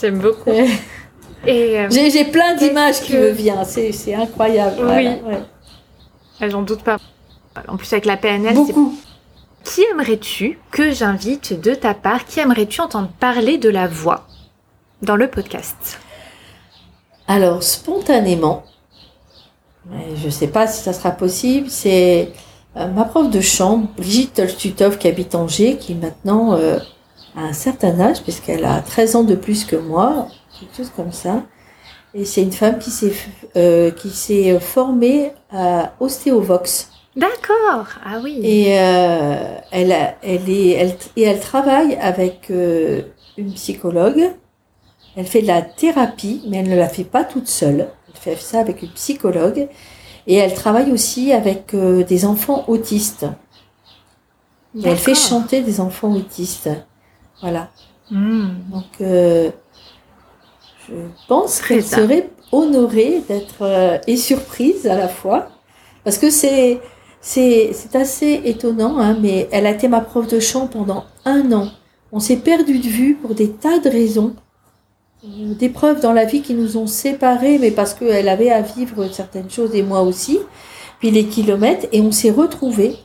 J'aime 0.00 0.20
beaucoup. 0.20 0.50
Et 1.46 1.78
euh, 1.80 1.88
J'ai 1.90 2.24
plein 2.24 2.54
d'images 2.54 3.00
qui 3.00 3.12
que- 3.12 3.16
me 3.16 3.30
viennent, 3.30 3.64
c'est 3.64 4.14
incroyable. 4.14 4.76
Oui. 4.78 4.84
Voilà, 5.22 5.38
ouais. 6.40 6.50
j'en 6.50 6.62
doute 6.62 6.82
pas. 6.82 6.98
En 7.68 7.76
plus 7.76 7.92
avec 7.92 8.04
la 8.06 8.16
PNL, 8.16 8.54
Beaucoup. 8.54 8.94
Qui 9.64 9.82
aimerais-tu 9.92 10.58
que 10.70 10.90
j'invite 10.92 11.60
de 11.60 11.74
ta 11.74 11.92
part? 11.94 12.24
Qui 12.24 12.40
aimerais-tu 12.40 12.80
entendre 12.80 13.10
parler 13.20 13.58
de 13.58 13.68
la 13.68 13.86
voix 13.88 14.26
dans 15.02 15.16
le 15.16 15.28
podcast? 15.28 15.98
Alors, 17.28 17.62
spontanément, 17.62 18.64
je 20.16 20.24
ne 20.26 20.30
sais 20.30 20.46
pas 20.48 20.66
si 20.66 20.82
ça 20.82 20.92
sera 20.92 21.10
possible, 21.10 21.68
c'est 21.68 22.32
euh, 22.76 22.86
ma 22.88 23.04
prof 23.04 23.28
de 23.30 23.40
chant, 23.40 23.84
Brigitte 23.96 24.34
Tolstutov, 24.34 24.96
qui 24.98 25.08
habite 25.08 25.34
Angers, 25.34 25.76
qui 25.76 25.94
maintenant 25.94 26.54
euh, 26.54 26.78
a 27.36 27.40
un 27.42 27.52
certain 27.52 27.98
âge, 28.00 28.22
puisqu'elle 28.22 28.64
a 28.64 28.80
13 28.80 29.16
ans 29.16 29.24
de 29.24 29.34
plus 29.34 29.64
que 29.64 29.76
moi, 29.76 30.26
quelque 30.60 30.76
chose 30.76 30.92
comme 30.94 31.12
ça. 31.12 31.42
Et 32.14 32.24
c'est 32.24 32.42
une 32.42 32.52
femme 32.52 32.78
qui 32.78 32.90
s'est 32.90 33.12
euh, 33.56 33.90
qui 33.90 34.10
s'est 34.10 34.58
formée 34.60 35.32
à 35.52 35.92
Ostéovox. 36.00 36.90
D'accord. 37.16 37.86
Ah 38.04 38.18
oui. 38.22 38.40
Et 38.42 38.78
euh, 38.78 39.56
elle, 39.72 39.92
a- 39.92 40.14
elle, 40.22 40.48
est, 40.48 40.70
elle, 40.70 40.96
et 41.16 41.22
elle 41.22 41.40
travaille 41.40 41.96
avec 41.96 42.50
euh, 42.50 43.02
une 43.36 43.52
psychologue. 43.52 44.32
Elle 45.16 45.26
fait 45.26 45.42
de 45.42 45.48
la 45.48 45.62
thérapie, 45.62 46.42
mais 46.48 46.58
elle 46.58 46.68
ne 46.68 46.76
la 46.76 46.88
fait 46.88 47.04
pas 47.04 47.24
toute 47.24 47.48
seule. 47.48 47.88
Elle 48.08 48.20
fait 48.20 48.36
ça 48.36 48.60
avec 48.60 48.82
une 48.82 48.90
psychologue. 48.90 49.68
Et 50.26 50.34
elle 50.36 50.54
travaille 50.54 50.92
aussi 50.92 51.32
avec 51.32 51.74
des 51.74 52.24
enfants 52.24 52.64
autistes. 52.68 53.26
Elle 54.84 54.96
fait 54.96 55.14
chanter 55.16 55.62
des 55.62 55.80
enfants 55.80 56.12
autistes. 56.12 56.70
Voilà. 57.40 57.70
Hmm. 58.10 58.50
Donc, 58.70 59.00
je 60.90 61.26
pense 61.28 61.60
qu'elle 61.60 61.84
serait 61.84 62.30
honorée 62.52 63.22
d'être 63.28 63.62
euh, 63.62 63.98
et 64.06 64.16
surprise 64.16 64.86
à 64.86 64.96
la 64.96 65.08
fois, 65.08 65.48
parce 66.04 66.18
que 66.18 66.30
c'est 66.30 66.80
c'est 67.20 67.72
c'est 67.72 67.96
assez 67.96 68.40
étonnant, 68.44 68.98
hein, 68.98 69.16
mais 69.20 69.48
elle 69.52 69.66
a 69.66 69.70
été 69.70 69.88
ma 69.88 70.00
prof 70.00 70.26
de 70.26 70.40
chant 70.40 70.66
pendant 70.66 71.04
un 71.24 71.52
an. 71.52 71.68
On 72.12 72.20
s'est 72.20 72.38
perdu 72.38 72.78
de 72.78 72.88
vue 72.88 73.14
pour 73.14 73.34
des 73.34 73.50
tas 73.50 73.78
de 73.78 73.88
raisons, 73.88 74.34
Euh, 75.24 75.54
des 75.54 75.68
preuves 75.68 76.00
dans 76.00 76.12
la 76.14 76.24
vie 76.24 76.40
qui 76.40 76.54
nous 76.54 76.76
ont 76.78 76.86
séparés, 76.86 77.58
mais 77.58 77.70
parce 77.70 77.92
qu'elle 77.94 78.28
avait 78.28 78.50
à 78.50 78.62
vivre 78.62 79.06
certaines 79.12 79.50
choses 79.50 79.74
et 79.74 79.82
moi 79.82 80.00
aussi. 80.02 80.38
Puis 80.98 81.10
les 81.10 81.26
kilomètres 81.26 81.86
et 81.92 82.00
on 82.00 82.12
s'est 82.12 82.30
retrouvés 82.30 82.96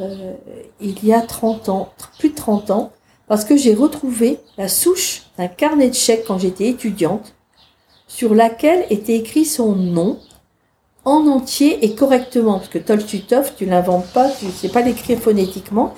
euh, 0.00 0.34
il 0.80 1.04
y 1.04 1.12
a 1.12 1.20
30 1.20 1.68
ans, 1.68 1.92
plus 2.18 2.30
de 2.30 2.34
30 2.34 2.70
ans, 2.70 2.92
parce 3.30 3.44
que 3.44 3.56
j'ai 3.56 3.74
retrouvé 3.74 4.40
la 4.58 4.66
souche 4.66 5.22
d'un 5.38 5.46
carnet 5.46 5.88
de 5.88 5.94
chèques 5.94 6.24
quand 6.26 6.40
j'étais 6.40 6.66
étudiante, 6.66 7.32
sur 8.08 8.34
laquelle 8.34 8.84
était 8.90 9.14
écrit 9.14 9.44
son 9.44 9.76
nom 9.76 10.18
en 11.04 11.28
entier 11.28 11.84
et 11.84 11.94
correctement, 11.94 12.54
parce 12.54 12.68
que 12.70 12.78
Tolstutov, 12.78 13.52
tu 13.56 13.66
l'inventes 13.66 14.08
pas, 14.08 14.28
tu 14.30 14.46
sais 14.50 14.68
pas 14.68 14.82
l'écrire 14.82 15.20
phonétiquement, 15.20 15.94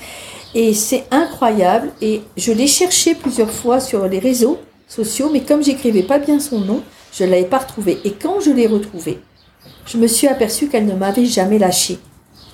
et 0.55 0.75
c'est 0.75 1.07
incroyable. 1.11 1.93
Et 2.03 2.21
je 2.37 2.53
l'ai 2.53 2.67
cherché 2.67 3.15
plusieurs 3.15 3.51
fois 3.51 3.81
sur 3.81 4.07
les 4.07 4.19
réseaux 4.19 4.59
sociaux, 4.87 5.31
mais 5.33 5.41
comme 5.41 5.65
j'écrivais 5.65 6.03
pas 6.03 6.19
bien 6.19 6.39
son 6.39 6.61
nom, 6.61 6.83
je 7.15 7.25
l'avais 7.25 7.47
pas 7.47 7.61
retrouvé. 7.61 7.99
Et 8.05 8.13
quand 8.13 8.41
je 8.41 8.51
l'ai 8.51 8.67
retrouvé, 8.67 9.21
je 9.87 9.97
me 9.97 10.07
suis 10.07 10.29
aperçue 10.29 10.69
qu'elle 10.69 10.85
ne 10.85 10.95
m'avait 10.95 11.25
jamais 11.25 11.59
lâché. 11.59 11.99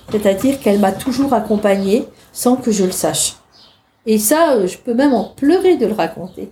C'est-à-dire 0.09 0.61
qu'elle 0.61 0.79
m'a 0.79 0.93
toujours 0.93 1.33
accompagnée 1.33 2.05
sans 2.31 2.55
que 2.55 2.71
je 2.71 2.85
le 2.85 2.91
sache. 2.91 3.38
Et 4.09 4.17
ça, 4.17 4.53
euh, 4.53 4.65
je 4.65 4.75
peux 4.79 4.95
même 4.95 5.13
en 5.13 5.25
pleurer 5.25 5.77
de 5.77 5.85
le 5.85 5.93
raconter. 5.93 6.49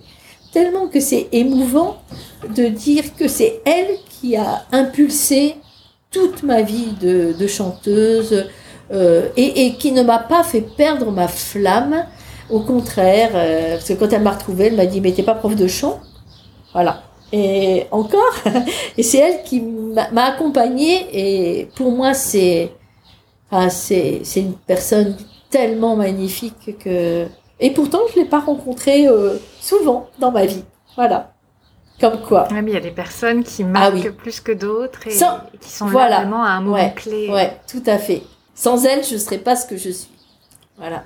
Tellement 0.53 0.88
que 0.88 0.99
c'est 0.99 1.28
émouvant 1.32 1.97
de 2.55 2.68
dire 2.68 3.16
que 3.16 3.28
c'est 3.28 3.62
elle 3.66 3.97
qui 4.08 4.36
a 4.36 4.66
impulsé 4.72 5.55
toute 6.12 6.43
ma 6.43 6.62
vie 6.62 6.93
de, 7.01 7.47
chanteuse 7.47 8.45
euh, 8.93 9.30
et, 9.36 9.74
qui 9.74 9.91
ne 9.91 10.03
m'a 10.03 10.20
pas 10.20 10.43
fait 10.43 10.62
perdre 10.62 11.12
ma 11.12 11.28
flamme. 11.28 12.05
Au 12.51 12.60
contraire, 12.60 13.32
euh, 13.34 13.74
parce 13.74 13.88
que 13.88 13.93
quand 13.93 14.14
elle 14.14 14.22
m'a 14.22 14.34
retrouvée, 14.34 14.68
elle 14.68 14.76
m'a 14.76 14.86
dit, 14.86 15.01
mais 15.01 15.12
t'es 15.12 15.24
pas 15.24 15.34
prof 15.34 15.55
de 15.55 15.68
chant? 15.68 15.99
Voilà. 16.74 17.01
Et 17.34 17.88
encore, 17.89 18.36
et 18.99 19.01
c'est 19.01 19.18
elle 19.18 19.41
qui 19.41 19.62
m'a 19.62 20.26
accompagnée 20.26 21.08
et 21.12 21.66
pour 21.76 21.91
moi, 21.91 22.14
c'est 22.14 22.70
c'est 23.70 24.22
une 24.36 24.53
personne 24.53 25.16
tellement 25.49 25.95
magnifique 25.95 26.78
que... 26.78 27.28
Et 27.60 27.72
pourtant, 27.72 27.99
je 28.14 28.20
ne 28.20 28.24
l'ai 28.24 28.30
pas 28.30 28.39
rencontrée 28.39 29.08
euh, 29.08 29.38
souvent 29.60 30.08
dans 30.20 30.32
ma 30.32 30.45
vie. 30.45 30.64
Voilà. 30.95 31.34
Comme 31.99 32.22
quoi. 32.22 32.47
Ouais, 32.51 32.62
mais 32.62 32.72
il 32.72 32.74
y 32.76 32.78
a 32.78 32.82
des 32.82 32.91
personnes 32.91 33.43
qui 33.43 33.64
marquent 33.64 33.93
Ah 33.95 33.95
oui. 34.05 34.10
plus 34.12 34.39
que 34.39 34.51
d'autres 34.51 35.08
et, 35.08 35.12
Sans- 35.12 35.38
et 35.53 35.58
qui 35.60 35.70
sont 35.72 35.88
voilà. 35.88 36.10
là 36.10 36.16
vraiment 36.22 36.43
à 36.43 36.49
un 36.49 36.62
moment 36.62 36.76
Ouais, 36.76 36.93
clé. 36.95 37.28
Ouais, 37.30 37.58
tout 37.68 37.82
à 37.88 37.97
fait. 37.97 38.22
Sans 38.53 38.86
elle, 38.86 39.03
je 39.03 39.16
ne 39.16 39.20
serais 39.20 39.39
pas 39.39 39.55
ce 39.55 39.66
que 39.66 39.78
je 39.78 39.89
suis. 39.89 40.10
Voilà. 40.78 41.03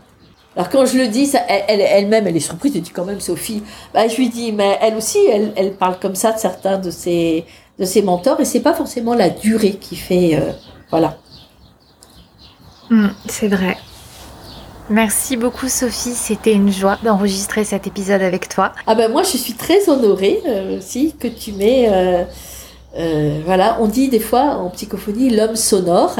Alors 0.57 0.69
quand 0.69 0.85
je 0.85 0.97
le 0.97 1.07
dis, 1.07 1.27
ça, 1.27 1.39
elle- 1.47 1.63
elle- 1.69 1.79
elle-même, 1.81 2.27
elle, 2.27 2.35
est 2.35 2.41
surprise. 2.41 2.73
Elle 2.75 2.81
dit 2.81 2.89
quand 2.91 3.05
même, 3.05 3.21
Sophie. 3.21 3.63
Bah, 3.93 4.09
je 4.09 4.17
lui 4.17 4.27
dis, 4.27 4.51
mais 4.51 4.77
elle 4.81 4.95
aussi, 4.97 5.17
elle, 5.29 5.53
elle 5.55 5.73
parle 5.75 5.97
comme 5.97 6.15
ça 6.15 6.33
de 6.33 6.39
certains 6.39 6.77
de 6.77 6.91
ses, 6.91 7.45
de 7.79 7.85
ses 7.85 8.01
mentors, 8.01 8.41
et 8.41 8.45
c'est 8.45 8.59
pas 8.59 8.73
forcément 8.73 9.13
la 9.13 9.29
durée 9.29 9.75
qui 9.75 9.95
fait, 9.95 10.35
euh, 10.35 10.51
voilà. 10.89 11.17
Hmm, 12.89 13.07
c'est 13.27 13.47
vrai. 13.47 13.77
Merci 14.91 15.37
beaucoup 15.37 15.69
Sophie, 15.69 16.13
c'était 16.13 16.51
une 16.51 16.69
joie 16.69 16.97
d'enregistrer 17.01 17.63
cet 17.63 17.87
épisode 17.87 18.21
avec 18.21 18.49
toi. 18.49 18.73
Ah 18.87 18.93
ben 18.93 19.09
moi, 19.09 19.23
je 19.23 19.37
suis 19.37 19.53
très 19.53 19.87
honorée 19.87 20.41
euh, 20.45 20.79
aussi 20.79 21.15
que 21.17 21.29
tu 21.29 21.53
m'aies, 21.53 21.87
euh, 21.89 22.23
euh, 22.97 23.39
voilà, 23.45 23.77
on 23.79 23.87
dit 23.87 24.09
des 24.09 24.19
fois 24.19 24.41
en 24.57 24.69
psychophonie 24.69 25.29
l'homme 25.29 25.55
sonore. 25.55 26.15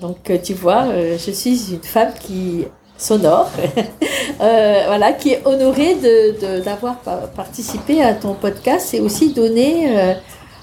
Donc 0.00 0.32
tu 0.42 0.54
vois, 0.54 0.86
je 1.18 1.30
suis 1.30 1.72
une 1.74 1.82
femme 1.82 2.12
qui 2.18 2.64
sonore, 2.96 3.50
voilà, 4.38 5.12
qui 5.12 5.32
est 5.32 5.42
honorée 5.44 5.96
de 5.96 6.40
de- 6.40 6.60
d'avoir 6.64 7.00
pa- 7.00 7.28
participé 7.36 8.02
à 8.02 8.14
ton 8.14 8.32
podcast 8.34 8.94
et 8.94 9.00
aussi 9.00 9.34
euh, 9.36 10.14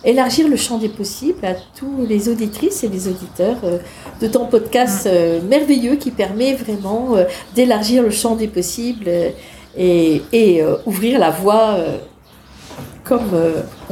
élargir 0.04 0.48
le 0.48 0.56
champ 0.56 0.78
des 0.78 0.90
possibles 0.90 1.46
à 1.46 1.54
tous 1.76 2.06
les 2.08 2.30
auditrices 2.30 2.84
et 2.84 2.90
les 2.90 3.08
auditeurs 3.08 3.58
euh, 3.64 3.80
de 4.22 4.28
ton 4.28 4.46
podcast 4.46 5.08
euh, 5.08 5.42
merveilleux 5.42 5.96
qui 5.96 6.12
permet 6.12 6.54
vraiment 6.54 7.16
euh, 7.16 7.26
d'élargir 7.56 8.04
le 8.04 8.12
champ 8.12 8.36
des 8.36 8.48
possibles 8.48 9.10
et, 9.78 10.22
et 10.32 10.64
ouvrir 10.88 11.20
la 11.20 11.30
voie 11.30 11.78
comme 13.04 13.30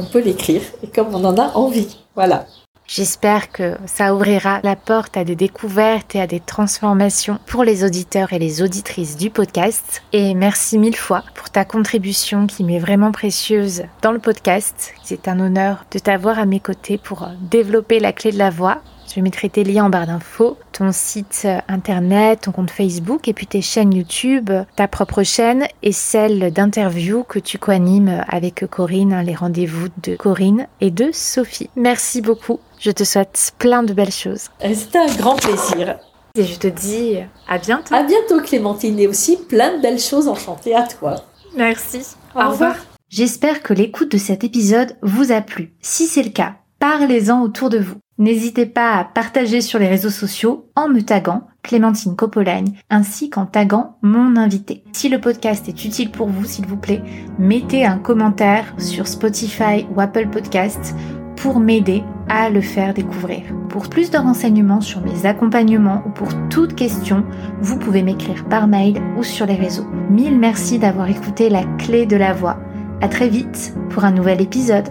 on 0.00 0.04
peut 0.04 0.20
l'écrire 0.20 0.62
et 0.82 0.88
comme 0.88 1.14
on 1.14 1.24
en 1.24 1.38
a 1.38 1.52
envie. 1.54 1.96
Voilà. 2.16 2.46
J'espère 2.88 3.50
que 3.50 3.76
ça 3.86 4.14
ouvrira 4.14 4.60
la 4.62 4.76
porte 4.76 5.16
à 5.16 5.24
des 5.24 5.34
découvertes 5.34 6.14
et 6.14 6.20
à 6.20 6.28
des 6.28 6.38
transformations 6.38 7.40
pour 7.46 7.64
les 7.64 7.82
auditeurs 7.82 8.32
et 8.32 8.38
les 8.38 8.62
auditrices 8.62 9.16
du 9.16 9.28
podcast. 9.28 10.02
Et 10.12 10.34
merci 10.34 10.78
mille 10.78 10.96
fois 10.96 11.24
pour 11.34 11.50
ta 11.50 11.64
contribution 11.64 12.46
qui 12.46 12.62
m'est 12.62 12.78
vraiment 12.78 13.10
précieuse 13.10 13.84
dans 14.02 14.12
le 14.12 14.20
podcast. 14.20 14.94
C'est 15.02 15.26
un 15.26 15.40
honneur 15.40 15.84
de 15.90 15.98
t'avoir 15.98 16.38
à 16.38 16.46
mes 16.46 16.60
côtés 16.60 16.96
pour 16.96 17.24
euh, 17.24 17.32
développer 17.40 17.98
la 17.98 18.12
clé 18.12 18.30
de 18.30 18.38
la 18.38 18.50
voix. 18.50 18.82
Je 19.14 19.20
mettrai 19.20 19.48
tes 19.48 19.64
liens 19.64 19.86
en 19.86 19.90
barre 19.90 20.06
d'infos, 20.06 20.56
ton 20.72 20.92
site 20.92 21.42
euh, 21.44 21.58
internet, 21.68 22.42
ton 22.42 22.52
compte 22.52 22.70
Facebook 22.70 23.26
et 23.26 23.32
puis 23.32 23.46
tes 23.46 23.62
chaînes 23.62 23.94
YouTube, 23.94 24.50
ta 24.76 24.86
propre 24.86 25.24
chaîne 25.24 25.66
et 25.82 25.92
celle 25.92 26.52
d'interview 26.52 27.24
que 27.24 27.40
tu 27.40 27.58
co-animes 27.58 28.24
avec 28.28 28.64
Corinne, 28.66 29.12
hein, 29.12 29.22
les 29.22 29.34
rendez-vous 29.34 29.88
de 30.02 30.14
Corinne 30.16 30.68
et 30.80 30.92
de 30.92 31.10
Sophie. 31.12 31.70
Merci 31.74 32.20
beaucoup. 32.20 32.60
Je 32.78 32.90
te 32.90 33.04
souhaite 33.04 33.52
plein 33.58 33.82
de 33.82 33.92
belles 33.92 34.12
choses. 34.12 34.48
C'était 34.60 34.98
un 34.98 35.14
grand 35.16 35.36
plaisir. 35.36 35.98
Et 36.34 36.44
je 36.44 36.58
te 36.58 36.66
dis 36.66 37.16
à 37.48 37.58
bientôt. 37.58 37.94
À 37.94 38.02
bientôt 38.02 38.40
Clémentine 38.40 38.98
et 38.98 39.06
aussi 39.06 39.36
plein 39.36 39.76
de 39.76 39.82
belles 39.82 40.00
choses 40.00 40.28
enchantées 40.28 40.74
à 40.74 40.82
toi. 40.82 41.16
Merci. 41.56 42.02
Au 42.34 42.50
revoir. 42.50 42.76
J'espère 43.08 43.62
que 43.62 43.72
l'écoute 43.72 44.12
de 44.12 44.18
cet 44.18 44.44
épisode 44.44 44.96
vous 45.02 45.32
a 45.32 45.40
plu. 45.40 45.74
Si 45.80 46.06
c'est 46.06 46.22
le 46.22 46.30
cas, 46.30 46.56
Parlez-en 46.78 47.40
autour 47.40 47.70
de 47.70 47.78
vous. 47.78 47.96
N'hésitez 48.18 48.66
pas 48.66 48.94
à 48.94 49.04
partager 49.04 49.60
sur 49.60 49.78
les 49.78 49.88
réseaux 49.88 50.10
sociaux 50.10 50.70
en 50.76 50.88
me 50.88 51.00
taguant 51.00 51.46
Clémentine 51.62 52.16
Copolagne 52.16 52.78
ainsi 52.90 53.30
qu'en 53.30 53.46
taguant 53.46 53.98
mon 54.02 54.36
invité. 54.36 54.84
Si 54.92 55.08
le 55.08 55.20
podcast 55.20 55.68
est 55.68 55.84
utile 55.84 56.10
pour 56.10 56.28
vous, 56.28 56.44
s'il 56.44 56.66
vous 56.66 56.76
plaît, 56.76 57.02
mettez 57.38 57.84
un 57.84 57.98
commentaire 57.98 58.74
sur 58.78 59.06
Spotify 59.06 59.86
ou 59.94 60.00
Apple 60.00 60.28
Podcasts 60.28 60.94
pour 61.36 61.60
m'aider 61.60 62.02
à 62.28 62.50
le 62.50 62.60
faire 62.60 62.94
découvrir. 62.94 63.42
Pour 63.68 63.88
plus 63.88 64.10
de 64.10 64.18
renseignements 64.18 64.80
sur 64.80 65.00
mes 65.00 65.26
accompagnements 65.26 66.02
ou 66.06 66.10
pour 66.10 66.28
toute 66.48 66.74
question, 66.74 67.24
vous 67.60 67.78
pouvez 67.78 68.02
m'écrire 68.02 68.44
par 68.46 68.66
mail 68.66 69.00
ou 69.16 69.22
sur 69.22 69.46
les 69.46 69.54
réseaux. 69.54 69.86
Mille 70.10 70.38
merci 70.38 70.78
d'avoir 70.78 71.08
écouté 71.08 71.48
la 71.48 71.64
clé 71.78 72.06
de 72.06 72.16
la 72.16 72.32
voix. 72.32 72.58
À 73.00 73.08
très 73.08 73.28
vite 73.28 73.74
pour 73.90 74.04
un 74.04 74.12
nouvel 74.12 74.40
épisode. 74.40 74.88